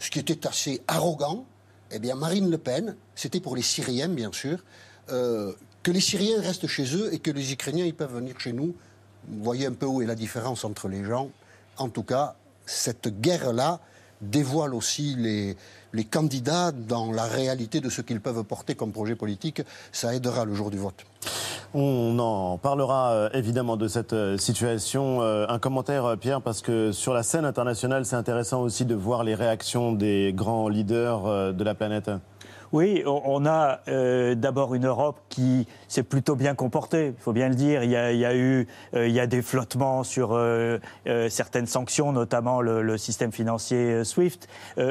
Ce 0.00 0.10
qui 0.10 0.18
était 0.18 0.46
assez 0.46 0.82
arrogant. 0.88 1.44
Eh 1.92 2.00
bien, 2.00 2.16
Marine 2.16 2.50
Le 2.50 2.58
Pen, 2.58 2.96
c'était 3.14 3.40
pour 3.40 3.54
les 3.54 3.62
Syriens, 3.62 4.08
bien 4.08 4.32
sûr, 4.32 4.58
euh, 5.10 5.52
que 5.82 5.90
les 5.90 6.00
Syriens 6.00 6.40
restent 6.40 6.66
chez 6.66 6.96
eux 6.96 7.12
et 7.12 7.20
que 7.20 7.30
les 7.30 7.52
Ukrainiens, 7.52 7.84
ils 7.84 7.94
peuvent 7.94 8.14
venir 8.14 8.38
chez 8.40 8.52
nous. 8.52 8.74
Vous 9.28 9.44
voyez 9.44 9.66
un 9.66 9.72
peu 9.72 9.86
où 9.86 10.02
est 10.02 10.06
la 10.06 10.14
différence 10.14 10.64
entre 10.64 10.88
les 10.88 11.04
gens. 11.04 11.30
En 11.76 11.88
tout 11.88 12.02
cas, 12.02 12.36
cette 12.66 13.20
guerre-là 13.20 13.80
dévoile 14.20 14.74
aussi 14.74 15.14
les, 15.16 15.56
les 15.92 16.04
candidats 16.04 16.72
dans 16.72 17.12
la 17.12 17.24
réalité 17.24 17.80
de 17.80 17.90
ce 17.90 18.02
qu'ils 18.02 18.20
peuvent 18.20 18.44
porter 18.44 18.74
comme 18.74 18.92
projet 18.92 19.16
politique. 19.16 19.62
Ça 19.92 20.14
aidera 20.14 20.44
le 20.44 20.54
jour 20.54 20.70
du 20.70 20.78
vote. 20.78 21.04
On 21.72 22.18
en 22.18 22.58
parlera 22.58 23.12
euh, 23.12 23.28
évidemment 23.32 23.76
de 23.76 23.86
cette 23.86 24.12
euh, 24.12 24.36
situation. 24.36 25.22
Euh, 25.22 25.46
un 25.48 25.60
commentaire, 25.60 26.16
Pierre, 26.18 26.40
parce 26.42 26.62
que 26.62 26.90
sur 26.90 27.14
la 27.14 27.22
scène 27.22 27.44
internationale, 27.44 28.04
c'est 28.04 28.16
intéressant 28.16 28.62
aussi 28.62 28.84
de 28.84 28.96
voir 28.96 29.22
les 29.22 29.36
réactions 29.36 29.92
des 29.92 30.32
grands 30.34 30.68
leaders 30.68 31.54
de 31.54 31.64
la 31.64 31.74
planète. 31.74 32.10
Oui, 32.72 33.02
on 33.04 33.46
a 33.46 33.80
d'abord 34.36 34.74
une 34.76 34.86
Europe 34.86 35.18
qui 35.28 35.66
s'est 35.88 36.04
plutôt 36.04 36.36
bien 36.36 36.54
comportée, 36.54 37.14
il 37.18 37.20
faut 37.20 37.32
bien 37.32 37.48
le 37.48 37.56
dire. 37.56 37.82
Il 37.82 37.90
y 37.90 37.96
a, 37.96 38.36
eu 38.36 38.68
il 38.94 39.10
y 39.10 39.18
a 39.18 39.26
des 39.26 39.42
flottements 39.42 40.04
sur 40.04 40.40
certaines 41.28 41.66
sanctions, 41.66 42.12
notamment 42.12 42.60
le, 42.60 42.96
système 42.96 43.32
financier 43.32 44.04
SWIFT. 44.04 44.46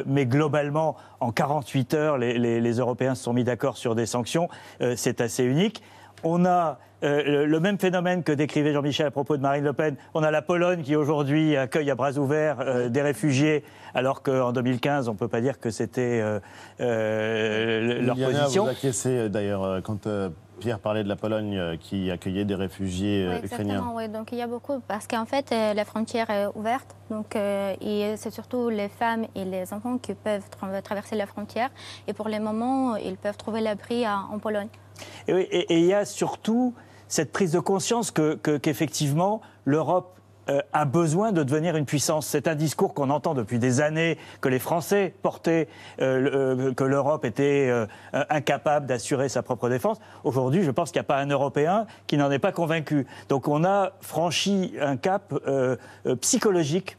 Mais 0.06 0.26
globalement, 0.26 0.98
en 1.22 1.32
48 1.32 1.94
heures, 1.94 2.18
les, 2.18 2.38
les- 2.38 2.74
Européens 2.74 3.16
se 3.16 3.24
sont 3.24 3.34
mis 3.34 3.46
d'accord 3.46 3.78
sur 3.78 3.96
des 3.96 4.06
sanctions. 4.06 4.50
C'est 4.98 5.22
assez 5.22 5.46
unique. 5.46 5.82
On 6.24 6.46
a 6.46 6.78
euh, 7.02 7.24
le- 7.24 7.46
le 7.46 7.60
même 7.62 7.80
phénomène 7.80 8.24
que 8.24 8.34
décrivait 8.34 8.74
Jean-Michel 8.74 9.06
à 9.08 9.12
propos 9.12 9.38
de 9.38 9.42
Marine 9.42 9.64
Le 9.64 9.72
Pen. 9.72 9.96
On 10.14 10.22
a 10.22 10.32
la 10.32 10.42
Pologne 10.42 10.82
qui 10.82 10.98
aujourd'hui 10.98 11.56
accueille 11.56 11.90
à 11.90 11.96
bras 11.96 12.12
ouverts 12.18 12.58
euh, 12.60 12.90
des 12.90 13.02
réfugiés, 13.02 13.64
alors 13.94 14.22
qu'en 14.22 14.52
2015, 14.52 15.08
on 15.08 15.14
ne 15.14 15.18
peut 15.18 15.30
pas 15.30 15.40
dire 15.40 15.60
que 15.62 15.70
c'était 15.70 16.20
euh, 16.22 16.40
euh, 16.82 18.02
leur 18.02 18.16
Liliana, 18.16 18.40
position. 18.42 18.64
vous 18.66 18.70
acquiescez 18.70 19.30
d'ailleurs 19.30 19.82
quand 19.84 20.08
euh, 20.08 20.30
Pierre 20.60 20.80
parlait 20.80 21.06
de 21.06 21.08
la 21.10 21.16
Pologne 21.16 21.78
qui 21.80 22.12
accueillait 22.12 22.44
des 22.44 22.56
réfugiés 22.56 23.28
Oui, 23.30 23.46
ukrainiens. 23.46 23.64
exactement, 23.76 23.96
oui. 23.96 24.10
Donc 24.10 24.34
il 24.34 24.38
y 24.38 24.42
a 24.42 24.48
beaucoup, 24.48 24.82
parce 24.86 25.08
qu'en 25.08 25.26
fait, 25.26 25.52
la 25.52 25.86
frontière 25.86 26.30
est 26.30 26.48
ouverte. 26.54 26.98
Donc, 27.10 27.38
euh, 27.38 27.74
et 27.80 28.16
c'est 28.18 28.30
surtout 28.32 28.68
les 28.68 28.90
femmes 28.90 29.26
et 29.36 29.46
les 29.46 29.72
enfants 29.74 29.98
qui 29.98 30.14
peuvent 30.16 30.44
tra- 30.62 30.82
traverser 30.82 31.16
la 31.16 31.28
frontière. 31.28 31.70
Et 32.10 32.14
pour 32.14 32.28
le 32.28 32.40
moment, 32.42 32.98
ils 32.98 33.16
peuvent 33.16 33.38
trouver 33.38 33.62
l'abri 33.62 34.06
en 34.06 34.38
Pologne. 34.40 34.68
Et 35.28 35.80
il 35.80 35.86
y 35.86 35.94
a 35.94 36.06
surtout 36.06 36.74
cette 37.08 37.32
prise 37.32 37.52
de 37.52 37.60
conscience 37.60 38.12
que- 38.12 38.36
que- 38.36 38.58
qu'effectivement, 38.58 39.42
l'Europe 39.66 40.16
euh, 40.50 40.62
a 40.74 40.86
besoin 40.86 41.32
de 41.32 41.44
devenir 41.44 41.76
une 41.76 41.86
puissance. 41.86 42.26
C'est 42.26 42.48
un 42.48 42.56
discours 42.56 42.96
qu'on 42.96 43.12
entend 43.12 43.36
depuis 43.36 43.60
des 43.60 43.82
années, 43.82 44.18
que 44.42 44.50
les 44.50 44.58
Français 44.58 45.14
portaient, 45.22 45.68
euh, 46.02 46.66
euh, 46.70 46.74
que 46.74 46.84
l'Europe 46.84 47.24
était 47.24 47.72
incapable 48.32 48.88
d'assurer 48.88 49.30
sa 49.30 49.44
propre 49.44 49.70
défense. 49.70 50.00
Aujourd'hui, 50.24 50.64
je 50.64 50.72
pense 50.72 50.92
qu'il 50.92 51.00
n'y 51.00 51.06
a 51.06 51.12
pas 51.14 51.18
un 51.20 51.28
Européen 51.30 51.86
qui 52.08 52.18
n'en 52.18 52.32
est 52.32 52.40
pas 52.40 52.52
convaincu. 52.52 53.06
Donc 53.28 53.48
on 53.48 53.64
a 53.64 53.92
franchi 54.02 54.74
un 54.82 54.98
cap 54.98 55.36
psychologique 56.22 56.98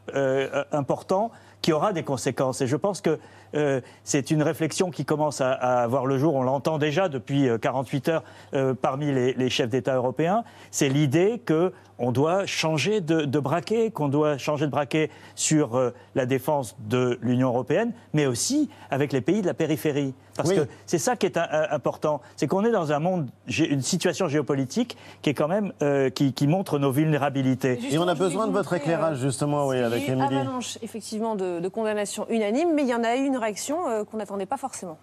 important 0.71 1.31
qui 1.61 1.73
aura 1.73 1.93
des 1.93 2.03
conséquences. 2.03 2.61
Et 2.61 2.67
je 2.67 2.75
pense 2.75 3.01
que 3.01 3.19
euh, 3.55 3.81
c'est 4.03 4.31
une 4.31 4.43
réflexion 4.43 4.89
qui 4.91 5.05
commence 5.05 5.41
à, 5.41 5.51
à 5.51 5.87
voir 5.87 6.05
le 6.05 6.17
jour. 6.17 6.35
On 6.35 6.43
l'entend 6.43 6.77
déjà 6.77 7.09
depuis 7.09 7.49
euh, 7.49 7.57
48 7.57 8.09
heures 8.09 8.23
euh, 8.53 8.73
parmi 8.73 9.11
les, 9.11 9.33
les 9.33 9.49
chefs 9.49 9.69
d'État 9.69 9.95
européens. 9.95 10.43
C'est 10.71 10.89
l'idée 10.89 11.41
que 11.45 11.73
on 12.01 12.11
doit 12.11 12.47
changer 12.47 12.99
de, 12.99 13.21
de 13.21 13.39
braquet, 13.39 13.91
qu'on 13.91 14.09
doit 14.09 14.39
changer 14.39 14.65
de 14.65 14.71
braquet 14.71 15.11
sur 15.35 15.75
euh, 15.75 15.91
la 16.15 16.25
défense 16.25 16.75
de 16.79 17.19
l'Union 17.21 17.49
européenne, 17.49 17.93
mais 18.13 18.25
aussi 18.25 18.69
avec 18.89 19.13
les 19.13 19.21
pays 19.21 19.41
de 19.41 19.47
la 19.47 19.53
périphérie. 19.53 20.15
Parce 20.37 20.49
Oui. 20.49 20.55
que 20.55 20.67
c'est 20.85 20.97
ça 20.97 21.15
qui 21.17 21.25
est 21.25 21.37
un- 21.37 21.47
un- 21.51 21.67
important, 21.71 22.21
c'est 22.37 22.47
qu'on 22.47 22.63
est 22.63 22.71
dans 22.71 22.91
un 22.93 22.99
monde, 22.99 23.29
une 23.47 23.81
situation 23.81 24.27
géopolitique 24.29 24.97
qui 25.21 25.29
est 25.29 25.33
quand 25.33 25.49
même 25.49 25.73
euh, 25.81 26.09
qui, 26.09 26.33
qui 26.33 26.47
montre 26.47 26.79
nos 26.79 26.91
vulnérabilités. 26.91 27.79
Et 27.91 27.97
on 27.97 28.07
a 28.07 28.15
besoin 28.15 28.47
de 28.47 28.53
votre 28.53 28.73
éclairage 28.73 29.17
euh, 29.19 29.21
justement, 29.21 29.67
oui, 29.67 29.77
avec 29.79 30.03
Il 30.03 30.07
y 30.07 30.11
a 30.11 30.13
eu 30.13 30.17
Émilie. 30.17 30.37
avalanche 30.37 30.77
effectivement 30.81 31.35
de, 31.35 31.59
de 31.59 31.67
condamnations 31.67 32.25
unanimes, 32.29 32.73
mais 32.73 32.83
il 32.83 32.87
y 32.89 32.95
en 32.95 33.03
a 33.03 33.15
eu 33.17 33.25
une 33.25 33.37
réaction 33.37 33.87
euh, 33.89 34.03
qu'on 34.05 34.17
n'attendait 34.17 34.45
pas 34.45 34.57
forcément. 34.57 34.97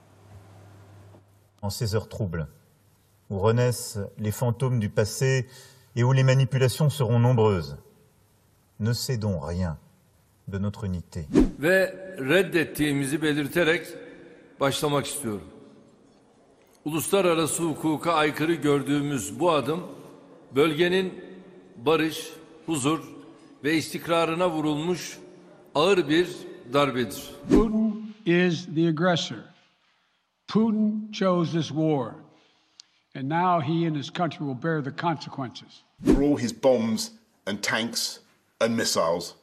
en 1.61 1.71
ces 1.71 1.95
heures 1.95 2.09
troubles, 2.09 2.47
où 3.31 3.39
renaissent 3.39 3.99
les 4.19 4.31
fantômes 4.31 4.79
du 4.79 4.89
passé 4.89 5.47
et 5.97 6.05
où 6.05 6.13
les 6.13 6.23
manipulations 6.23 6.89
seront 6.89 7.19
nombreuses. 7.19 7.77
Ne 8.81 8.93
cédons 8.93 9.41
rien 9.41 9.77
de 10.47 10.57
notre 10.59 10.85
unité. 10.85 11.27
ve 11.59 11.93
reddettiğimizi 12.19 13.23
belirterek 13.23 13.87
başlamak 14.61 15.07
istiyorum. 15.07 15.49
Uluslararası 16.85 17.63
hukuka 17.63 18.13
aykırı 18.13 18.55
gördüğümüz 18.55 19.41
bu 19.41 19.51
adım 19.51 19.81
bölgenin 20.55 21.25
barış, 21.77 22.31
huzur 22.67 23.01
ve 23.65 23.75
istikrarına 23.75 24.51
vurulmuş 24.51 25.19
ağır 25.75 26.09
bir 26.09 26.29
darbedir. 26.73 27.31
Putin 27.51 28.15
is 28.27 28.67
the 28.75 28.89
aggressor. 28.89 29.39
Putin 30.49 31.13
chose 31.13 31.53
this 31.53 31.69
war. 31.69 32.15
And 33.15 33.29
now 33.29 33.61
he 33.61 33.87
and 33.87 33.97
his 33.97 34.11
country 34.11 34.39
will 34.39 34.63
bear 34.63 34.85
the 34.85 34.97
consequences. 34.97 35.83
For 36.05 36.23
all 36.23 36.37
his 36.37 36.63
bombs 36.63 37.11
and 37.47 37.63
tanks 37.63 38.21
and 38.61 38.77
missiles, 38.77 39.35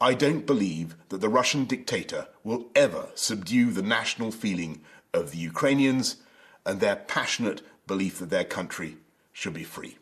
I 0.00 0.20
don't 0.20 0.48
believe 0.48 0.88
that 1.08 1.20
the 1.20 1.28
Russian 1.28 1.64
dictator 1.64 2.26
will 2.44 2.66
ever 2.74 3.08
subdue 3.14 3.72
the 3.72 3.82
national 3.82 4.30
feeling 4.30 4.80
of 5.12 5.30
the 5.32 5.38
Ukrainians 5.38 6.16
and 6.66 6.78
their 6.80 6.96
passionate 6.96 7.62
belief 7.86 8.18
that 8.18 8.30
their 8.30 8.44
country 8.44 8.96
should 9.32 9.54
be 9.54 9.64
free. 9.64 9.96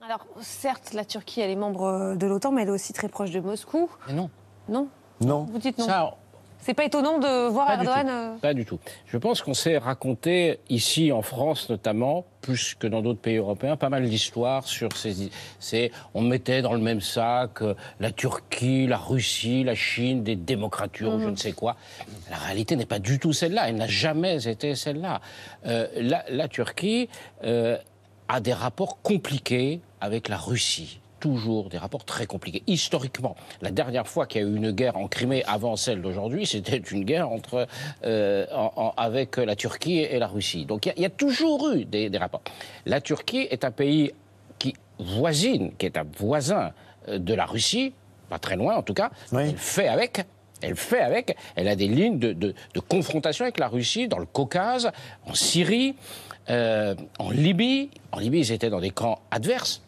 Alors, 0.00 0.24
certes, 0.40 0.94
la 0.94 1.04
Turquie, 1.04 1.40
elle 1.40 1.50
est 1.50 1.56
membre 1.56 2.16
de 2.16 2.26
l'OTAN, 2.26 2.52
mais 2.52 2.62
elle 2.62 2.68
est 2.68 2.72
aussi 2.72 2.92
très 2.92 3.08
proche 3.08 3.30
de 3.30 3.40
Moscou. 3.40 3.90
Mais 4.06 4.14
non. 4.14 4.30
Non? 4.68 4.88
Non. 5.20 5.44
Vous 5.44 5.58
dites 5.58 5.76
non 5.78 5.86
Ça, 5.86 6.16
C'est 6.60 6.74
pas 6.74 6.84
étonnant 6.84 7.18
de 7.18 7.48
voir 7.48 7.66
Pas 7.68 7.74
Erdogan. 7.74 8.08
euh, 8.08 8.36
Pas 8.38 8.52
du 8.52 8.64
tout. 8.66 8.78
Je 9.06 9.16
pense 9.16 9.40
qu'on 9.42 9.54
s'est 9.54 9.78
raconté 9.78 10.58
ici 10.68 11.12
en 11.12 11.22
France 11.22 11.70
notamment, 11.70 12.26
plus 12.42 12.74
que 12.74 12.86
dans 12.86 13.00
d'autres 13.00 13.20
pays 13.20 13.36
européens, 13.36 13.76
pas 13.76 13.88
mal 13.88 14.06
d'histoires 14.08 14.66
sur 14.66 14.94
ces. 14.96 15.30
ces- 15.58 15.90
on 16.14 16.20
mettait 16.20 16.60
dans 16.60 16.74
le 16.74 16.80
même 16.80 17.00
sac 17.00 17.62
euh, 17.62 17.74
la 18.00 18.10
Turquie, 18.10 18.86
la 18.86 18.98
Russie, 18.98 19.64
la 19.64 19.74
Chine, 19.74 20.22
des 20.22 20.36
démocratures, 20.36 21.18
je 21.20 21.28
ne 21.28 21.36
sais 21.36 21.52
quoi. 21.52 21.76
La 22.30 22.36
réalité 22.36 22.76
n'est 22.76 22.86
pas 22.86 22.98
du 22.98 23.18
tout 23.18 23.32
celle-là. 23.32 23.68
Elle 23.68 23.76
n'a 23.76 23.86
jamais 23.86 24.46
été 24.46 24.74
celle-là. 24.74 25.20
Euh, 25.66 25.86
la, 25.96 26.24
la 26.28 26.48
Turquie 26.48 27.08
a 27.42 28.40
des 28.40 28.52
rapports 28.52 29.00
compliqués 29.02 29.80
avec 30.00 30.28
la 30.28 30.36
Russie. 30.36 31.00
Toujours 31.20 31.68
des 31.68 31.78
rapports 31.78 32.04
très 32.04 32.26
compliqués. 32.26 32.62
Historiquement, 32.66 33.34
la 33.60 33.70
dernière 33.70 34.06
fois 34.06 34.26
qu'il 34.26 34.40
y 34.40 34.44
a 34.44 34.48
eu 34.48 34.54
une 34.56 34.70
guerre 34.70 34.96
en 34.96 35.08
Crimée 35.08 35.42
avant 35.46 35.74
celle 35.76 36.00
d'aujourd'hui, 36.00 36.46
c'était 36.46 36.76
une 36.78 37.04
guerre 37.04 37.30
entre, 37.30 37.66
euh, 38.04 38.46
en- 38.54 38.72
en- 38.76 38.94
avec 38.96 39.36
la 39.36 39.56
Turquie 39.56 39.98
et 39.98 40.18
la 40.18 40.28
Russie. 40.28 40.64
Donc 40.64 40.86
il 40.86 40.90
y 40.90 40.92
a- 40.92 40.94
il 40.96 41.02
y, 41.02 41.06
a 41.06 41.10
toujours 41.10 41.70
eu 41.72 41.84
des, 41.84 42.08
des 42.08 42.18
rapports. 42.18 42.42
La 42.86 43.00
Turquie 43.00 43.48
est 43.50 43.64
un 43.64 43.70
pays 43.72 44.12
qui 44.58 44.74
voisine, 44.98 45.72
qui 45.76 45.86
est 45.86 45.96
un 45.98 46.06
voisin 46.18 46.72
euh, 47.08 47.18
de 47.18 47.34
la 47.34 47.46
Russie, 47.46 47.92
pas 48.28 48.38
très 48.38 48.56
loin 48.56 48.76
en 48.76 48.82
tout 48.82 48.94
cas. 48.94 49.10
Elle 49.50 49.56
fait 49.56 49.88
avec. 49.88 50.24
Elle 50.60 50.76
fait 50.76 51.00
avec. 51.00 51.36
Elle 51.56 51.68
a 51.68 51.76
des 51.76 51.88
lignes 51.88 52.18
de, 52.18 52.32
de- 52.32 52.54
de 52.74 52.80
confrontation 52.80 53.44
avec 53.44 53.58
la 53.58 53.68
Russie 53.68 54.08
dans 54.08 54.18
le 54.18 54.26
Caucase, 54.26 54.90
en 55.26 55.34
Syrie, 55.34 55.94
euh, 56.50 56.94
en 57.18 57.30
Libye. 57.30 57.90
En 58.12 58.18
Libye, 58.18 58.40
ils 58.40 58.52
étaient 58.52 58.70
dans 58.70 58.80
des 58.80 58.90
camps 58.90 59.18
adverses. 59.30 59.82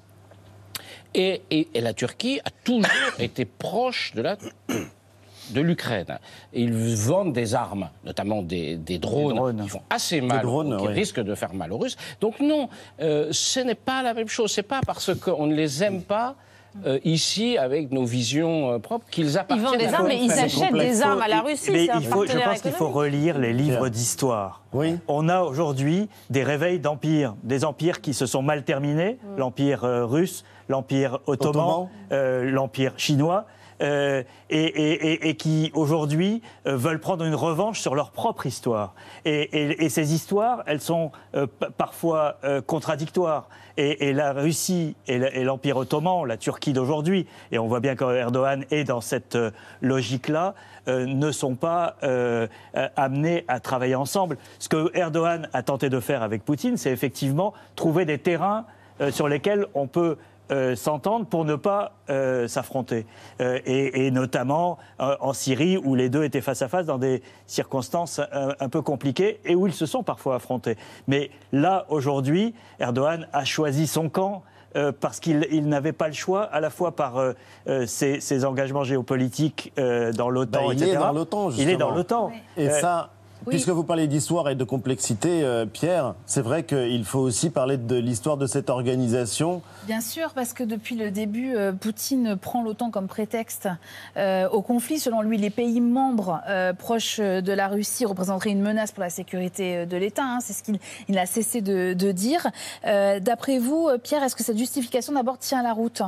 Et, 1.14 1.42
et- 1.50 1.68
et 1.74 1.80
la 1.80 1.92
Turquie 1.94 2.40
a 2.44 2.50
toujours 2.64 2.86
été 3.18 3.44
proche 3.44 4.12
de 4.14 4.22
la 4.22 4.36
de 5.50 5.60
l'Ukraine. 5.60 6.18
Ils 6.52 6.72
vendent 6.94 7.32
des 7.32 7.54
armes, 7.56 7.90
notamment 8.04 8.40
des, 8.42 8.76
des 8.76 8.98
drones, 8.98 9.60
qui 9.62 9.68
font 9.68 9.82
assez 9.90 10.20
mal, 10.20 10.42
drones, 10.42 10.76
qui 10.76 10.86
oui. 10.86 10.92
risquent 10.94 11.20
de 11.20 11.34
faire 11.34 11.54
mal 11.54 11.72
aux 11.72 11.78
Russes. 11.78 11.96
Donc 12.20 12.38
non, 12.38 12.68
euh, 13.00 13.28
ce 13.32 13.58
n'est 13.58 13.74
pas 13.74 14.02
la 14.02 14.14
même 14.14 14.28
chose. 14.28 14.52
C'est 14.52 14.62
pas 14.62 14.80
parce 14.86 15.12
qu'on 15.18 15.46
ne 15.48 15.54
les 15.54 15.82
aime 15.82 16.02
pas. 16.02 16.36
euh, 16.86 17.00
ici, 17.02 17.58
avec 17.58 17.90
nos 17.90 18.04
visions 18.04 18.70
euh, 18.74 18.78
propres, 18.78 19.04
qu'ils 19.10 19.36
appartiennent. 19.36 19.66
vendent 19.70 19.78
des 19.80 19.92
armes, 19.92 20.06
mais 20.06 20.22
ils 20.22 20.30
achètent 20.30 20.72
des 20.72 21.02
armes 21.02 21.20
à 21.20 21.26
la 21.26 21.40
Russie. 21.40 21.72
Mais 21.72 21.86
c'est 21.86 21.90
un 21.90 21.98
il 21.98 22.06
faut, 22.06 22.24
je 22.24 22.38
pense 22.38 22.60
qu'il 22.62 22.70
faut 22.70 22.90
relire 22.90 23.38
les 23.40 23.52
livres 23.52 23.88
d'histoire. 23.88 24.62
On 25.08 25.28
a 25.28 25.40
aujourd'hui 25.40 26.08
des 26.30 26.44
réveils 26.44 26.78
d'empires, 26.78 27.34
des 27.42 27.64
empires 27.64 28.00
qui 28.00 28.14
se 28.14 28.24
sont 28.24 28.42
mal 28.42 28.62
terminés, 28.62 29.18
l'empire 29.36 29.82
euh, 29.82 30.06
russe, 30.06 30.44
l'empire 30.74 31.18
ottoman, 31.26 31.64
Ottoman. 31.68 31.88
euh, 32.12 32.50
l'empire 32.50 32.94
chinois. 32.96 33.44
euh, 33.82 34.22
et, 34.50 34.58
et- 34.62 35.12
et- 35.14 35.28
et 35.30 35.36
qui 35.36 35.70
aujourd'hui 35.72 36.42
euh, 36.66 36.76
veulent 36.76 37.00
prendre 37.00 37.24
une 37.24 37.34
revanche 37.34 37.80
sur 37.80 37.94
leur 37.94 38.10
propre 38.10 38.44
histoire. 38.44 38.94
Et, 39.24 39.88
ces 39.88 40.12
histoires, 40.12 40.62
elles 40.66 40.82
sont 40.82 41.12
euh, 41.34 41.46
parfois 41.78 42.36
contradictoires. 42.66 43.48
Et, 43.78 44.12
la 44.12 44.34
Russie 44.34 44.94
et 45.06 45.42
l'Empire 45.44 45.78
ottoman, 45.78 46.26
la 46.26 46.36
Turquie 46.36 46.74
d'aujourd'hui, 46.74 47.26
et 47.52 47.58
on 47.58 47.68
voit 47.68 47.80
bien 47.80 47.96
qu'Erdogan 47.96 48.66
est 48.70 48.84
dans 48.84 49.00
cette 49.00 49.38
logique-là, 49.80 50.54
ne 50.86 51.30
sont 51.32 51.54
pas 51.54 51.96
amenés 52.96 53.44
à 53.48 53.60
travailler 53.60 53.94
ensemble. 53.94 54.36
Ce 54.58 54.68
que 54.68 54.90
Erdogan 54.94 55.48
a 55.54 55.62
tenté 55.62 55.88
de 55.88 56.00
faire 56.00 56.22
avec 56.22 56.44
Poutine, 56.44 56.76
c'est 56.76 56.90
effectivement 56.92 57.54
trouver 57.76 58.04
des 58.04 58.18
terrains 58.18 58.66
sur 59.10 59.28
lesquels 59.28 59.66
on 59.74 59.86
peut 59.86 60.18
euh, 60.50 60.74
s'entendre 60.76 61.26
pour 61.26 61.44
ne 61.44 61.54
pas 61.56 61.92
euh, 62.10 62.48
s'affronter. 62.48 63.06
Euh, 63.40 63.58
et, 63.66 64.06
et 64.06 64.10
notamment 64.10 64.78
euh, 65.00 65.16
en 65.20 65.32
Syrie, 65.32 65.76
où 65.76 65.94
les 65.94 66.08
deux 66.08 66.24
étaient 66.24 66.40
face 66.40 66.62
à 66.62 66.68
face 66.68 66.86
dans 66.86 66.98
des 66.98 67.22
circonstances 67.46 68.20
euh, 68.32 68.52
un 68.60 68.68
peu 68.68 68.82
compliquées 68.82 69.40
et 69.44 69.54
où 69.54 69.66
ils 69.66 69.72
se 69.72 69.86
sont 69.86 70.02
parfois 70.02 70.36
affrontés. 70.36 70.76
Mais 71.08 71.30
là, 71.52 71.86
aujourd'hui, 71.88 72.54
Erdogan 72.78 73.28
a 73.32 73.44
choisi 73.44 73.86
son 73.86 74.08
camp. 74.08 74.42
euh, 74.76 74.92
parce 74.92 75.18
qu'il 75.18 75.48
il 75.50 75.66
n'avait 75.68 75.92
pas 75.92 76.06
le 76.06 76.14
choix, 76.14 76.44
à 76.44 76.60
la 76.60 76.70
fois 76.70 76.94
par 76.94 77.16
euh, 77.18 77.32
euh, 77.66 77.86
ses, 77.86 78.20
ses 78.20 78.44
engagements 78.44 78.84
géopolitiques 78.84 79.72
euh, 79.80 80.12
dans 80.12 80.30
l'OTAN, 80.30 80.68
Bah, 80.68 80.72
il 80.74 80.80
etc. 80.82 80.92
est 80.92 80.96
dans 80.96 81.12
l'OTAN, 81.12 81.50
Il 81.50 81.68
est 81.68 81.76
dans 81.76 81.88
justement. 81.96 82.28
l'OTAN. 82.28 82.32
Et 82.56 82.68
Euh, 82.68 82.80
ça, 82.80 83.10
Oui. 83.46 83.50
puisque 83.54 83.70
vous 83.70 83.84
parlez 83.84 84.06
d'histoire 84.06 84.48
et 84.50 84.54
de 84.54 84.64
complexité, 84.64 85.42
euh, 85.42 85.64
Pierre, 85.66 86.14
c'est 86.26 86.42
vrai 86.42 86.64
qu'il 86.64 87.04
faut 87.04 87.20
aussi 87.20 87.50
parler 87.50 87.76
de 87.78 87.96
l'histoire 87.96 88.36
de 88.36 88.46
cette 88.46 88.68
organisation. 88.70 89.62
Bien 89.86 90.00
sûr, 90.00 90.30
parce 90.34 90.52
que 90.52 90.62
depuis 90.62 90.94
le 90.94 91.10
début, 91.10 91.54
euh, 91.56 91.72
Poutine 91.72 92.36
prend 92.36 92.62
l'OTAN 92.62 92.90
comme 92.90 93.06
prétexte 93.08 93.68
euh, 94.16 94.48
au 94.50 94.60
conflit. 94.62 94.98
Selon 94.98 95.22
lui, 95.22 95.38
les 95.38 95.50
pays 95.50 95.80
membres 95.80 96.40
proches 96.78 97.18
de 97.20 97.52
la 97.52 97.68
Russie 97.68 98.04
représenteraient 98.04 98.50
une 98.50 98.62
menace 98.62 98.92
pour 98.92 99.02
la 99.02 99.10
sécurité 99.10 99.86
de 99.86 99.96
l'État. 99.96 100.24
hein. 100.24 100.38
C'est 100.40 100.52
ce 100.52 100.62
qu'il 100.62 100.78
il 101.08 101.14
n'a 101.14 101.26
cessé 101.26 101.60
de, 101.60 101.94
de 101.94 102.12
dire. 102.12 102.46
D'après 102.84 103.58
vous, 103.58 103.88
Pierre, 104.02 104.22
est-ce 104.22 104.36
que 104.36 104.44
cette 104.44 104.58
justification 104.58 105.12
d'abord 105.12 105.38
tient 105.38 105.62
la 105.62 105.72
route? 105.72 106.02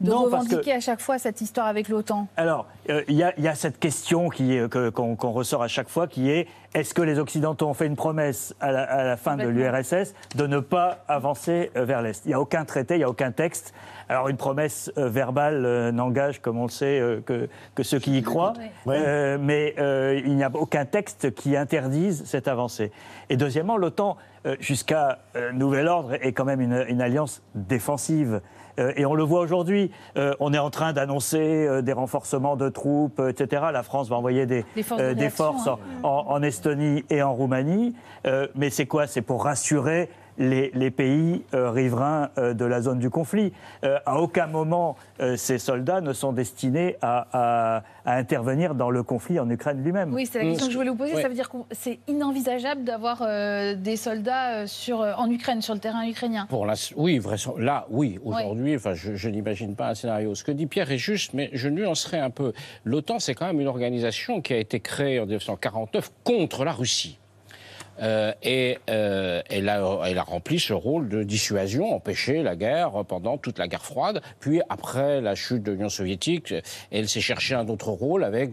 De 0.00 0.10
Non, 0.10 0.24
revendiquer 0.24 0.72
que- 0.72 0.76
à 0.76 0.80
chaque 0.80 1.00
fois 1.00 1.18
cette 1.18 1.40
histoire 1.40 1.66
avec 1.66 1.88
l'OTAN 1.88 2.26
Alors, 2.36 2.66
euh, 2.90 3.02
il 3.08 3.14
y, 3.16 3.22
a- 3.22 3.32
il 3.38 3.44
y 3.44 3.48
a 3.48 3.54
cette 3.54 3.78
question 3.78 4.28
qui, 4.28 4.58
qu'on 4.94 5.16
qu'on 5.16 5.30
ressort 5.30 5.62
à 5.62 5.68
chaque 5.68 5.88
fois, 5.88 6.06
qui 6.06 6.30
est 6.30 6.46
est-ce 6.74 6.92
que 6.92 7.02
les 7.02 7.20
Occidentaux 7.20 7.68
ont 7.68 7.74
fait 7.74 7.86
une 7.86 7.94
promesse 7.94 8.52
à 8.60 8.72
la, 8.72 8.82
à 8.82 9.04
la 9.04 9.16
fin 9.16 9.36
de 9.36 9.46
l'URSS 9.46 10.12
de 10.34 10.46
ne 10.48 10.58
pas 10.58 11.04
avancer 11.06 11.70
euh, 11.76 11.84
vers 11.84 12.02
l'Est? 12.02 12.22
Il 12.24 12.28
n'y 12.28 12.34
a 12.34 12.40
aucun 12.40 12.64
traité, 12.64 12.94
il 12.94 12.98
n'y 12.98 13.04
a 13.04 13.08
aucun 13.08 13.30
texte. 13.30 13.72
Alors, 14.08 14.28
une 14.28 14.36
promesse 14.36 14.90
euh, 14.98 15.08
verbale 15.08 15.64
euh, 15.64 15.92
n'engage, 15.92 16.42
comme 16.42 16.58
on 16.58 16.64
le 16.64 16.70
sait, 16.70 16.98
euh, 17.00 17.20
que, 17.24 17.48
que 17.76 17.82
ceux 17.84 18.00
qui 18.00 18.18
y 18.18 18.22
croient. 18.22 18.54
Euh, 18.88 19.38
mais 19.40 19.74
euh, 19.78 20.20
il 20.24 20.34
n'y 20.34 20.42
a 20.42 20.50
aucun 20.52 20.84
texte 20.84 21.32
qui 21.34 21.56
interdise 21.56 22.24
cette 22.26 22.48
avancée. 22.48 22.90
Et 23.30 23.36
deuxièmement, 23.36 23.76
l'OTAN, 23.76 24.16
euh, 24.46 24.56
jusqu'à 24.60 25.20
euh, 25.36 25.52
nouvel 25.52 25.86
ordre, 25.88 26.14
est 26.20 26.32
quand 26.32 26.44
même 26.44 26.60
une, 26.60 26.84
une 26.88 27.00
alliance 27.00 27.40
défensive. 27.54 28.40
Euh, 28.78 28.92
et 28.96 29.06
on 29.06 29.14
le 29.14 29.22
voit 29.22 29.40
aujourd'hui. 29.40 29.90
Euh, 30.16 30.34
on 30.40 30.52
est 30.52 30.58
en 30.58 30.70
train 30.70 30.92
d'annoncer 30.92 31.38
euh, 31.66 31.82
des 31.82 31.92
renforcements 31.92 32.56
de 32.56 32.68
troupes, 32.68 33.20
etc. 33.28 33.62
La 33.72 33.82
France 33.82 34.08
va 34.08 34.16
envoyer 34.16 34.46
des, 34.46 34.64
Des 34.74 34.82
forces 34.82 35.00
de 35.00 35.06
euh, 35.06 35.14
des 35.14 35.20
réaction, 35.20 35.44
forces 35.52 35.68
hein. 35.68 35.78
en, 36.02 36.08
en- 36.08 36.32
en 36.34 36.42
Estonie 36.42 37.04
et 37.10 37.22
en 37.22 37.32
Roumanie. 37.34 37.94
Euh, 38.26 38.46
mais 38.54 38.70
c'est 38.70 38.86
quoi? 38.86 39.06
C'est 39.06 39.22
pour 39.22 39.44
rassurer 39.44 40.08
les, 40.38 40.70
les 40.74 40.90
pays 40.90 41.42
euh, 41.54 41.70
riverains 41.70 42.30
euh, 42.38 42.54
de 42.54 42.64
la 42.64 42.80
zone 42.82 42.98
du 42.98 43.10
conflit. 43.10 43.52
Euh, 43.84 43.98
à 44.06 44.18
aucun 44.20 44.46
moment, 44.46 44.96
euh, 45.20 45.36
ces 45.36 45.58
soldats 45.58 46.00
ne 46.00 46.12
sont 46.12 46.32
destinés 46.32 46.96
à, 47.02 47.26
à- 47.32 47.82
à 48.06 48.16
intervenir 48.16 48.74
dans 48.74 48.90
le 48.90 49.02
conflit 49.02 49.40
en 49.40 49.48
Ukraine 49.48 49.82
lui-même. 49.82 50.12
Oui, 50.12 50.26
c'est 50.26 50.38
la 50.42 50.44
question 50.50 50.66
que 50.66 50.72
je 50.72 50.76
voulais 50.78 50.90
vous 50.90 50.96
poser. 50.96 51.22
Ça 51.22 51.28
veut 51.28 51.34
dire 51.34 51.48
que 51.48 51.56
c'est 51.70 51.98
inenvisageable 52.06 52.84
d'avoir 52.84 53.22
euh, 53.22 53.74
des 53.74 53.96
soldats 53.96 54.66
sur, 54.66 55.00
euh, 55.00 55.12
en 55.16 55.30
Ukraine, 55.30 55.62
sur 55.62 55.72
le 55.74 55.80
terrain 55.80 56.06
ukrainien? 56.06 56.46
Pour 56.50 56.66
la, 56.66 56.74
oui. 56.96 57.20
Là, 57.58 57.86
oui, 57.90 58.18
aujourd'hui, 58.24 58.76
enfin, 58.76 58.92
je, 58.94 59.14
je 59.14 59.28
n'imagine 59.28 59.74
pas 59.74 59.88
un 59.88 59.94
scénario. 59.94 60.34
Ce 60.34 60.44
que 60.44 60.52
dit 60.52 60.66
Pierre 60.66 60.90
est 60.90 60.98
juste, 60.98 61.32
mais 61.32 61.48
je 61.52 61.68
nuancerai 61.68 62.18
un 62.18 62.30
peu. 62.30 62.52
L'OTAN, 62.84 63.18
c'est 63.18 63.34
quand 63.34 63.46
même 63.46 63.60
une 63.60 63.68
organisation 63.68 64.40
qui 64.42 64.52
a 64.52 64.58
été 64.58 64.80
créée 64.80 65.18
en 65.20 65.24
1949 65.26 66.10
contre 66.24 66.64
la 66.64 66.72
Russie. 66.72 67.18
Euh, 68.02 68.32
et 68.42 68.78
euh, 68.90 69.42
elle, 69.48 69.68
a, 69.68 70.00
elle 70.06 70.18
a 70.18 70.22
rempli 70.22 70.58
ce 70.58 70.72
rôle 70.72 71.08
de 71.08 71.22
dissuasion, 71.22 71.94
empêcher 71.94 72.42
la 72.42 72.56
guerre 72.56 73.04
pendant 73.06 73.38
toute 73.38 73.58
la 73.58 73.68
guerre 73.68 73.84
froide. 73.84 74.20
Puis 74.40 74.60
après 74.68 75.20
la 75.20 75.34
chute 75.34 75.62
de 75.62 75.72
l'Union 75.72 75.88
soviétique, 75.88 76.54
elle 76.90 77.08
s'est 77.08 77.20
cherché 77.20 77.54
un 77.54 77.68
autre 77.68 77.88
rôle 77.88 78.24
avec 78.24 78.50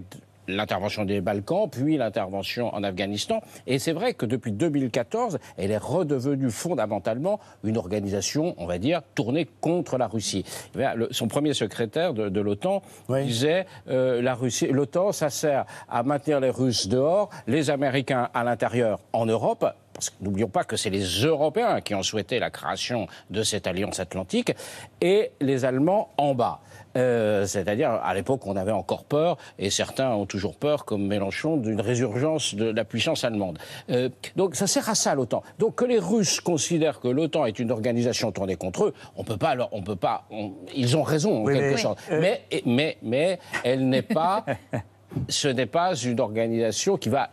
l'intervention 0.48 1.06
des 1.06 1.22
Balkans, 1.22 1.70
puis 1.70 1.98
l'intervention 1.98 2.74
en 2.74 2.84
Afghanistan. 2.84 3.42
Et 3.68 3.80
c'est 3.80 3.92
vrai 3.94 4.14
que 4.14 4.26
depuis 4.26 4.52
2014, 4.52 5.40
elle 5.58 5.72
est 5.72 5.78
redevenue 5.78 6.50
fondamentalement 6.50 7.40
une 7.64 7.78
organisation, 7.78 8.56
on 8.58 8.66
va 8.66 8.78
dire, 8.78 9.02
tournée 9.16 9.48
contre 9.62 9.98
la 9.98 10.08
Russie. 10.08 10.44
Eh 10.74 10.78
bien, 10.78 10.94
le- 10.96 11.10
son 11.12 11.28
premier 11.28 11.54
secrétaire 11.54 12.14
de, 12.14 12.30
de 12.30 12.42
l'OTAN 12.42 12.82
disait 13.26 13.66
euh, 13.90 14.22
la 14.22 14.34
Russie, 14.36 14.68
l'OTAN, 14.68 15.12
ça 15.12 15.30
sert 15.30 15.66
à 15.90 16.04
maintenir 16.04 16.40
les 16.40 16.50
Russes 16.50 16.88
dehors, 16.88 17.30
les 17.48 17.70
Américains 17.70 18.30
à 18.34 18.44
l'intérieur 18.44 19.00
en 19.14 19.26
Europe. 19.26 19.66
Parce 19.94 20.10
que 20.10 20.16
n'oublions 20.24 20.48
pas 20.48 20.64
que 20.64 20.78
c'est 20.78 20.90
les 20.90 21.04
Européens 21.26 21.82
qui 21.82 21.94
ont 21.94 22.02
souhaité 22.02 22.40
la 22.40 22.50
création 22.50 23.08
de 23.30 23.44
cette 23.44 23.68
alliance 23.68 24.00
atlantique 24.00 24.54
et 25.02 25.32
les 25.42 25.66
Allemands 25.66 26.10
en 26.18 26.34
bas. 26.34 26.62
Euh, 26.98 27.46
C'est-à-dire, 27.46 27.92
à 27.92 28.14
l'époque, 28.14 28.46
on 28.48 28.56
avait 28.56 28.72
encore 28.72 29.04
peur, 29.04 29.38
et 29.60 29.70
certains 29.70 30.12
ont 30.12 30.26
toujours 30.26 30.56
peur, 30.56 30.86
comme 30.86 31.06
Mélenchon, 31.08 31.58
d'une 31.58 31.82
résurgence 31.82 32.56
de 32.56 32.66
la 32.66 32.84
puissance 32.86 33.24
allemande. 33.24 33.60
Euh, 33.90 34.10
donc, 34.36 34.56
ça 34.56 34.68
sert 34.68 34.90
à 34.90 34.96
ça, 34.96 35.16
l'OTAN. 35.16 35.44
Donc, 35.60 35.76
que 35.76 35.86
les 35.86 36.00
Russes 36.00 36.42
considèrent 36.42 37.00
que 37.00 37.08
l'OTAN 37.08 37.46
est 37.46 37.60
une 37.60 37.72
organisation 37.72 38.32
tournée 38.32 38.56
contre 38.56 38.86
eux, 38.86 38.94
on 39.16 39.24
peut 39.24 39.38
pas, 39.38 39.56
leur- 39.56 39.70
on 39.74 39.82
peut 39.82 39.96
pas, 39.96 40.26
on- 40.32 40.52
ils 40.76 40.98
ont 40.98 41.04
raison, 41.04 41.42
en 41.42 41.44
Oui, 41.46 41.54
quelque 41.54 41.76
mais- 41.76 41.78
sorte. 41.82 42.00
euh, 42.12 42.20
Mais, 42.22 42.42
mais, 42.66 42.98
mais, 43.02 43.40
elle 43.64 43.88
n'est 43.90 44.02
pas, 44.02 44.46
ce 45.30 45.48
n'est 45.48 45.66
pas 45.66 45.96
une 45.96 46.20
organisation 46.20 46.98
qui 46.98 47.10
va, 47.10 47.30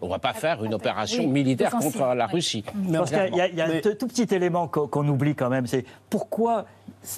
on 0.00 0.08
va 0.08 0.18
pas 0.18 0.32
faire 0.32 0.64
une 0.64 0.74
opération 0.74 1.22
Oui, 1.24 1.28
militaire 1.30 1.70
contre 1.70 2.14
la. 2.14 2.26
Russie. 2.26 2.64
Je 2.90 2.96
pense 2.98 3.08
qu'il 3.10 3.18
y 3.18 3.20
a- 3.20 3.28
il 3.28 3.36
y 3.36 3.40
a, 3.40 3.48
y 3.48 3.60
a 3.60 3.66
un 3.76 3.80
tout 3.80 4.06
petit 4.08 4.34
élément 4.34 4.66
qu'on 4.66 4.86
qu'on 4.88 5.06
oublie 5.08 5.34
quand 5.34 5.48
même, 5.48 5.66
c'est 5.66 5.84
pourquoi 6.10 6.64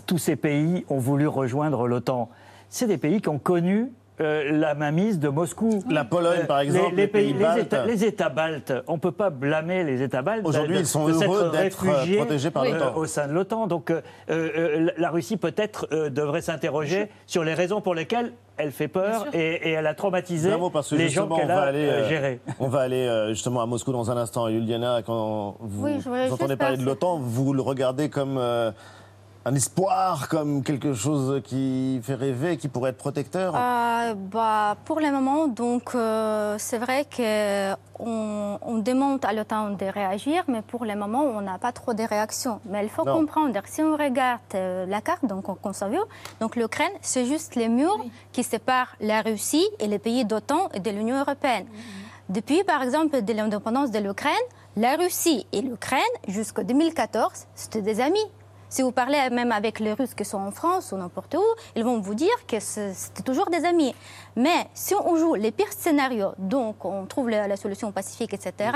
tous 0.06 0.18
ces 0.18 0.36
pays 0.36 0.84
ont 0.88 0.98
voulu 0.98 1.26
rejoindre 1.26 1.86
l'OTAN. 1.86 2.28
C'est 2.68 2.86
des 2.86 2.98
pays 2.98 3.20
qui 3.20 3.28
ont 3.28 3.38
connu 3.38 3.92
euh, 4.20 4.52
la 4.52 4.74
mainmise 4.74 5.18
de 5.18 5.28
Moscou. 5.28 5.82
La 5.90 6.04
Pologne, 6.04 6.46
par 6.46 6.60
exemple, 6.60 6.94
les 6.94 7.08
pays 7.08 7.34
baltes. 7.34 7.58
États, 7.66 7.84
les 7.84 8.04
États 8.04 8.28
baltes, 8.28 8.72
on 8.86 8.94
ne 8.94 8.98
peut 8.98 9.10
pas 9.12 9.30
blâmer 9.30 9.82
les 9.82 10.02
États 10.02 10.22
baltes. 10.22 10.46
Aujourd'hui, 10.46 10.78
ils 10.78 10.86
sont 10.86 11.08
de 11.08 11.12
heureux 11.12 11.50
d'être, 11.50 11.84
euh, 11.84 12.16
protégés 12.16 12.50
par 12.52 12.64
l'OTAN. 12.64 12.76
euh, 12.86 12.94
au 12.94 13.06
sein 13.06 13.26
de 13.26 13.32
l'OTAN. 13.32 13.66
Donc, 13.66 13.90
euh, 13.90 14.02
euh, 14.30 14.90
la 14.98 15.10
Russie 15.10 15.36
peut-être 15.36 15.88
euh, 15.90 16.10
devrait 16.10 16.42
s'interroger 16.42 17.08
sur 17.26 17.42
les 17.42 17.54
raisons 17.54 17.80
pour 17.80 17.94
lesquelles 17.96 18.32
elle 18.56 18.70
fait 18.70 18.86
peur 18.86 19.26
et, 19.32 19.38
et 19.68 19.70
elle 19.72 19.86
a 19.88 19.94
traumatisé 19.94 20.52
parce 20.72 20.90
que 20.90 20.94
les 20.94 21.08
gens 21.08 21.26
qu'elle 21.28 21.50
a 21.50 21.62
aller, 21.62 21.86
euh, 21.88 22.02
euh, 22.04 22.08
gérés. 22.08 22.40
on 22.60 22.68
va 22.68 22.82
aller 22.82 23.04
euh, 23.08 23.30
justement 23.30 23.62
à 23.62 23.66
Moscou 23.66 23.90
dans 23.90 24.12
un 24.12 24.16
instant. 24.16 24.48
Juliana, 24.48 25.02
quand 25.04 25.56
vous, 25.58 25.86
Oui, 25.86 25.98
vous 25.98 26.32
entendez 26.32 26.54
parler 26.56 26.76
de 26.76 26.84
l'OTAN, 26.84 27.18
vous 27.18 27.52
le 27.52 27.62
regardez 27.62 28.08
comme 28.10 28.38
euh, 28.38 28.70
un 29.46 29.54
espoir, 29.54 30.28
comme 30.28 30.62
quelque 30.62 30.94
chose 30.94 31.42
qui 31.44 32.00
fait 32.02 32.14
rêver, 32.14 32.56
qui 32.56 32.68
pourrait 32.68 32.90
être 32.90 32.96
protecteur? 32.96 33.54
Euh, 33.54 34.14
bah, 34.14 34.76
pour 34.86 35.00
le 35.00 35.10
moment, 35.10 35.48
donc 35.48 35.94
euh, 35.94 36.56
c'est 36.58 36.78
vrai 36.78 37.06
qu'on 37.14 38.58
on 38.62 38.78
demande 38.78 39.22
à 39.24 39.32
l'OTAN 39.34 39.70
de 39.70 39.84
réagir, 39.84 40.44
mais 40.48 40.62
pour 40.62 40.86
le 40.86 40.96
moment, 40.96 41.22
on 41.24 41.42
n'a 41.42 41.58
pas 41.58 41.72
trop 41.72 41.92
de 41.92 42.02
réactions. 42.02 42.60
Mais 42.64 42.82
il 42.84 42.88
faut 42.88 43.04
Non. 43.04 43.18
comprendre, 43.18 43.60
si 43.66 43.82
on 43.82 43.92
regarde 43.96 44.40
euh, 44.54 44.86
la 44.86 45.02
carte, 45.02 45.26
donc 45.26 45.46
on 45.50 45.54
conserve, 45.54 45.94
donc 46.40 46.56
l'Ukraine, 46.56 46.92
c'est 47.02 47.26
juste 47.26 47.54
les 47.54 47.68
murs 47.68 48.02
qui 48.32 48.42
séparent 48.44 48.96
la 49.00 49.20
Russie 49.20 49.68
et 49.78 49.86
les 49.88 49.98
pays 49.98 50.24
d'OTAN 50.24 50.70
et 50.72 50.80
de 50.80 50.90
l'Union 50.90 51.18
européenne. 51.20 51.66
Depuis, 52.30 52.64
par 52.64 52.82
exemple, 52.82 53.20
de 53.20 53.32
l'indépendance 53.34 53.90
de 53.90 53.98
l'Ukraine, 53.98 54.32
la 54.76 54.96
Russie 54.96 55.46
et 55.52 55.60
l'Ukraine, 55.60 56.00
jusqu'en 56.28 56.62
2014, 56.62 57.46
c'était 57.54 57.82
des 57.82 58.00
amis. 58.00 58.24
Si 58.68 58.82
vous 58.82 58.90
parlez 58.92 59.30
même 59.30 59.52
avec 59.52 59.78
les 59.80 59.92
Russes 59.92 60.14
qui 60.14 60.24
sont 60.24 60.38
en 60.38 60.50
France 60.50 60.90
ou 60.92 60.96
n'importe 60.96 61.34
où, 61.34 61.44
ils 61.76 61.84
vont 61.84 62.00
vous 62.00 62.14
dire 62.14 62.34
que 62.48 62.58
c'est- 62.60 62.92
c'était 62.94 63.22
toujours 63.22 63.48
des 63.50 63.64
amis. 63.64 63.94
Mais 64.36 64.66
si 64.74 64.94
on 64.94 65.16
joue 65.16 65.34
les 65.34 65.52
pires 65.52 65.72
scénarios, 65.72 66.32
donc 66.38 66.84
on 66.84 67.06
trouve 67.06 67.30
la, 67.30 67.46
la 67.46 67.56
solution 67.56 67.92
pacifique, 67.92 68.34
etc., 68.34 68.70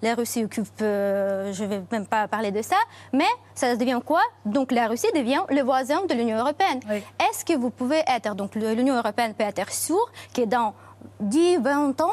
la 0.00 0.14
Russie 0.14 0.44
occupe, 0.44 0.66
euh, 0.80 1.52
je 1.52 1.64
ne 1.64 1.68
vais 1.68 1.82
même 1.90 2.06
pas 2.06 2.26
parler 2.28 2.50
de 2.50 2.62
ça, 2.62 2.76
mais 3.12 3.26
ça 3.54 3.76
devient 3.76 4.00
quoi? 4.04 4.22
Donc 4.46 4.72
la 4.72 4.86
Russie 4.88 5.10
devient 5.14 5.42
le 5.50 5.60
voisin 5.62 6.04
de 6.08 6.14
l'Union 6.14 6.38
européenne. 6.38 6.80
Est-ce 7.20 7.44
que 7.44 7.52
vous 7.56 7.70
pouvez 7.70 8.02
être, 8.06 8.34
donc 8.34 8.54
l'Union 8.54 8.96
européenne 8.96 9.34
peut 9.34 9.44
être 9.44 9.70
sûre 9.72 10.10
que 10.34 10.42
dans 10.46 10.74
10, 11.20 11.58
20 11.58 12.00
ans, 12.00 12.10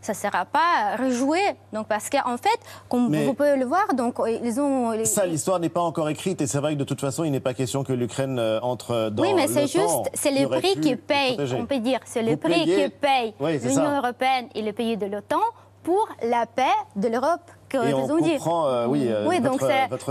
ça 0.00 0.12
ne 0.12 0.16
sera 0.16 0.44
pas 0.44 0.96
rejoué. 0.98 1.40
Donc, 1.72 1.86
parce 1.88 2.08
qu'en 2.08 2.36
fait, 2.36 2.58
comme 2.88 3.08
Mais- 3.08 3.24
vous 3.26 3.34
pouvez 3.34 3.56
le 3.56 3.64
voir, 3.66 3.94
donc, 3.94 4.16
ils 4.42 4.60
ont. 4.60 4.90
les- 4.92 5.04
Ça, 5.04 5.26
l'histoire 5.26 5.60
n'est 5.60 5.68
pas 5.68 5.80
encore 5.82 6.08
écrite 6.08 6.40
et 6.40 6.46
c'est 6.46 6.58
vrai 6.58 6.74
que 6.74 6.78
de 6.78 6.84
toute 6.84 7.00
façon, 7.00 7.24
il 7.24 7.30
n'est 7.32 7.40
pas 7.40 7.54
question 7.54 7.84
que 7.84 7.92
l'Ukraine 7.92 8.38
euh, 8.38 8.60
entre 8.62 9.10
dans 9.10 9.22
oui, 9.22 9.34
mais 9.34 9.46
c'est 9.46 9.66
juste, 9.66 10.10
c'est 10.14 10.44
aurait 10.44 10.60
prix 10.60 10.80
qui 10.80 10.90
le 10.90 10.96
payent, 10.96 11.34
protéger. 11.34 11.56
on 11.60 11.66
peut 11.66 11.78
dire, 11.78 12.00
c'est 12.04 12.22
Vous 12.32 12.38
prix 12.38 12.52
payez- 12.64 12.90
qui 12.90 12.94
Oui, 13.40 13.58
c'est 13.60 13.68
l'Union 13.68 13.96
européenne 13.98 14.48
et 14.54 14.62
les 14.62 14.72
pays 14.72 14.96
de 14.96 15.06
l'OTAN 15.06 15.40
pour 15.82 16.08
la 16.22 16.46
paix 16.46 16.62
de 16.96 17.08
l'Europe. 17.08 17.40
Que 17.68 17.76
Et 17.88 17.94
on 17.94 18.08
comprend, 18.08 18.66
euh, 18.66 18.86
oui, 18.88 19.06
euh, 19.06 19.28
oui, 19.28 19.38
votre- 19.38 19.50
donc 19.52 19.60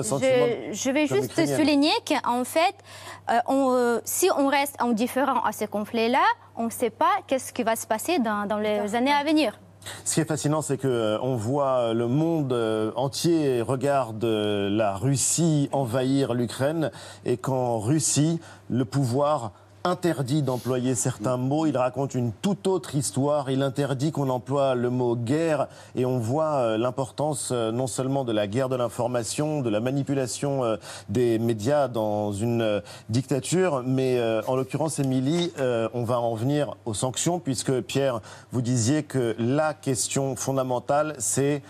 sentiment 0.05 0.45
Je, 0.71 0.91
vais 0.91 1.07
juste 1.07 1.55
souligner 1.57 1.91
qu'en 2.07 2.45
fait, 2.45 2.73
euh, 3.29 3.33
on, 3.47 3.73
euh, 3.73 3.99
si 4.05 4.29
on 4.37 4.47
reste 4.47 4.75
indifférent 4.79 5.41
à 5.43 5.51
ces 5.51 5.67
conflits-là, 5.67 6.23
on 6.55 6.63
ne 6.65 6.69
sait 6.69 6.89
pas 6.89 7.11
qu'est-ce 7.27 7.51
qui 7.51 7.63
va 7.63 7.75
se 7.75 7.85
passer 7.85 8.17
dans, 8.19 8.47
dans 8.47 8.57
les 8.59 8.95
années 8.95 9.11
à 9.11 9.25
venir. 9.25 9.59
Ce 10.05 10.15
qui 10.15 10.21
est 10.21 10.25
fascinant, 10.25 10.61
c'est 10.61 10.77
que 10.77 10.87
euh, 10.87 11.19
on 11.21 11.35
voit 11.35 11.93
le 11.93 12.07
monde 12.07 12.51
euh, 12.53 12.91
entier 12.95 13.61
regarde 13.61 14.23
euh, 14.23 14.69
la 14.69 14.95
Russie 14.95 15.69
envahir 15.71 16.33
l'Ukraine 16.33 16.91
et 17.25 17.37
qu'en 17.37 17.79
Russie, 17.79 18.39
le 18.69 18.85
pouvoir 18.85 19.51
interdit 19.89 20.43
d'employer 20.43 20.93
certains 20.93 21.35
mots. 21.35 21.65
Il 21.65 21.75
raconte 21.75 22.13
une 22.13 22.31
toute 22.31 22.67
autre 22.67 22.95
histoire. 22.95 23.49
Il 23.49 23.63
interdit 23.63 24.11
qu'on 24.11 24.29
emploie 24.29 24.75
le 24.75 24.89
mot 24.89 25.15
guerre 25.15 25.67
et 25.95 26.05
on 26.05 26.19
voit 26.19 26.53
euh, 26.57 26.77
l'importance 26.77 27.49
euh, 27.51 27.71
non 27.71 27.87
seulement 27.87 28.23
de 28.23 28.31
la 28.31 28.45
guerre 28.45 28.69
de 28.69 28.75
l'information, 28.75 29.61
de 29.61 29.69
la 29.69 29.79
manipulation 29.79 30.63
euh, 30.63 30.77
des 31.09 31.39
médias 31.39 31.87
dans 31.87 32.31
une 32.31 32.81
dictature, 33.09 33.81
mais 33.85 34.21
en 34.47 34.55
l'occurrence, 34.55 34.99
Émilie, 34.99 35.51
on 35.93 36.03
va 36.03 36.19
en 36.19 36.35
venir 36.35 36.75
aux 36.85 36.93
sanctions 36.93 37.39
puisque 37.39 37.81
Pierre, 37.81 38.21
vous 38.51 38.61
disiez 38.61 39.03
que 39.03 39.35
la 39.39 39.73
question 39.73 40.35
fondamentale, 40.35 41.15
c'est 41.17 41.61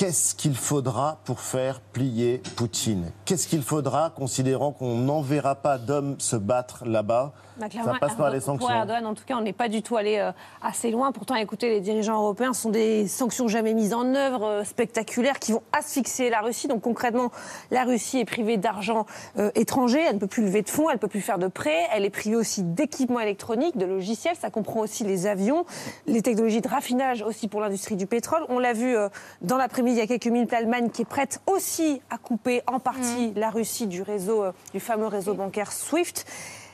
Qu'est-ce 0.00 0.34
qu'il 0.34 0.54
faudra 0.54 1.18
pour 1.26 1.40
faire 1.40 1.78
plier 1.78 2.40
Poutine? 2.56 3.12
Qu'est-ce 3.26 3.46
qu'il 3.46 3.60
faudra, 3.60 4.08
considérant 4.08 4.72
qu'on 4.72 4.96
n'enverra 4.96 5.56
pas 5.56 5.76
d'hommes 5.76 6.16
se 6.18 6.36
battre 6.36 6.86
là-bas? 6.86 7.34
Bah, 7.60 7.66
Ça 7.84 7.94
passe 8.00 8.14
par 8.14 8.30
les 8.30 8.38
Pour 8.38 8.46
sanctions. 8.46 8.70
Erdogan, 8.70 9.06
en 9.06 9.14
tout 9.14 9.24
cas, 9.26 9.36
on 9.36 9.42
n'est 9.42 9.52
pas 9.52 9.68
du 9.68 9.82
tout 9.82 9.96
allé 9.96 10.18
euh, 10.18 10.32
assez 10.62 10.90
loin. 10.90 11.12
Pourtant, 11.12 11.34
écoutez, 11.34 11.68
les 11.68 11.80
dirigeants 11.80 12.16
européens 12.16 12.52
ce 12.52 12.62
sont 12.62 12.70
des 12.70 13.06
sanctions 13.06 13.48
jamais 13.48 13.74
mises 13.74 13.94
en 13.94 14.14
œuvre, 14.14 14.44
euh, 14.44 14.64
spectaculaires, 14.64 15.38
qui 15.38 15.52
vont 15.52 15.62
asphyxier 15.72 16.30
la 16.30 16.40
Russie. 16.40 16.68
Donc 16.68 16.80
concrètement, 16.82 17.30
la 17.70 17.84
Russie 17.84 18.18
est 18.18 18.24
privée 18.24 18.56
d'argent 18.56 19.06
euh, 19.38 19.50
étranger, 19.54 20.00
elle 20.00 20.14
ne 20.14 20.20
peut 20.20 20.26
plus 20.26 20.44
lever 20.44 20.62
de 20.62 20.70
fonds, 20.70 20.88
elle 20.88 20.96
ne 20.96 21.00
peut 21.00 21.08
plus 21.08 21.20
faire 21.20 21.38
de 21.38 21.48
prêts, 21.48 21.86
elle 21.92 22.04
est 22.04 22.10
privée 22.10 22.36
aussi 22.36 22.62
d'équipements 22.62 23.20
électroniques, 23.20 23.76
de 23.76 23.86
logiciels. 23.86 24.36
Ça 24.36 24.50
comprend 24.50 24.80
aussi 24.80 25.04
les 25.04 25.26
avions, 25.26 25.64
les 26.06 26.22
technologies 26.22 26.60
de 26.60 26.68
raffinage 26.68 27.22
aussi 27.22 27.48
pour 27.48 27.60
l'industrie 27.60 27.96
du 27.96 28.06
pétrole. 28.06 28.44
On 28.48 28.58
l'a 28.58 28.72
vu 28.72 28.96
euh, 28.96 29.08
dans 29.42 29.56
l'après-midi, 29.56 29.96
il 29.96 30.00
y 30.00 30.02
a 30.02 30.06
quelques 30.06 30.26
minutes, 30.26 30.52
l'Allemagne 30.52 30.90
qui 30.90 31.02
est 31.02 31.04
prête 31.04 31.40
aussi 31.46 32.00
à 32.10 32.18
couper 32.18 32.62
en 32.66 32.78
partie 32.78 33.32
la 33.36 33.50
Russie 33.50 33.86
du 33.86 34.02
réseau, 34.02 34.44
euh, 34.44 34.52
du 34.72 34.80
fameux 34.80 35.06
réseau 35.06 35.34
bancaire 35.34 35.72
SWIFT. 35.72 36.24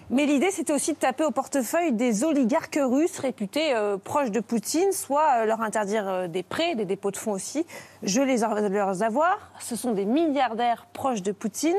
Mais 0.08 0.26
l'idée, 0.26 0.52
c'était 0.52 0.72
aussi 0.72 0.92
de 0.92 0.98
taper 0.98 1.24
au 1.24 1.32
portefeuille 1.32 1.92
des 1.92 2.22
oligarques 2.22 2.78
russes 2.80 3.18
réputés 3.18 3.74
euh, 3.74 3.96
proches 3.96 4.30
de 4.30 4.38
Poutine, 4.38 4.92
soit 4.92 5.42
euh, 5.42 5.46
leur 5.46 5.62
interdire 5.62 6.08
euh, 6.08 6.28
des 6.28 6.44
prêts, 6.44 6.76
des 6.76 6.84
dépôts 6.84 7.10
de 7.10 7.16
fonds 7.16 7.32
aussi, 7.32 7.66
geler 8.04 8.36
leurs 8.36 8.68
leurs 8.68 9.02
avoirs. 9.02 9.50
Ce 9.58 9.74
sont 9.74 9.92
des 9.92 10.04
milliardaires 10.04 10.86
proches 10.92 11.22
de 11.22 11.32
Poutine. 11.32 11.76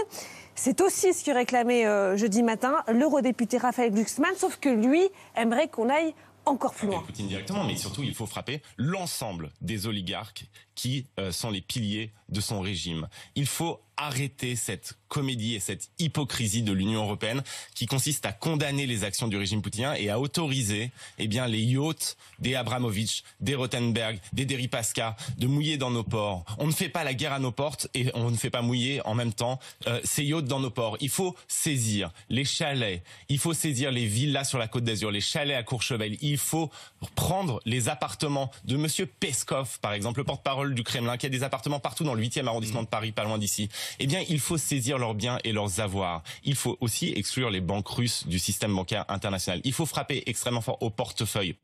C'est 0.56 0.82
aussi 0.82 1.14
ce 1.14 1.24
que 1.24 1.32
réclamait 1.32 1.86
jeudi 2.18 2.42
matin 2.42 2.84
l'eurodéputé 2.88 3.60
Raphaël 3.60 3.92
Glucksmann, 3.92 4.34
sauf 4.36 4.58
que 4.58 4.70
lui 4.70 5.04
aimerait 5.36 5.68
qu'on 5.68 5.88
aille 5.88 6.16
encore 6.46 6.74
plus 6.74 6.88
loin. 6.88 7.04
Poutine 7.06 7.28
directement, 7.28 7.64
mais 7.64 7.78
surtout 7.78 8.02
il 8.02 8.16
faut 8.16 8.26
frapper 8.26 8.64
l'ensemble 8.76 9.52
des 9.62 9.86
oligarques 9.86 10.48
qui 10.74 11.06
sont 11.30 11.52
les 11.52 11.62
piliers 11.62 12.12
de 12.30 12.42
son 12.42 12.60
régime. 12.60 13.08
Il 13.36 13.46
faut 13.46 13.80
arrêter 13.98 14.56
cette 14.56 14.96
comédie 15.08 15.56
et 15.56 15.60
cette 15.60 15.90
hypocrisie 16.00 16.62
de 16.62 16.72
l'Union 16.72 17.04
européenne 17.04 17.42
qui 17.74 17.86
consiste 17.86 18.26
à 18.26 18.32
condamner 18.32 18.86
les 18.86 19.04
actions 19.04 19.28
du 19.28 19.38
régime 19.38 19.62
poutinien 19.62 19.94
et 19.96 20.10
à 20.10 20.20
autoriser 20.20 20.92
eh 21.18 21.28
bien 21.28 21.48
les 21.48 21.62
yachts 21.62 22.18
des 22.40 22.56
Abramovich, 22.56 23.24
des 23.40 23.56
Rothenberg, 23.56 24.20
des 24.34 24.46
Deripaska 24.46 25.16
de 25.38 25.48
mouiller 25.48 25.78
dans 25.78 25.92
nos 25.92 26.04
ports. 26.04 26.46
On 26.58 26.68
ne 26.68 26.72
fait 26.72 26.90
pas 26.90 27.04
la 27.04 27.14
guerre 27.14 27.34
à 27.34 27.40
nos 27.40 27.52
portes 27.52 27.88
et 27.94 28.12
on 28.14 28.30
ne 28.30 28.38
fait 28.38 28.50
pas 28.50 28.62
mouiller 28.62 29.02
en 29.06 29.16
même 29.16 29.34
temps 29.34 29.60
euh, 29.88 30.00
ces 30.04 30.24
yachts 30.24 30.46
dans 30.46 30.60
nos 30.60 30.72
ports. 30.72 30.98
Il 31.00 31.10
faut 31.10 31.36
saisir 31.48 32.12
les 32.30 32.46
chalets, 32.46 33.04
il 33.30 33.40
faut 33.40 33.54
saisir 33.54 33.92
les 33.92 34.06
villas 34.06 34.44
sur 34.44 34.58
la 34.58 34.68
Côte 34.68 34.84
d'Azur, 34.84 35.12
les 35.12 35.22
chalets 35.22 35.58
à 35.58 35.64
Courchevel. 35.64 36.18
Il 36.22 36.38
faut 36.38 36.70
prendre 37.16 37.62
les 37.66 37.90
appartements 37.90 38.52
de 38.66 38.78
Monsieur 38.78 39.06
Peskov, 39.06 39.80
par 39.80 39.94
exemple, 39.94 40.20
le 40.20 40.26
porte-parole 40.26 40.76
du 40.76 40.84
Kremlin, 40.84 41.18
qui 41.18 41.26
a 41.26 41.30
des 41.30 41.44
appartements 41.44 41.80
partout 41.80 42.04
dans 42.04 42.14
le 42.14 42.24
8e 42.24 42.46
arrondissement 42.46 42.84
de 42.84 42.88
Paris, 42.88 43.12
pas 43.12 43.24
loin 43.24 43.38
d'ici. 43.38 43.70
Eh 44.00 44.08
bien, 44.08 44.24
il 44.30 44.40
faut 44.40 44.58
saisir 44.58 44.98
leurs 44.98 45.16
biens 45.16 45.38
et 45.44 45.52
leurs 45.52 45.80
avoirs. 45.80 46.24
Il 46.44 46.56
faut 46.56 46.78
aussi 46.82 47.14
exclure 47.16 47.50
les 47.50 47.62
banques 47.62 47.88
russes 47.88 48.28
du 48.28 48.40
système 48.40 48.76
bancaire 48.76 49.06
international. 49.10 49.62
Il 49.64 49.74
faut 49.74 49.86
frapper 49.86 50.24
extrêmement 50.26 50.62
fort 50.62 50.78
au 50.82 50.90
portefeuille. 50.90 51.56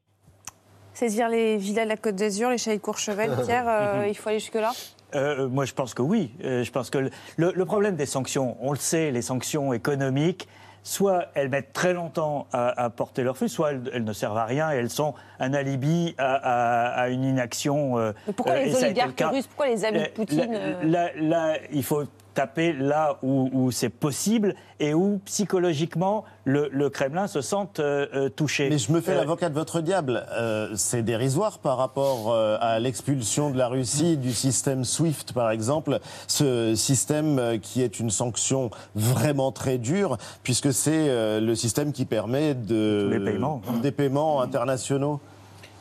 Saisir 0.93 1.27
les 1.27 1.57
villas 1.57 1.85
de 1.85 1.89
la 1.89 1.97
Côte 1.97 2.15
d'Azur, 2.15 2.49
les 2.49 2.57
chalets 2.57 2.79
de 2.79 2.83
Courchevel, 2.83 3.35
Pierre, 3.45 3.65
euh, 3.67 4.05
il 4.07 4.15
faut 4.15 4.29
aller 4.29 4.39
jusque-là? 4.39 4.73
Euh, 5.15 5.47
moi, 5.47 5.65
je 5.65 5.73
pense 5.73 5.93
que 5.93 6.01
oui. 6.01 6.31
Euh, 6.43 6.63
je 6.63 6.71
pense 6.71 6.89
que 6.89 6.97
le, 6.97 7.11
le 7.35 7.65
problème 7.65 7.95
des 7.95 8.05
sanctions, 8.05 8.57
on 8.61 8.71
le 8.71 8.77
sait, 8.77 9.11
les 9.11 9.21
sanctions 9.21 9.73
économiques, 9.73 10.47
soit 10.83 11.27
elles 11.33 11.49
mettent 11.49 11.71
très 11.73 11.93
longtemps 11.93 12.47
à, 12.51 12.83
à 12.83 12.89
porter 12.89 13.23
leur 13.23 13.35
fruit, 13.37 13.49
soit 13.49 13.71
elles, 13.71 13.89
elles 13.93 14.03
ne 14.03 14.13
servent 14.13 14.37
à 14.37 14.45
rien 14.45 14.71
et 14.71 14.75
elles 14.75 14.89
sont 14.89 15.13
un 15.39 15.53
alibi 15.53 16.13
à, 16.17 16.33
à- 16.35 17.01
à 17.03 17.07
une 17.09 17.23
inaction. 17.23 17.97
euh, 17.97 18.11
pourquoi 18.35 18.53
euh, 18.55 18.63
les 18.65 18.71
le 18.71 18.77
oligarques 18.77 19.23
russes, 19.31 19.47
pourquoi 19.47 19.67
les 19.67 19.85
amis 19.85 19.99
de 19.99 20.03
Euh, 20.03 20.07
Poutine 20.13 20.53
euh, 20.53 21.09
là, 21.15 21.53
il 21.71 21.83
faut 21.83 22.03
taper 22.33 22.73
là 22.73 23.17
où, 23.23 23.49
où 23.53 23.71
c'est 23.71 23.89
possible 23.89 24.55
et 24.79 24.93
où 24.93 25.19
psychologiquement 25.25 26.25
le, 26.45 26.69
le 26.71 26.89
Kremlin 26.89 27.27
se 27.27 27.41
sente 27.41 27.79
euh, 27.79 28.07
euh, 28.13 28.29
touché. 28.29 28.69
Mais 28.69 28.77
je 28.77 28.91
me 28.91 28.99
fais 29.01 29.11
Euh, 29.13 29.17
l'avocat 29.17 29.49
de 29.49 29.53
votre 29.53 29.81
diable. 29.81 30.25
Euh, 30.31 30.69
c'est 30.75 31.03
dérisoire 31.03 31.59
par 31.59 31.77
rapport 31.77 32.33
à 32.33 32.79
l'expulsion 32.79 33.49
de 33.49 33.57
la 33.57 33.67
Russie 33.67 34.17
du 34.17 34.33
système 34.33 34.83
SWIFT, 34.83 35.33
par 35.33 35.51
exemple. 35.51 35.99
Ce 36.27 36.75
système 36.75 37.59
qui 37.61 37.81
est 37.81 37.99
une 37.99 38.09
sanction 38.09 38.69
vraiment 38.95 39.51
très 39.51 39.77
dure, 39.77 40.17
puisque 40.43 40.73
c'est 40.73 41.39
le 41.39 41.55
système 41.55 41.91
qui 41.91 42.05
permet 42.05 42.55
de, 42.55 43.09
les 43.11 43.19
paiements. 43.31 43.61
des 43.81 43.91
paiements 43.91 44.41
internationaux. 44.41 45.19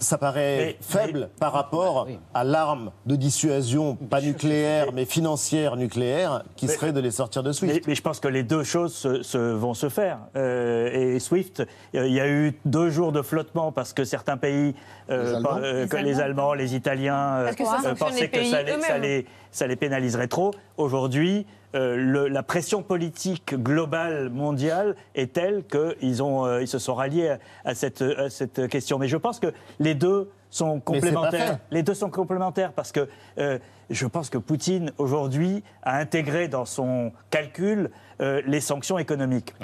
Ça 0.03 0.19
paraît 0.19 0.77
faible 0.81 1.31
par 1.41 1.53
rapport 1.53 2.07
à 2.35 2.45
l'arme 2.45 2.91
de 3.07 3.17
dissuasion, 3.17 3.95
pas 3.97 4.21
nucléaire, 4.21 4.93
mais 4.93 5.05
financière 5.05 5.77
nucléaire, 5.77 6.43
qui 6.57 6.67
Mais- 6.67 6.73
serait 6.75 6.93
de 6.93 7.01
les 7.01 7.11
sortir 7.11 7.43
de 7.43 7.53
SWIFT. 7.53 7.75
Mais, 7.75 7.83
mais 7.87 7.95
je 7.95 8.03
pense 8.03 8.21
que 8.21 8.29
les 8.29 8.43
deux 8.43 8.65
choses 8.65 8.93
se, 8.95 9.23
se- 9.23 9.39
vont 9.39 9.75
se 9.75 9.89
faire. 9.89 10.19
Euh, 10.37 11.15
et 11.15 11.19
SWIFT, 11.21 11.61
euh, 11.95 12.07
il 12.07 12.13
y 12.13 12.21
a 12.21 12.29
eu 12.29 12.59
deux 12.65 12.91
jours 12.91 13.13
de 13.13 13.23
flottement 13.23 13.73
parce 13.73 13.93
que 13.93 14.05
certains 14.05 14.37
pays, 14.37 14.75
euh, 15.11 15.23
Les 15.25 15.35
Allemands. 15.37 15.57
euh, 15.63 15.83
Les 15.85 15.89
que 15.89 15.97
les 15.97 16.21
Allemands, 16.21 16.55
les 16.55 16.75
Italiens, 16.75 17.37
euh, 17.39 17.53
que 17.53 17.65
ça 17.65 17.81
euh, 17.87 17.95
pensaient 17.95 18.21
les 18.23 18.29
que 18.29 18.45
ça 18.45 18.63
les, 18.63 18.73
ça, 18.73 18.77
eux-mêmes. 18.77 19.03
les, 19.03 19.27
ça 19.51 19.67
les 19.67 19.77
pénaliserait 19.77 20.29
trop. 20.29 20.53
Aujourd'hui, 20.77 21.47
euh, 21.75 21.97
le- 21.97 22.29
la 22.29 22.43
pression 22.43 22.83
politique 22.83 23.55
globale 23.55 24.29
mondiale 24.31 24.95
est 25.15 25.33
telle 25.33 25.65
qu'ils 25.65 26.21
euh, 26.23 26.59
ils 26.61 26.69
se 26.69 26.79
sont 26.79 26.95
ralliés 26.95 27.31
à, 27.31 27.39
à 27.65 27.75
cette, 27.75 28.03
à 28.03 28.31
cette 28.31 28.69
question. 28.69 28.99
Mais 28.99 29.09
je 29.09 29.17
pense 29.17 29.41
que 29.41 29.53
les 29.79 29.95
deux 29.95 30.31
sont 30.51 30.81
complémentaires. 30.81 31.59
Les 31.71 31.83
deux 31.83 31.95
sont 31.95 32.11
complémentaires 32.11 32.73
parce 32.73 32.93
que 32.93 33.09
euh, 33.39 33.59
je 33.91 34.07
pense 34.07 34.29
que 34.31 34.39
Poutine, 34.39 34.93
aujourd'hui, 34.99 35.63
a 35.83 35.97
intégré 35.99 36.49
dans 36.49 36.65
son 36.67 37.13
calcul 37.31 37.91
euh, 38.21 38.43
les 38.47 38.61
sanctions 38.61 38.99
économiques. 38.99 39.55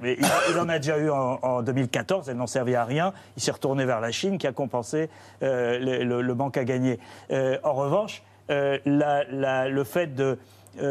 Mais 0.00 0.16
il, 0.18 0.26
il 0.52 0.58
en 0.58 0.68
a 0.68 0.78
déjà 0.78 0.96
eu 0.98 1.10
en, 1.10 1.38
en 1.42 1.62
2014, 1.62 2.28
elles 2.30 2.36
n'ont 2.36 2.46
servi 2.46 2.74
à 2.76 2.84
rien. 2.84 3.12
Il 3.36 3.42
s'est 3.42 3.50
retourné 3.50 3.84
vers 3.84 4.00
la 4.00 4.10
Chine 4.12 4.38
qui 4.38 4.46
a 4.46 4.52
compensé 4.52 5.10
euh, 5.42 5.78
le, 5.78 6.04
le- 6.04 6.22
le 6.22 6.34
manque 6.34 6.56
à 6.56 6.64
gagner. 6.64 6.98
Euh, 7.30 7.58
en 7.64 7.72
revanche, 7.74 8.22
euh, 8.50 8.78
la- 8.86 9.24
la- 9.24 9.68
le 9.68 9.84
fait 9.84 10.14
de 10.14 10.24
euh, 10.24 10.36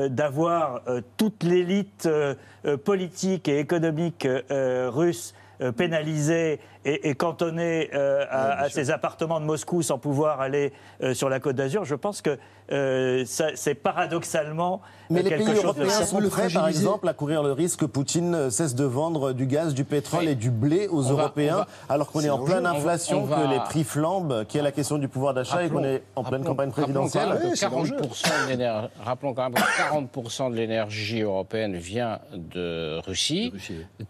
d'avoir 0.10 0.82
euh, 0.88 1.02
toute 1.18 1.44
l'élite 1.44 2.06
euh, 2.06 2.36
euh, 2.66 2.78
politique 2.78 3.48
et 3.48 3.60
économique 3.60 4.26
euh, 4.26 4.90
russe 4.92 5.34
euh, 5.62 5.72
pénalisée 5.72 6.60
et, 6.88 7.10
et 7.10 7.16
cantonnée 7.16 7.90
euh, 7.94 8.26
à, 8.30 8.62
à 8.62 8.70
ses 8.70 8.90
appartements 8.92 9.40
de 9.40 9.46
Moscou 9.46 9.82
sans 9.84 9.98
pouvoir 10.00 10.42
aller 10.42 10.74
euh, 11.04 11.14
sur 11.14 11.30
la 11.30 11.40
Côte 11.40 11.56
d'Azur, 11.58 11.86
je 11.86 11.96
pense 11.96 12.22
que 12.22 12.40
euh, 12.72 13.24
c'est 13.26 13.76
paradoxalement 13.76 14.82
Mais 15.10 15.20
euh, 15.20 15.24
les 15.24 15.30
quelque 15.30 15.38
pays 15.46 15.48
chose 15.56 15.62
de 15.62 15.66
européens 15.68 16.06
sont 16.06 16.20
le 16.20 16.28
prêts, 16.30 16.50
par 16.50 16.68
exemple, 16.68 17.08
à 17.08 17.14
courir 17.14 17.44
le 17.44 17.52
risque 17.54 17.82
que 17.82 17.86
Poutine 17.86 18.50
cesse 18.50 18.76
de 18.76 18.84
vendre 18.84 19.32
du 19.34 19.46
gaz, 19.46 19.74
du 19.74 19.84
pétrole 19.84 20.28
et 20.28 20.36
du 20.36 20.50
blé 20.52 20.88
aux 20.88 21.08
On 21.08 21.12
Européens, 21.12 21.58
va- 21.58 21.68
alors 21.90 22.12
qu'on 22.12 22.22
est 22.22 22.30
en 22.30 22.40
pleine 22.40 22.60
On 22.60 22.64
va- 22.64 22.70
inflation, 22.72 23.24
on 23.24 23.26
va- 23.26 23.38
que 23.38 23.48
les 23.54 23.60
prix 23.60 23.84
flambent, 23.84 24.46
qu'il 24.46 24.58
y 24.58 24.62
a 24.62 24.64
la 24.64 24.72
question 24.72 24.98
du 24.98 25.08
pouvoir 25.08 25.34
d'achat 25.34 25.64
et 25.64 25.70
qu'on 25.70 25.84
est 25.84 26.04
en 26.16 26.24
pleine 26.24 26.42
rappelons- 26.42 26.50
campagne 26.50 26.70
rappelons 26.70 27.08
présidentielle. 27.08 27.30
même 27.30 27.52
que 27.54 27.58
40% 27.58 28.46
de 28.46 28.50
l'éner- 28.50 28.88
rappelons 29.04 29.34
quand 29.34 29.44
même 29.44 29.54
que 29.54 29.78
40% 29.78 30.50
de 30.52 30.56
l'énergie 30.56 31.22
européenne 31.22 31.76
vient 31.76 32.20
de 32.34 33.00
Russie, 33.06 33.54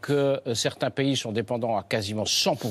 que 0.02 0.42
certains 0.54 0.90
pays 0.90 1.16
sont 1.16 1.32
dépendants 1.32 1.78
à 1.78 1.84
quasiment 1.84 2.26
100%, 2.26 2.66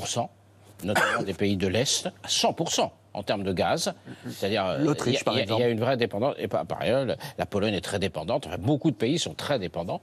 notamment 0.83 1.23
des 1.23 1.33
pays 1.33 1.57
de 1.57 1.67
l'Est, 1.67 2.07
à 2.23 2.27
100% 2.27 2.91
en 3.13 3.23
termes 3.23 3.43
de 3.43 3.51
gaz. 3.53 3.93
C'est-à-dire, 4.29 4.65
euh, 4.65 4.77
L'Autriche, 4.79 5.15
il 5.15 5.17
y 5.17 5.21
a- 5.21 5.23
par 5.23 5.37
exemple. 5.37 5.61
Il 5.61 5.63
y 5.63 5.67
a 5.67 5.69
une 5.71 5.79
vraie 5.79 5.97
dépendance. 5.97 6.35
Et 6.37 6.47
par, 6.47 6.65
par 6.65 6.81
ailleurs, 6.81 7.05
le- 7.05 7.15
la 7.37 7.45
Pologne 7.47 7.73
est 7.73 7.81
très 7.81 7.97
dépendante. 7.99 8.45
Enfin, 8.47 8.57
beaucoup 8.59 8.91
de 8.91 8.95
pays 8.95 9.17
sont 9.17 9.33
très 9.33 9.57
dépendants. 9.59 10.01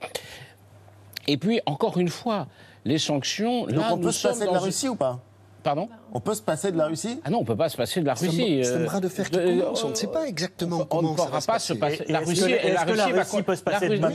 Et 1.27 1.37
puis, 1.37 1.61
encore 1.67 1.97
une 1.99 2.09
fois, 2.09 2.49
les 2.85 2.99
sanctions. 2.99 3.67
Donc 3.67 3.77
là, 3.77 3.89
on 3.93 3.97
nous 3.97 4.03
peut 4.03 4.13
se 4.13 4.27
passer 4.29 4.41
de 4.41 4.47
la 4.47 4.53
une- 4.53 4.59
Russie 4.59 4.89
ou 4.89 4.97
pas? 4.97 5.21
Pardon 5.65 5.89
On 6.13 6.21
peut 6.21 6.35
se 6.35 6.43
passer 6.43 6.71
de 6.71 6.77
la 6.77 6.87
Russie 6.87 7.19
Ah 7.25 7.31
non, 7.31 7.39
on 7.39 7.41
ne 7.41 7.47
peut 7.47 7.57
pas 7.57 7.71
se 7.71 7.77
passer 7.77 8.01
de 8.01 8.07
la 8.07 8.13
Russie. 8.15 8.61
c'est 8.63 8.75
un 8.75 8.81
euh, 8.81 8.85
bras 8.85 9.01
de 9.01 9.09
fer 9.09 9.31
qui 9.31 9.39
euh, 9.39 9.61
commence, 9.63 9.83
on 9.83 9.89
ne 9.89 9.95
sait 9.95 10.07
pas 10.07 10.29
exactement 10.29 10.81
on 10.83 10.85
comment 10.85 11.13
ne 11.13 11.17
ça 11.17 11.25
pourra 11.25 11.31
va 11.39 11.41
se 11.41 11.47
pas 11.47 11.53
passer. 11.55 11.75
se 11.75 11.79
passer. 11.79 12.05
La 12.13 12.19
Russie, 12.21 12.43
que- 12.43 12.69
la 12.75 12.83
Russie 13.23 13.43
peut 13.43 13.57
se 13.57 13.63
passer 13.63 13.89
de 13.89 13.95
La 13.95 14.09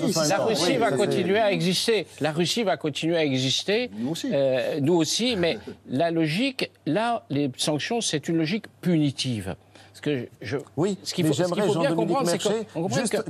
Russie 0.46 0.64
Oui, 0.68 0.78
va 0.78 0.92
continuer 0.92 1.40
à 1.40 1.52
exister. 1.52 2.06
La 2.22 2.32
Russie 2.32 2.64
va 2.64 2.78
continuer 2.78 3.18
à 3.18 3.26
exister. 3.26 3.90
Nous 3.98 4.12
aussi. 4.12 4.30
Euh, 4.32 4.80
nous 4.80 4.94
aussi, 4.94 5.36
mais 5.36 5.58
la 5.90 6.12
logique, 6.12 6.72
là, 6.86 7.26
les 7.32 7.50
sanctions, 7.58 8.00
c'est 8.00 8.30
une 8.30 8.38
logique 8.38 8.66
punitive. 8.82 9.56
Ce 10.00 10.02
que 10.02 10.30
je, 10.42 10.56
Oui, 10.78 10.98
ce 11.04 11.14
qu'il 11.14 11.26
mais 11.26 11.30
faut, 11.32 11.34
ce 11.36 11.44
j'aimerais, 11.44 11.62
faut 11.68 11.74
bien 11.78 11.90
Jean-Dominique 11.90 12.08
comprendre, 12.08 12.30
c'est 12.30 12.38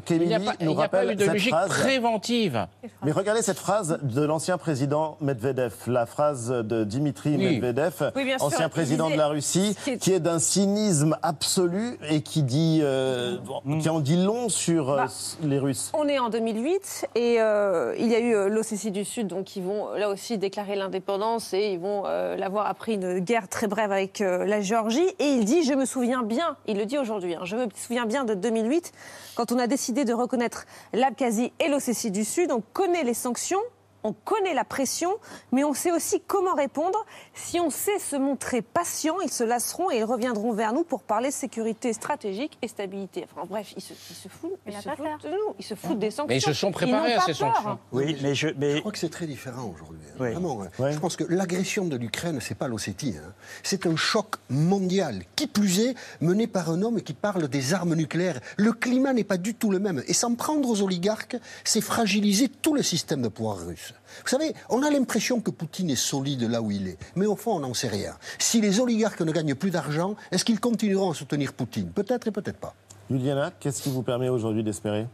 qu'il 0.05 0.19
n'y 0.27 0.33
a 0.35 0.39
pas, 0.39 0.53
nous 0.61 0.71
il 0.71 0.73
a 0.73 0.75
pas 0.75 0.81
rappelle 0.99 1.11
eu 1.11 1.15
de 1.15 1.23
cette 1.23 1.33
logique 1.33 1.49
phrase. 1.49 1.69
préventive. 1.69 2.67
Mais 3.03 3.11
regardez 3.11 3.41
cette 3.41 3.57
phrase 3.57 3.97
de 4.03 4.21
l'ancien 4.21 4.59
président 4.59 5.17
Medvedev, 5.19 5.73
la 5.87 6.05
phrase 6.05 6.49
de 6.51 6.83
Dimitri 6.83 7.35
Oui. 7.37 7.59
Medvedev, 7.59 8.11
Oui, 8.15 8.29
sûr, 8.37 8.43
ancien 8.45 8.69
président 8.69 9.05
disait- 9.05 9.15
de 9.15 9.19
la 9.19 9.27
Russie, 9.29 9.75
qui 9.83 9.89
est- 9.91 9.97
qui 9.97 10.13
est 10.13 10.19
d'un 10.19 10.37
cynisme 10.37 11.17
absolu 11.23 11.97
et 12.07 12.21
qui 12.21 12.43
dit, 12.43 12.81
euh, 12.83 13.37
qui 13.81 13.89
en 13.89 13.99
dit 13.99 14.23
long 14.23 14.47
sur 14.49 14.91
euh, 14.91 14.97
Bah, 14.97 15.07
les 15.41 15.57
Russes. 15.57 15.91
On 15.97 16.07
est 16.07 16.19
en 16.19 16.29
2008 16.29 17.07
et 17.15 17.41
euh, 17.41 17.95
il 17.97 18.11
y 18.11 18.15
a 18.15 18.19
eu 18.19 18.47
l'OCC 18.47 18.91
du 18.91 19.05
Sud, 19.05 19.25
donc 19.25 19.55
ils 19.55 19.63
vont 19.63 19.91
là 19.95 20.07
aussi 20.09 20.37
déclarer 20.37 20.75
l'indépendance 20.75 21.51
et 21.55 21.71
ils 21.73 21.79
vont 21.79 22.03
euh, 22.05 22.35
l'avoir 22.35 22.67
après 22.67 22.93
une 22.93 23.17
guerre 23.19 23.47
très 23.47 23.65
brève 23.65 23.91
avec 23.91 24.21
euh, 24.21 24.45
la 24.45 24.61
Géorgie. 24.61 25.07
Et 25.17 25.25
il 25.29 25.45
dit, 25.45 25.63
je 25.63 25.73
me 25.73 25.85
souviens 25.85 26.21
bien, 26.21 26.57
il 26.67 26.77
le 26.77 26.85
dit 26.85 26.97
aujourd'hui, 26.97 27.35
hein, 27.35 27.41
je 27.43 27.55
me 27.55 27.67
souviens 27.75 28.05
bien 28.05 28.23
de 28.23 28.33
2008, 28.33 28.91
quand 29.35 29.51
on 29.51 29.59
a 29.59 29.67
décidé 29.67 30.05
de 30.05 30.13
reconnaître 30.13 30.65
l'Abkhazie 30.93 31.51
et 31.59 31.67
l'OCC 31.67 32.11
du 32.11 32.23
Sud, 32.23 32.51
on 32.51 32.61
connaît 32.73 33.03
les 33.03 33.13
sanctions. 33.13 33.61
On 34.03 34.13
connaît 34.13 34.53
la 34.53 34.63
pression, 34.63 35.11
mais 35.51 35.63
on 35.63 35.73
sait 35.73 35.91
aussi 35.91 36.21
comment 36.25 36.53
répondre. 36.55 37.05
Si 37.33 37.59
on 37.59 37.69
sait 37.69 37.99
se 37.99 38.15
montrer 38.15 38.61
patient, 38.61 39.19
ils 39.21 39.31
se 39.31 39.43
lasseront 39.43 39.91
et 39.91 39.97
ils 39.97 40.03
reviendront 40.03 40.53
vers 40.53 40.71
nous 40.73 40.83
pour 40.83 41.01
parler 41.03 41.31
sécurité 41.31 41.91
stratégique 41.93 42.57
et 42.61 42.67
stabilité. 42.69 43.25
Enfin 43.35 43.45
bref, 43.45 43.73
ils 43.75 43.81
se, 43.81 43.91
ils 43.93 44.15
se 44.15 44.29
foutent, 44.29 44.57
ils 44.65 44.73
se 44.73 44.89
foutent 44.89 45.23
de 45.23 45.29
nous, 45.29 45.55
ils 45.59 45.65
se 45.65 45.75
foutent 45.75 45.99
des 45.99 46.11
sanctions. 46.11 46.27
Mais 46.27 46.37
ils 46.37 46.41
se 46.41 46.53
sont 46.53 46.71
préparés 46.71 47.13
à 47.13 47.19
ces 47.21 47.33
peur. 47.33 47.53
sanctions. 47.55 47.79
Oui, 47.91 48.17
mais 48.21 48.35
je, 48.35 48.47
mais 48.57 48.75
Je 48.75 48.79
crois 48.79 48.91
que 48.93 48.97
c'est 48.97 49.09
très 49.09 49.27
différent 49.27 49.73
aujourd'hui. 49.75 49.99
hein. 50.11 50.17
Oui. 50.19 50.31
Vraiment. 50.31 50.61
hein. 50.63 50.91
Je 50.91 50.97
pense 50.99 51.15
que 51.17 51.25
l'agression 51.25 51.85
de 51.85 51.97
l'Ukraine, 51.97 52.39
c'est 52.41 52.55
pas 52.57 52.67
l'Ossétie. 52.69 53.15
hein. 53.17 53.33
C'est 53.63 53.85
un 53.85 53.95
choc 53.97 54.35
mondial. 54.49 55.23
Qui 55.35 55.47
plus 55.47 55.79
est, 55.81 55.95
mené 56.21 56.47
par 56.47 56.69
un 56.69 56.81
homme 56.83 57.01
qui 57.01 57.13
parle 57.13 57.47
des 57.49 57.73
armes 57.73 57.95
nucléaires. 57.95 58.39
Le 58.57 58.71
climat 58.71 59.11
n'est 59.13 59.23
pas 59.25 59.37
du 59.37 59.55
tout 59.55 59.71
le 59.71 59.79
même. 59.79 60.03
Et 60.07 60.13
s'en 60.13 60.35
prendre 60.35 60.69
aux 60.69 60.81
oligarques, 60.81 61.35
c'est 61.65 61.81
fragiliser 61.81 62.47
tout 62.47 62.73
le 62.73 62.81
système 62.83 63.21
de 63.21 63.27
pouvoir 63.27 63.57
russe. 63.65 63.88
Vous 64.21 64.29
savez, 64.29 64.53
on 64.69 64.83
a 64.83 64.89
l'impression 64.89 65.41
que 65.41 65.51
Poutine 65.51 65.89
est 65.89 65.95
solide 65.95 66.43
là 66.43 66.61
où 66.61 66.71
il 66.71 66.87
est. 66.87 66.97
Mais 67.15 67.25
au 67.25 67.35
fond, 67.35 67.55
on 67.55 67.59
n'en 67.59 67.73
sait 67.73 67.87
rien. 67.87 68.15
Si 68.37 68.61
les 68.61 68.79
oligarques 68.79 69.21
ne 69.21 69.31
gagnent 69.31 69.55
plus 69.55 69.71
d'argent, 69.71 70.15
est-ce 70.31 70.45
qu'ils 70.45 70.59
continueront 70.59 71.11
à 71.11 71.13
soutenir 71.13 71.53
Poutine? 71.53 71.89
Peut-être 71.89 72.27
et 72.27 72.31
peut-être 72.31 72.57
pas. 72.59 72.75
Juliana, 73.09 73.51
qu'est-ce 73.59 73.81
qui 73.81 73.89
vous 73.89 74.03
permet 74.03 74.29
aujourd'hui 74.29 74.63
d'espérer? 74.63 75.07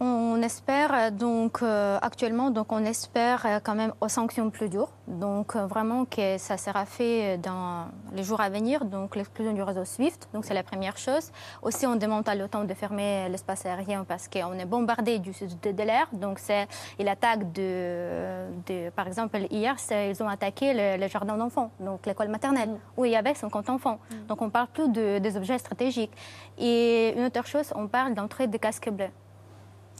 On 0.00 0.42
espère 0.42 0.92
euh, 0.92 1.10
donc 1.10 1.62
euh, 1.62 1.98
actuellement, 2.02 2.50
donc 2.50 2.72
on 2.72 2.84
espère 2.84 3.46
euh, 3.46 3.60
quand 3.62 3.76
même 3.76 3.92
aux 4.00 4.08
sanctions 4.08 4.50
plus 4.50 4.68
dures. 4.68 4.90
Donc 5.06 5.54
euh, 5.54 5.66
vraiment 5.66 6.04
que 6.04 6.36
ça 6.38 6.56
sera 6.56 6.84
fait 6.84 7.38
dans 7.38 7.86
les 8.12 8.24
jours 8.24 8.40
à 8.40 8.50
venir. 8.50 8.84
Donc 8.84 9.14
l'exclusion 9.14 9.52
du 9.52 9.62
réseau 9.62 9.84
SWIFT, 9.84 10.28
donc 10.32 10.44
c'est 10.44 10.54
la 10.54 10.64
première 10.64 10.96
chose. 10.96 11.30
Aussi, 11.62 11.86
on 11.86 11.94
demande 11.96 12.28
à 12.28 12.34
l'OTAN 12.34 12.64
de 12.64 12.74
fermer 12.74 13.28
l'espace 13.28 13.64
aérien 13.66 14.04
parce 14.04 14.26
qu'on 14.28 14.54
est 14.58 14.64
bombardé 14.64 15.20
du 15.20 15.32
sud 15.32 15.58
de, 15.60 15.70
de 15.70 15.82
l'air. 15.84 16.08
Donc 16.12 16.38
c'est 16.40 16.66
il 16.98 17.08
attaque 17.08 17.52
de, 17.52 18.46
de- 18.66 18.90
par 18.90 19.06
exemple 19.06 19.38
hier, 19.50 19.76
ils 19.90 20.22
ont 20.22 20.28
attaqué 20.28 20.74
le, 20.74 21.00
le 21.00 21.08
jardin 21.08 21.36
d'enfants, 21.36 21.70
donc 21.78 22.04
l'école 22.06 22.28
maternelle 22.28 22.70
où 22.96 23.04
il 23.04 23.12
y 23.12 23.16
avait 23.16 23.34
50 23.34 23.70
enfants. 23.70 24.00
Donc 24.28 24.42
on 24.42 24.50
parle 24.50 24.66
plus 24.68 24.88
de- 24.88 25.18
des 25.18 25.36
objets 25.36 25.58
stratégiques. 25.58 26.12
Et 26.58 27.14
une 27.16 27.26
autre 27.26 27.46
chose, 27.46 27.72
on 27.76 27.86
parle 27.86 28.14
d'entrée 28.14 28.48
des 28.48 28.58
casques 28.58 28.90
bleus. 28.90 29.10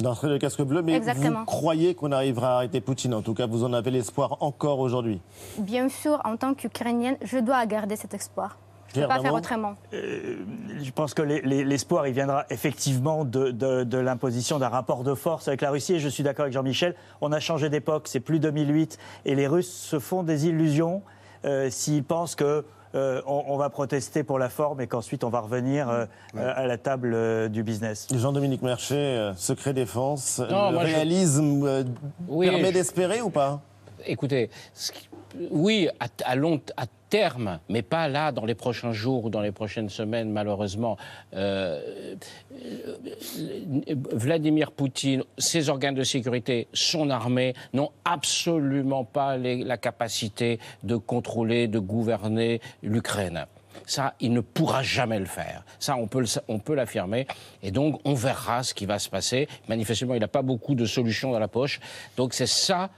D'entrée 0.01 0.29
de 0.29 0.37
casque 0.39 0.63
bleu, 0.63 0.83
mais 0.83 0.95
Exactement. 0.95 1.41
vous 1.41 1.45
croyez 1.45 1.95
qu'on 1.95 2.11
arrivera 2.13 2.49
à 2.53 2.57
arrêter 2.57 2.81
Poutine 2.81 3.15
En 3.15 3.23
tout 3.23 3.35
cas, 3.35 3.47
vous 3.47 3.63
en 3.65 3.73
avez 3.73 3.91
l'espoir 3.93 4.39
encore 4.41 4.81
aujourd'hui. 4.81 5.21
Bien 5.59 5.89
sûr, 5.89 6.21
en 6.25 6.37
tant 6.37 6.55
qu'Ukrainienne, 6.55 7.17
je 7.23 7.39
dois 7.39 7.65
garder 7.67 7.95
cet 7.97 8.13
espoir. 8.13 8.59
Je 8.93 9.01
ne 9.01 9.05
peux 9.07 9.09
pas 9.09 9.21
faire 9.21 9.35
autrement. 9.35 9.75
Je 9.93 10.91
pense 10.95 11.15
que 11.15 11.23
les- 11.23 11.41
les- 11.43 11.65
l'espoir, 11.65 12.07
il 12.07 12.13
viendra 12.15 12.45
effectivement 12.51 13.25
de, 13.25 13.51
de- 13.51 13.83
de 13.85 13.99
l'imposition 13.99 14.59
d'un 14.61 14.69
rapport 14.69 15.03
de 15.05 15.15
force 15.15 15.49
avec 15.49 15.63
la 15.63 15.71
Russie. 15.71 15.95
Et 15.95 15.99
je 16.01 16.09
suis 16.09 16.23
d'accord 16.23 16.45
avec 16.45 16.53
Jean-Michel, 16.55 16.95
on 17.21 17.33
a 17.33 17.41
changé 17.41 17.69
d'époque, 17.71 18.07
c'est 18.07 18.21
plus 18.21 18.39
2008. 18.41 18.99
Et 19.25 19.35
les 19.35 19.47
Russes 19.49 19.73
se 19.73 19.99
font 19.99 20.23
des 20.23 20.47
illusions 20.47 21.03
euh, 21.45 21.71
s'ils 21.71 22.05
pensent 22.05 22.35
que 22.37 22.65
euh, 22.95 23.21
on, 23.27 23.45
on 23.49 23.57
va 23.57 23.71
protester 23.71 24.23
pour 24.23 24.39
la 24.39 24.49
forme 24.49 24.81
et 24.81 24.87
qu'ensuite 24.87 25.25
on 25.25 25.29
va 25.29 25.41
revenir 25.41 25.89
euh, 25.89 26.05
euh, 26.37 26.53
à 26.55 26.67
la 26.67 26.79
table 26.79 27.13
euh, 27.15 27.49
du 27.49 27.63
business. 27.63 28.07
Jean-Dominique 28.15 28.63
Merchet, 28.63 28.95
euh, 28.97 29.35
secret 29.37 29.73
défense, 29.73 30.41
Non, 30.51 30.71
le 30.71 30.79
je- 30.81 30.85
réalisme 30.85 31.63
euh, 31.67 31.85
Oui, 32.29 32.49
permet 32.49 32.69
je- 32.69 32.73
d'espérer 32.75 33.21
ou 33.21 33.31
pas? 33.31 33.61
Écoutez, 34.07 34.51
qui- 34.93 35.09
oui, 35.51 35.89
à, 36.01 36.07
à 36.25 36.35
long 36.37 36.61
à 36.77 36.85
terme, 37.15 37.61
mais 37.69 37.83
pas 37.83 38.09
là, 38.09 38.33
dans 38.33 38.45
les 38.45 38.57
prochains 38.57 38.91
jours 38.91 39.27
ou 39.27 39.31
dans 39.31 39.41
les 39.41 39.53
prochaines 39.53 39.89
semaines, 39.89 40.33
malheureusement. 40.33 40.97
Euh, 41.33 42.17
euh, 42.53 43.95
Vladimir 44.11 44.73
Poutine, 44.73 45.23
ses 45.39 45.69
organes 45.69 45.95
de 45.95 46.03
sécurité, 46.03 46.67
son 46.73 47.11
armée 47.11 47.55
n'ont 47.73 47.93
absolument 48.05 49.05
pas 49.05 49.37
la 49.37 49.77
capacité 49.77 50.59
de 50.83 50.97
contrôler, 50.97 51.69
de 51.69 51.79
gouverner 51.79 52.61
l'Ukraine. 52.83 53.47
Ça, 53.87 54.15
il 54.19 54.33
ne 54.33 54.41
pourra 54.41 54.83
jamais 54.83 55.21
le 55.21 55.27
faire. 55.27 55.65
Ça, 55.79 55.95
on 55.95 56.09
peut, 56.09 56.25
on 56.49 56.59
peut 56.59 56.75
l'affirmer. 56.75 57.29
Et 57.63 57.71
donc, 57.71 58.01
on 58.05 58.15
verra 58.15 58.65
ce 58.65 58.75
qui 58.75 58.87
va 58.87 58.99
se 58.99 59.09
passer. 59.09 59.47
Manifestement, 59.69 60.15
il 60.15 60.21
n'a 60.21 60.27
pas 60.27 60.43
beaucoup 60.43 60.75
de 60.75 60.85
solutions 60.85 61.31
dans 61.31 61.39
la 61.39 61.49
poche. 61.49 61.79
Donc, 62.17 62.35
c'est 62.35 62.49
ça 62.49 62.91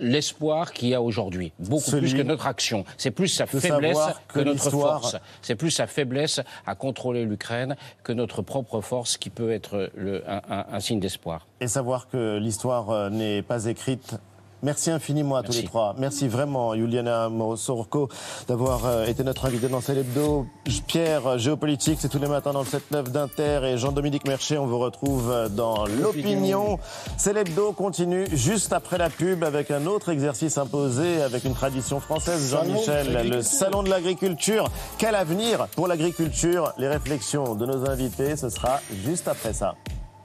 l'espoir 0.00 0.72
qu'il 0.72 0.88
y 0.88 0.94
a 0.94 1.02
aujourd'hui, 1.02 1.52
beaucoup 1.58 1.82
Celui 1.90 2.10
plus 2.10 2.18
que 2.18 2.22
notre 2.22 2.46
action. 2.46 2.84
C'est 2.96 3.10
plus 3.10 3.28
sa 3.28 3.46
faiblesse 3.46 3.98
que, 4.28 4.40
que 4.40 4.44
notre 4.44 4.70
force. 4.70 5.16
C'est 5.42 5.54
plus 5.54 5.70
sa 5.70 5.86
faiblesse 5.86 6.40
à 6.66 6.74
contrôler 6.74 7.24
l'Ukraine 7.24 7.76
que 8.02 8.12
notre 8.12 8.42
propre 8.42 8.80
force 8.80 9.16
qui 9.16 9.30
peut 9.30 9.50
être 9.50 9.90
le- 9.96 10.22
un- 10.28 10.42
un- 10.50 10.64
un 10.72 10.80
signe 10.80 11.00
d'espoir. 11.00 11.46
Et 11.60 11.68
savoir 11.68 12.08
que 12.08 12.38
l'histoire 12.38 12.90
euh, 12.90 13.10
n'est 13.10 13.42
pas 13.42 13.64
écrite. 13.66 14.16
Merci 14.62 14.90
infiniment 14.90 15.36
à 15.36 15.42
tous 15.42 15.52
les 15.52 15.64
trois. 15.64 15.94
Merci 15.98 16.26
vraiment, 16.26 16.74
Juliana 16.74 17.28
Morosorko, 17.28 18.08
d'avoir 18.48 18.86
euh, 18.86 19.06
été 19.06 19.22
notre 19.22 19.46
invité 19.46 19.68
dans 19.68 19.80
Célébdo. 19.80 20.46
Pierre, 20.88 21.26
euh, 21.26 21.38
géopolitique, 21.38 21.98
c'est 22.00 22.08
tous 22.08 22.18
les 22.18 22.26
matins 22.26 22.52
dans 22.52 22.62
le 22.62 22.66
7-9 22.66 23.10
d'Inter. 23.10 23.60
Et 23.64 23.78
Jean-Dominique 23.78 24.26
Mercher, 24.26 24.58
on 24.58 24.66
vous 24.66 24.78
retrouve 24.78 25.30
euh, 25.30 25.48
dans 25.48 25.86
l'opinion. 25.86 26.80
Célébdo 27.16 27.72
continue 27.72 28.26
juste 28.32 28.72
après 28.72 28.98
la 28.98 29.10
pub 29.10 29.44
avec 29.44 29.70
un 29.70 29.86
autre 29.86 30.10
exercice 30.10 30.58
imposé 30.58 31.22
avec 31.22 31.44
une 31.44 31.54
tradition 31.54 32.00
française, 32.00 32.50
Jean-Michel, 32.50 33.28
le 33.28 33.42
salon 33.42 33.84
de 33.84 33.90
l'agriculture. 33.90 34.70
Quel 34.98 35.14
avenir 35.14 35.68
pour 35.76 35.86
l'agriculture? 35.86 36.72
Les 36.78 36.88
réflexions 36.88 37.54
de 37.54 37.64
nos 37.64 37.88
invités, 37.88 38.36
ce 38.36 38.48
sera 38.48 38.80
juste 39.04 39.28
après 39.28 39.52
ça. 39.52 39.76